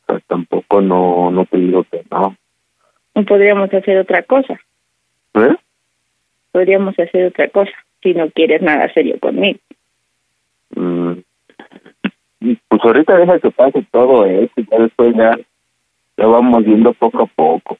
[0.07, 2.37] sea, tampoco no, no te digo que no.
[3.27, 4.61] Podríamos hacer otra cosa,
[5.35, 5.55] ¿Eh?
[6.51, 7.73] podríamos hacer otra cosa,
[8.03, 9.59] si no quieres nada serio conmigo.
[10.75, 11.13] Mm.
[12.69, 15.39] Pues ahorita deja que pase todo eso y ya después ya
[16.17, 17.79] lo vamos viendo poco a poco.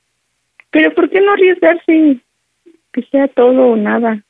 [0.71, 2.19] Pero ¿por qué no arriesgarse?
[2.93, 4.23] Que sea todo o nada.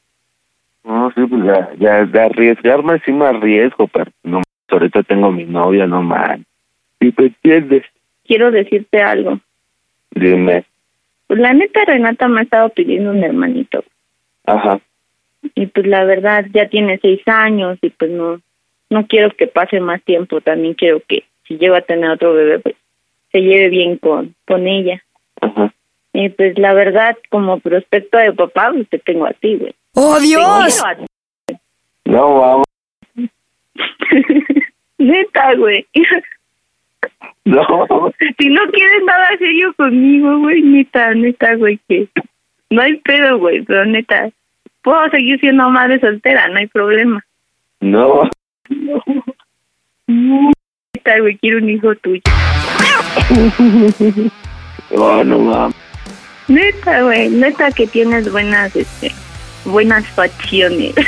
[0.85, 5.45] No, sí, pues ya, ya de arriesgarme sí me arriesgo, pero no, ahorita tengo mi
[5.45, 6.45] novia, no man.
[7.01, 7.85] ¿Sí te entiendes?
[8.27, 9.41] Quiero decirte algo.
[10.11, 10.65] Dime.
[11.27, 13.85] Pues la neta Renata me ha estado pidiendo un hermanito.
[14.47, 14.79] Ajá.
[15.55, 18.41] y pues la verdad ya tiene seis años y pues no
[18.91, 22.59] no quiero que pase más tiempo también quiero que si llego a tener otro bebé
[22.59, 22.77] pues
[23.35, 25.03] se lleve bien con con ella
[25.41, 25.75] Ajá.
[26.13, 30.17] y pues la verdad como prospecto de papá pues te tengo a ti güey ¡Oh,
[30.17, 30.83] Te Dios!
[30.85, 31.05] a ti.
[32.05, 32.67] No, vamos.
[34.99, 35.85] neta güey
[37.45, 37.67] No.
[38.39, 42.09] si no quieres nada serio conmigo güey neta neta güey que
[42.71, 44.31] no hay pedo güey pero neta
[44.83, 47.21] puedo seguir siendo madre soltera no hay problema
[47.81, 48.31] No.
[50.07, 52.21] Neta, güey, quiero un hijo tuyo.
[54.91, 55.77] No, no mames.
[56.49, 59.11] Neta, güey, neta que tienes buenas, este,
[59.65, 60.95] buenas facciones.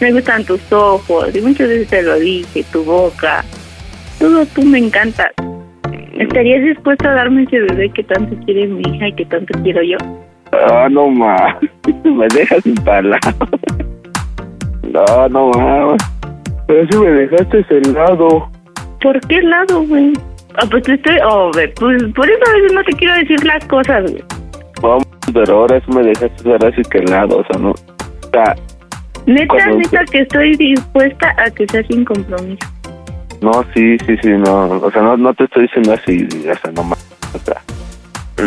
[0.00, 3.44] me gustan tus ojos, y muchas veces te lo dije, tu boca.
[4.18, 5.30] Todo tú me encanta.
[6.18, 9.82] ¿Estarías dispuesta a darme ese bebé que tanto quiere mi hija y que tanto quiero
[9.82, 9.98] yo?
[10.52, 11.70] Ah, no mames.
[12.04, 13.36] Me dejas sin palabras.
[14.82, 16.02] No, no mames.
[16.66, 18.50] Pero si me dejaste helado.
[19.02, 20.12] ¿Por qué lado, güey?
[20.56, 21.16] Ah, pues te estoy...
[21.28, 24.24] Oh, güey, pues por eso a veces no te quiero decir las cosas, güey.
[24.82, 27.70] Vamos, pero ahora sí me dejaste ahora sí que helado, o sea, no.
[27.70, 28.54] O sea,
[29.26, 32.66] Neta, Cuando- neta que estoy dispuesta a que sea sin compromiso.
[33.42, 34.68] no, sí, sí, sí, no.
[34.80, 37.06] O sea, no, no te estoy diciendo así, o sea, no mames.
[37.34, 37.60] O sea,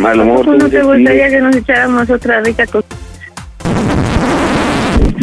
[0.09, 2.95] a lo mejor ¿Cómo no te gustaría que nos echáramos otra rica cosita?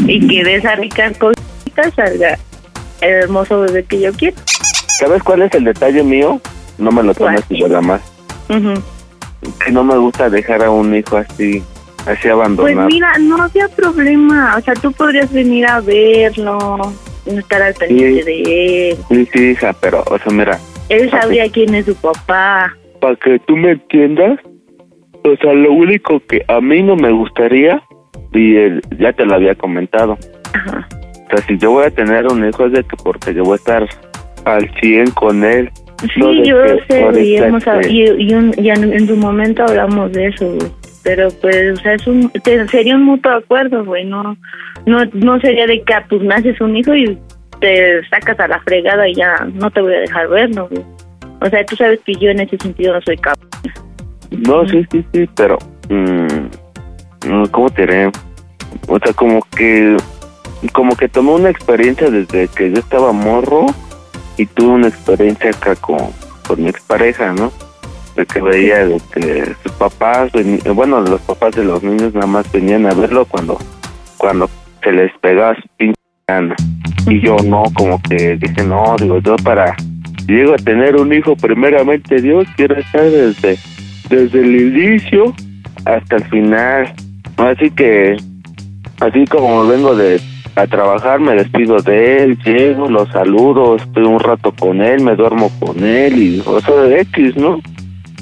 [0.07, 2.39] Y que de esa rica cosita salga
[3.01, 4.37] el hermoso bebé que yo quiero.
[4.99, 6.41] ¿Sabes cuál es el detalle mío?
[6.79, 8.01] No me lo tomes igual a más.
[8.49, 8.75] Ujú.
[9.65, 11.63] Que no me gusta dejar a un hijo así,
[12.01, 12.89] así Pues abandonado.
[12.89, 14.57] mira, no había problema.
[14.57, 16.93] O sea, tú podrías venir a verlo,
[17.27, 18.99] estar al pendiente de él.
[19.09, 20.59] Sí, sí, hija, pero, o sea, mira,
[20.89, 22.75] Él sabría quién es su papá.
[23.01, 24.41] Para que tú me entiendas,
[25.23, 27.83] o sea, lo único que a mí no me gustaría,
[28.33, 32.49] y el- ya te lo había comentado, o sea, si yo voy a tener un
[32.49, 33.87] hijo es de que porque yo voy a estar
[34.55, 35.71] al 100 con él.
[36.17, 39.07] no Sí, de yo que sé, y, hemos, esté- y, y un- y en, en
[39.07, 40.71] su momento hablamos de eso, güey.
[41.05, 42.31] Pero pues, o sea, es un,
[42.71, 44.05] sería un mutuo acuerdo, güey.
[44.05, 44.37] No,
[44.87, 47.19] no, no sería de que ah, pues me haces un hijo y
[47.61, 50.85] te sacas a la fregada y ya no te voy a dejar verlo, güey.
[51.41, 53.47] O sea, tú sabes que yo en ese sentido no soy capaz.
[54.31, 55.57] No, sí, sí, sí, pero...
[55.89, 58.11] mm, mm, ¿Cómo te diré?
[58.89, 59.97] O sea, como que...
[60.73, 63.67] Como que tomé una experiencia desde que yo estaba morro
[64.39, 65.99] y tuve una experiencia acá con,
[66.47, 67.53] con mi expareja, ¿no?
[68.17, 72.27] De que veía de que sus papás, veni- bueno, los papás de los niños nada
[72.27, 73.59] más venían a verlo cuando
[74.17, 74.49] cuando
[74.83, 76.57] se les pegaba su pinche gana.
[77.07, 79.77] Y yo no, como que dije, no, digo, yo para...
[80.27, 83.57] Llego a tener un hijo, primeramente Dios, quiero estar desde,
[84.11, 85.33] desde el inicio
[85.87, 86.93] hasta el final.
[87.39, 88.17] Así que,
[89.01, 90.21] así como vengo de
[90.59, 95.15] a trabajar, me despido de él, llego, lo saludo, estoy un rato con él, me
[95.15, 97.61] duermo con él y, o sea, de X, ¿no?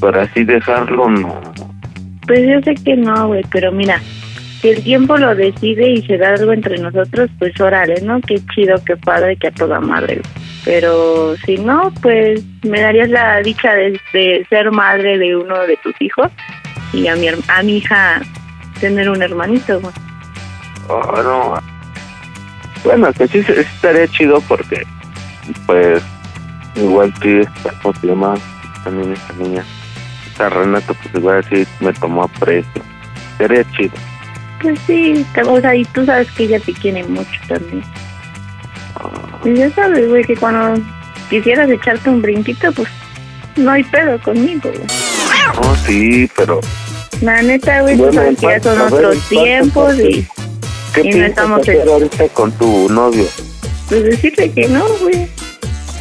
[0.00, 1.40] Para así dejarlo, no.
[2.26, 4.00] Pues yo sé que no, güey, pero mira,
[4.60, 8.20] si el tiempo lo decide y se da algo entre nosotros, pues órale, ¿no?
[8.20, 10.20] Qué chido, qué padre, que a toda madre.
[10.64, 15.76] Pero si no, pues me darías la dicha de, de ser madre de uno de
[15.76, 16.32] tus hijos
[16.92, 18.20] y a mi, a mi hija
[18.80, 19.94] tener un hermanito, güey.
[20.88, 21.75] Oh, no.
[22.86, 24.86] Bueno, que sí, estaría chido porque,
[25.66, 26.00] pues,
[26.76, 28.34] igual que, esta, ¿cómo se llama?
[28.84, 29.64] También esta niña,
[30.28, 32.82] esta Renata, pues igual así me tomó a precio.
[33.38, 33.90] Sería chido.
[34.62, 37.82] Pues sí, o sea, y tú sabes que ella te quiere mucho también.
[39.44, 40.80] Y ya sabes, güey, que cuando
[41.28, 42.88] quisieras echarte un brinquito, pues
[43.56, 44.86] no hay pedo conmigo, güey.
[45.60, 46.60] No, sí, pero,
[47.20, 50.28] La neta, güey, tú Bueno, sabes que ya son otros ¿cuánto tiempos y
[51.02, 53.24] ¿qué Y no estamos hacer en- ahorita con tu novio?
[53.88, 55.28] pues decirle que no, güey.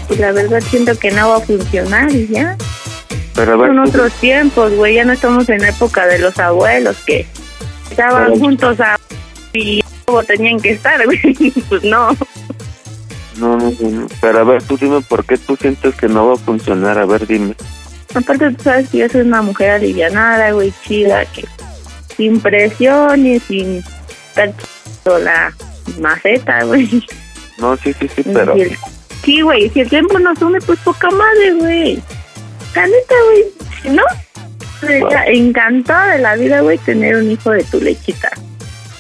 [0.10, 2.58] Y la verdad siento que no va a funcionar y ya.
[3.36, 4.96] Pero a ver, Son tú- otros tiempos, güey.
[4.96, 7.26] Ya no estamos en la época de los abuelos que
[7.90, 8.98] estaban Pero- juntos a...
[9.54, 11.20] y luego tenían que estar, güey.
[11.70, 12.10] Pues no.
[13.38, 16.34] no, no, no, pero a ver, tú dime por qué tú sientes que no va
[16.36, 17.54] a funcionar, a ver, dime.
[18.14, 21.46] Aparte, tú sabes que yo soy una mujer alivianada, güey, chida, que
[22.16, 23.84] sin presiones, sin
[24.30, 24.54] estar
[25.06, 25.54] la
[26.00, 27.06] maceta, güey.
[27.58, 28.56] No, sí, sí, sí, pero...
[29.24, 32.04] Sí, güey, si el tiempo nos une, pues poca madre, güey.
[32.76, 33.46] La neta, güey,
[33.82, 34.04] si no,
[34.82, 38.32] estaría encantada de la vida, güey, tener un hijo de tu lechita.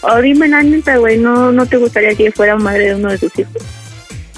[0.01, 3.17] O dime la neta, güey, ¿no, ¿no te gustaría que fuera madre de uno de
[3.17, 3.61] tus hijos?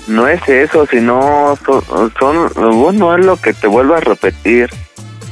[0.07, 4.69] No es eso, sino son, son, bueno, es lo que te vuelvo a repetir.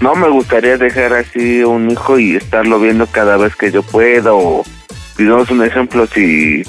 [0.01, 4.33] No me gustaría dejar así un hijo y estarlo viendo cada vez que yo pueda.
[4.33, 4.65] O,
[5.17, 6.63] digamos un ejemplo, si,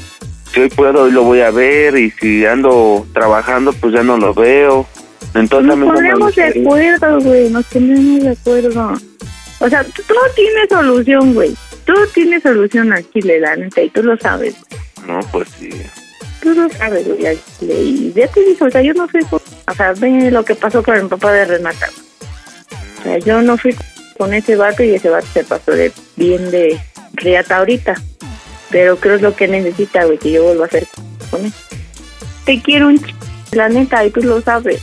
[0.52, 1.96] si hoy puedo, hoy lo voy a ver.
[1.98, 4.86] Y si ando trabajando, pues ya no lo veo.
[5.34, 8.92] Entonces Nos ponemos de acuerdo, güey, nos ponemos de acuerdo.
[9.60, 11.54] O sea, tú- todo tiene solución, güey.
[11.84, 14.54] Todo tiene solución al chile, la neta, y tú lo sabes.
[15.06, 15.70] No, pues sí.
[16.42, 17.74] Tú lo sabes, güey, al chile.
[17.82, 19.22] Y ya te dije, o sea, yo no fui...
[19.24, 21.88] con- O sea, ve lo que pasó con el papá de Renata.
[23.00, 23.74] O sea, yo no fui
[24.18, 26.78] con ese vato y ese vato se pasó de bien de
[27.14, 27.94] riata ahorita.
[28.70, 30.86] Pero creo es lo que necesita, güey, que yo vuelva a hacer
[31.30, 31.52] con él.
[32.44, 33.14] Te quiero un ch...
[33.52, 34.82] La neta, y tú lo sabes.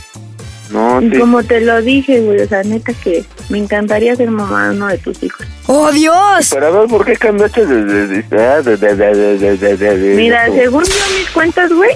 [0.70, 1.10] No, sí.
[1.18, 4.88] Como te lo dije, güey, o sea, neta que me encantaría ser mamá de uno
[4.88, 5.46] de tus hijos.
[5.66, 6.50] ¡Oh, Dios!
[6.50, 8.24] Pero a ver, ¿por qué cambiaste de...
[10.16, 11.90] Mira, según yo mis cuentas, güey...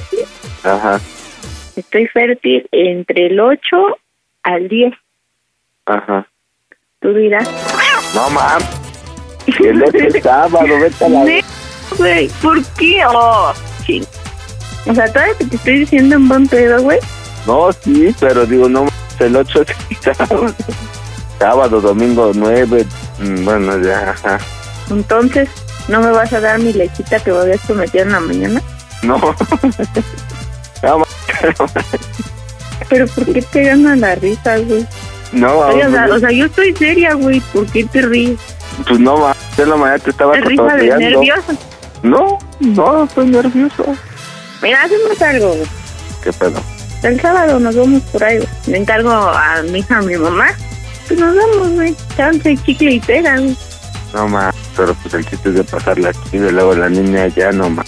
[0.62, 1.00] Ajá.
[1.74, 3.58] Estoy fértil entre el 8
[4.42, 4.92] al 10.
[5.86, 6.28] Ajá.
[7.00, 7.48] Tú dirás...
[8.14, 8.62] No, mam.
[9.60, 11.24] El otro sábado, vete a la...
[11.98, 13.04] Güey, ¿por qué?
[13.06, 13.52] Oh,
[13.84, 14.06] ching.
[14.86, 16.98] O sea, todavía que te estoy diciendo en buen pedo, güey.
[17.46, 18.86] No, sí, pero digo, no,
[19.18, 20.54] el 8 es sábado,
[21.38, 22.86] sábado, domingo 9,
[23.18, 24.14] mm, bueno, ya.
[24.90, 25.48] Entonces,
[25.88, 28.62] ¿no me vas a dar mi lechita que me habías prometido en la mañana?
[29.02, 29.20] No.
[32.88, 34.86] Pero ¿por qué te ganan la risa, güey?
[35.32, 37.40] no, Oye, o, sea, vamos, o sea, yo estoy seria, güey.
[37.52, 38.38] ¿Por qué te ríes?
[38.86, 41.58] pues no, ma, en la mañana te estaba ¿Te risa de nervioso?
[42.02, 43.84] No, no, estoy nervioso.
[44.62, 45.56] Mira, hacemos algo.
[46.22, 46.60] ¿Qué pedo?
[47.02, 48.40] El sábado nos vamos por ahí.
[48.66, 50.48] Le encargo a mi hija, a mi mamá.
[51.06, 51.96] Pues nos vamos, güey.
[52.16, 53.56] Chance, chicle y pega, güey.
[54.14, 57.52] No, ma, pero pues el chiste es de pasarla aquí y luego la niña ya,
[57.52, 57.84] no, ma.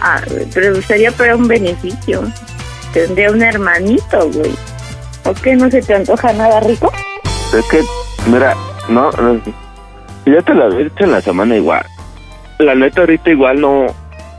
[0.00, 0.20] Ah,
[0.52, 2.22] pero sería para un beneficio.
[2.92, 4.54] Tendría un hermanito, güey.
[5.24, 5.56] ¿O qué?
[5.56, 6.92] ¿No se te antoja nada rico?
[7.56, 7.82] Es que,
[8.30, 8.54] mira,
[8.88, 9.40] no, no,
[10.26, 11.84] ya te la había dicho en la semana igual.
[12.58, 13.86] La neta ahorita igual no,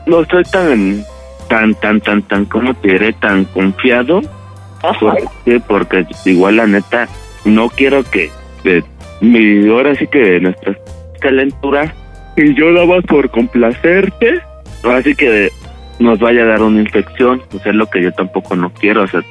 [0.06, 1.04] no estoy tan,
[1.48, 3.12] tan, tan, tan, tan, ¿cómo te diré?
[3.12, 4.22] Tan confiado.
[5.00, 5.60] ¿Por qué?
[5.60, 7.08] Porque igual la neta
[7.44, 8.30] no quiero que
[8.64, 8.84] de
[9.20, 10.76] mi, ahora sí que nuestras
[11.20, 11.92] calenturas
[12.36, 14.40] y yo vas por complacerte,
[14.84, 15.50] así que
[15.98, 19.04] nos vaya a dar una infección, o sea, es lo que yo tampoco no quiero,
[19.04, 19.22] o sea,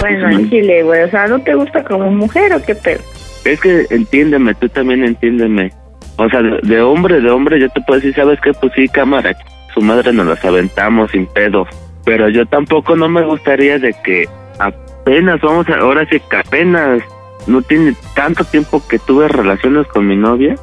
[0.00, 1.02] Bueno, en Chile, güey.
[1.02, 3.00] O sea, ¿no te gusta como mujer o qué pedo?
[3.44, 5.70] Es que entiéndeme, tú también entiéndeme.
[6.16, 8.52] O sea, de, de hombre, de hombre, yo te puedo decir, ¿sabes qué?
[8.52, 9.36] Pues sí, cámara,
[9.74, 11.66] su madre nos las aventamos sin pedo.
[12.04, 14.28] Pero yo tampoco no me gustaría de que
[14.58, 17.02] apenas, vamos a, ahora sí que apenas
[17.46, 20.56] no tiene tanto tiempo que tuve relaciones con mi novia,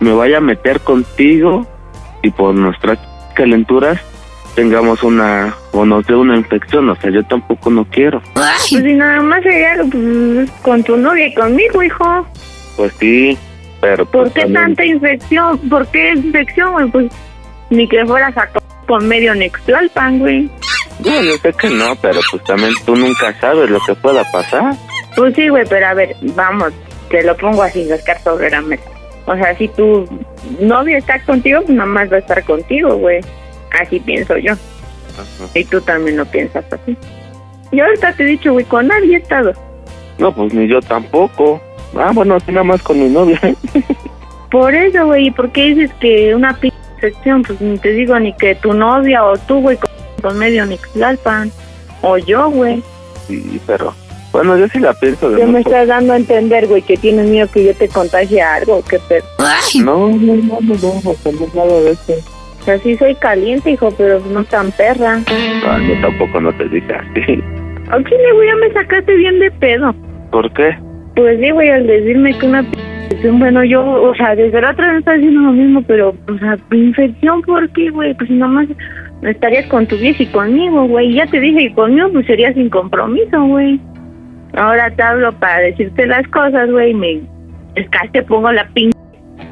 [0.00, 1.66] me vaya a meter contigo
[2.22, 2.98] y por nuestras
[3.34, 4.00] calenturas
[4.54, 6.88] tengamos una, o nos dé una infección.
[6.88, 8.20] O sea, yo tampoco no quiero.
[8.34, 12.26] Pues si nada más sería pues, con tu novia y conmigo, hijo.
[12.76, 13.38] Pues sí,
[13.80, 15.58] pero ¿Por pues qué también- tanta infección?
[15.68, 16.88] ¿Por qué infección, güey?
[16.90, 17.12] Pues
[17.70, 18.48] ni que fueras a
[18.86, 20.50] con medio Nextlalpan, güey.
[21.04, 24.74] No, yo sé que no, pero pues también tú nunca sabes lo que pueda pasar.
[25.14, 26.72] Pues sí, güey, pero a ver, vamos,
[27.10, 28.84] te lo pongo así, Oscar, sobre la mesa.
[29.26, 30.08] O sea, si tu
[30.58, 33.20] novio está contigo, pues nada más va a estar contigo, güey.
[33.78, 34.54] Así pienso yo.
[35.54, 36.96] Y tú también lo piensas así.
[37.72, 39.52] Yo ahorita te he dicho, güey, con nadie he estado.
[40.18, 41.60] No, pues ni yo tampoco.
[41.96, 43.40] Ah, bueno, así nada más con mi novia.
[44.50, 47.42] Por eso, güey, ¿y por qué dices que una p infección?
[47.42, 49.90] Pues ni te digo ni que tu novia o tú, güey, con,
[50.22, 51.50] con medio Nixlalpan.
[52.02, 52.82] O yo, güey.
[53.26, 53.92] sí, pero
[54.32, 55.68] bueno, yo sí la pienso de ¿Qué me mucho.
[55.68, 59.24] estás dando a entender, güey, que tienes miedo que yo te contagie algo qué pedo?
[59.84, 62.14] No, no, no, no, no, no nada de eso.
[62.60, 65.20] O sea, sí soy caliente, hijo, pero no tan perra.
[65.66, 67.42] Ah, yo tampoco no te dije así.
[67.90, 69.94] ¿A chile, güey, ya me sacaste bien de pedo?
[70.30, 70.76] ¿Por qué?
[71.18, 74.86] Pues sí, güey, al decirme que una infección, bueno, yo, o sea, desde la otra
[74.86, 78.14] vez estás diciendo lo mismo, pero, o sea, infección, ¿por qué, güey?
[78.14, 78.68] Pues nomás
[79.22, 81.14] estarías con tu vieja y conmigo, güey.
[81.14, 83.80] Ya te dije que conmigo, pues sería sin compromiso, güey.
[84.56, 87.20] Ahora te hablo para decirte las cosas, güey, me...
[87.74, 88.92] Es que te pongo la pin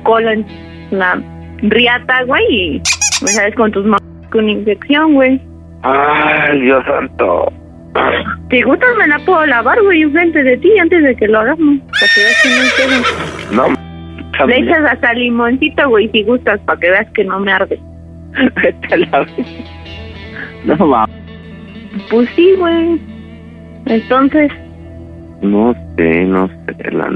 [0.04, 0.46] cola en
[0.92, 1.20] la
[1.62, 2.82] riata, güey, y
[3.22, 5.40] me sabes con tus manos con infección, güey.
[5.82, 7.52] Ay, Dios santo.
[8.50, 11.80] Si gustas me la puedo lavar, güey, enfrente de ti antes de que lo hagamos.
[11.80, 13.76] Para que veas que no pedo.
[14.38, 17.80] No, Le echas hasta limoncito, güey, si gustas, para que veas que no me arde.
[20.64, 21.06] No, ma.
[22.10, 23.00] Pues sí, güey.
[23.86, 24.50] Entonces,
[25.42, 27.08] No sé, no sé, la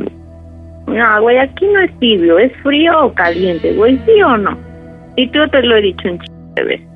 [0.86, 4.57] no, güey, aquí no es tibio, es frío o caliente, güey, ¿sí o no?
[5.16, 6.31] Y tú te lo he dicho en ch...
[6.57, 6.86] de veces.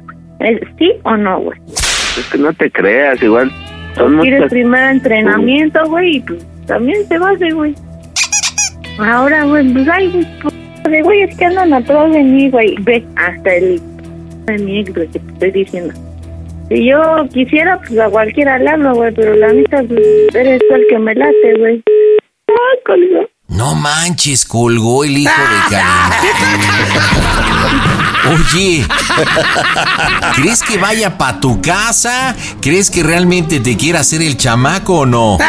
[0.40, 1.58] ¿Es sí o no, güey?
[1.68, 3.50] Es que no te creas, igual
[3.94, 4.50] son Quieres muchas...
[4.50, 7.74] primer entrenamiento, güey, y pues también se va a hacer, güey.
[8.98, 10.54] Ahora, güey, pues ay, güey, pues,
[10.84, 12.76] de güey, es que andan atrás de mí, güey.
[12.80, 13.80] Ve, hasta el
[14.46, 15.94] de mi ex, güey, que te estoy diciendo.
[16.68, 20.00] Si yo quisiera, pues a cualquiera le hablo, güey, pero la neta, pues,
[20.34, 21.82] eres tú el que me late, güey.
[22.48, 23.28] Ah, colgó.
[23.48, 25.90] No manches, colgó el hijo de Karim.
[28.26, 28.86] Oye,
[30.36, 32.34] ¿crees que vaya para tu casa?
[32.60, 35.38] ¿Crees que realmente te quiera hacer el chamaco o no?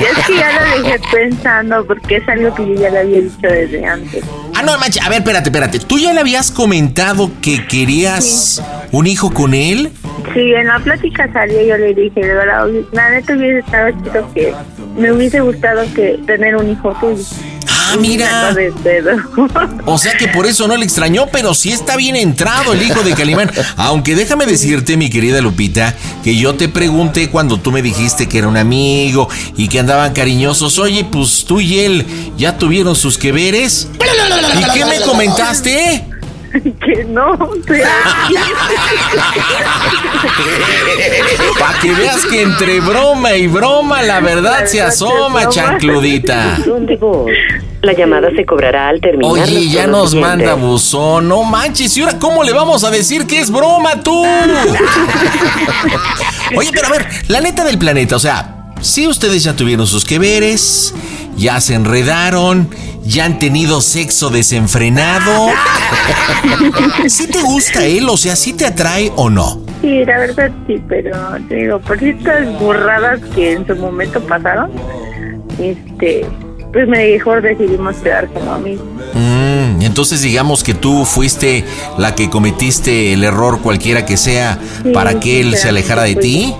[0.00, 3.36] Es que ya lo dejé pensando, porque es algo que yo ya le había dicho
[3.42, 4.24] desde antes.
[4.54, 5.78] Ah, no manches, a ver, espérate, espérate.
[5.78, 8.60] ¿Tú ya le habías comentado que querías
[8.90, 9.92] un hijo con él?
[10.34, 14.32] Sí, en la plática salió, yo le dije, de verdad, la neta hubiese estado chido
[14.34, 14.54] que
[14.96, 17.22] me hubiese gustado que tener un hijo tuyo.
[17.92, 18.54] Ah, mira.
[19.86, 23.02] O sea que por eso no le extrañó, pero sí está bien entrado el hijo
[23.02, 23.50] de Calimán.
[23.76, 28.38] Aunque déjame decirte, mi querida Lupita, que yo te pregunté cuando tú me dijiste que
[28.38, 30.78] era un amigo y que andaban cariñosos.
[30.78, 32.06] Oye, pues tú y él
[32.36, 33.88] ya tuvieron sus que veres.
[33.94, 36.04] ¿Y qué me comentaste?
[36.84, 37.36] que no.
[41.58, 46.58] Para que veas que entre broma y broma la verdad se asoma, chancludita.
[47.82, 49.32] La llamada se cobrará al terminar.
[49.32, 50.38] Oye, ya nos siguientes.
[50.38, 54.24] manda buzón, no manches, ¿y ahora cómo le vamos a decir que es broma tú?
[56.56, 60.04] Oye, pero a ver, la neta del planeta, o sea, si ustedes ya tuvieron sus
[60.04, 60.94] que veres,
[61.36, 62.68] ya se enredaron,
[63.04, 65.48] ya han tenido sexo desenfrenado.
[67.08, 68.08] ¿Sí te gusta él?
[68.08, 69.60] O sea, ¿sí te atrae o no?
[69.80, 71.16] Sí, la verdad sí, pero
[71.48, 74.70] te digo, por estas burradas que en su momento pasaron,
[75.58, 76.24] este,
[76.72, 78.84] pues mejor decidimos quedar como amigos.
[79.14, 81.64] Mm, entonces digamos que tú fuiste
[81.98, 86.16] la que cometiste el error cualquiera que sea Sí, para que él se alejara de
[86.16, 86.54] ti.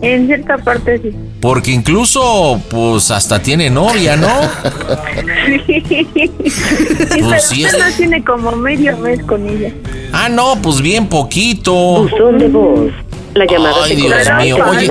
[0.00, 1.14] En cierta parte sí.
[1.40, 4.28] Porque incluso, pues hasta tiene novia, ¿no?
[5.66, 9.72] Sí, pero sí es- tiene como medio mes con ella.
[10.12, 11.72] Ah, no, pues bien poquito.
[12.02, 12.92] Buzón de voz.
[13.34, 14.56] La llamada Ay, se Dios mío.
[14.66, 14.90] Oye,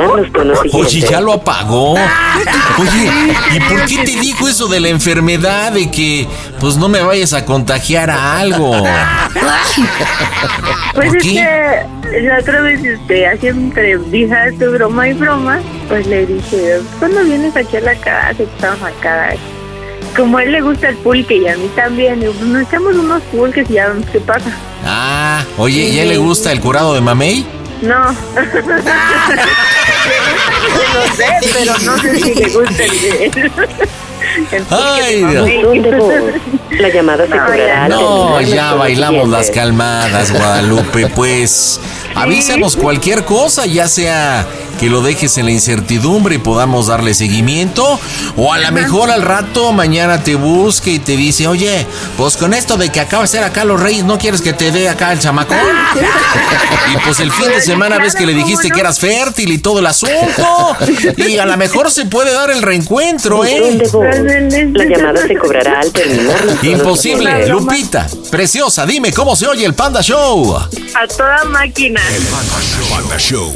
[0.73, 1.93] oye, ya lo apagó.
[2.80, 5.73] Oye, ¿y por qué te dijo eso de la enfermedad?
[5.73, 6.27] De que,
[6.59, 8.84] pues no me vayas a contagiar a algo.
[10.93, 11.85] Pues ¿Por es que
[12.22, 17.55] la otra vez, este, así entre de broma y broma, pues le dije, ¿cuándo vienes
[17.55, 18.43] aquí a la casa?
[18.43, 19.34] Estamos acá.
[20.15, 23.22] Como a él le gusta el pulque y a mí también, pues nos echamos unos
[23.23, 24.51] pulques y ya qué pasa.
[24.85, 27.45] Ah, oye, ¿y a él le gusta el curado de mamey?
[27.81, 28.11] No.
[28.11, 28.15] no
[31.15, 33.51] sé, pero no sé si le gusta el
[34.69, 35.21] Ay.
[36.79, 41.07] La llamada se No, cobrará No, ya bailamos las calmadas, Guadalupe.
[41.07, 41.79] Pues
[42.15, 44.45] avísanos cualquier cosa, ya sea
[44.81, 47.99] que lo dejes en la incertidumbre y podamos darle seguimiento,
[48.35, 51.85] o a lo mejor al rato mañana te busque y te dice, oye,
[52.17, 54.71] pues con esto de que acaba de ser acá los reyes, ¿no quieres que te
[54.71, 55.57] dé acá el chamacón?
[56.93, 59.79] Y pues el fin de semana ves que le dijiste que eras fértil y todo
[59.79, 60.75] el asunto,
[61.15, 63.77] y a lo mejor se puede dar el reencuentro, ¿eh?
[64.73, 67.47] La llamada se cobrará al terminar Imposible.
[67.47, 68.07] Lupita.
[68.31, 70.57] Preciosa, dime cómo se oye el Panda Show.
[70.57, 72.01] A toda máquina.
[72.89, 73.55] Panda Show.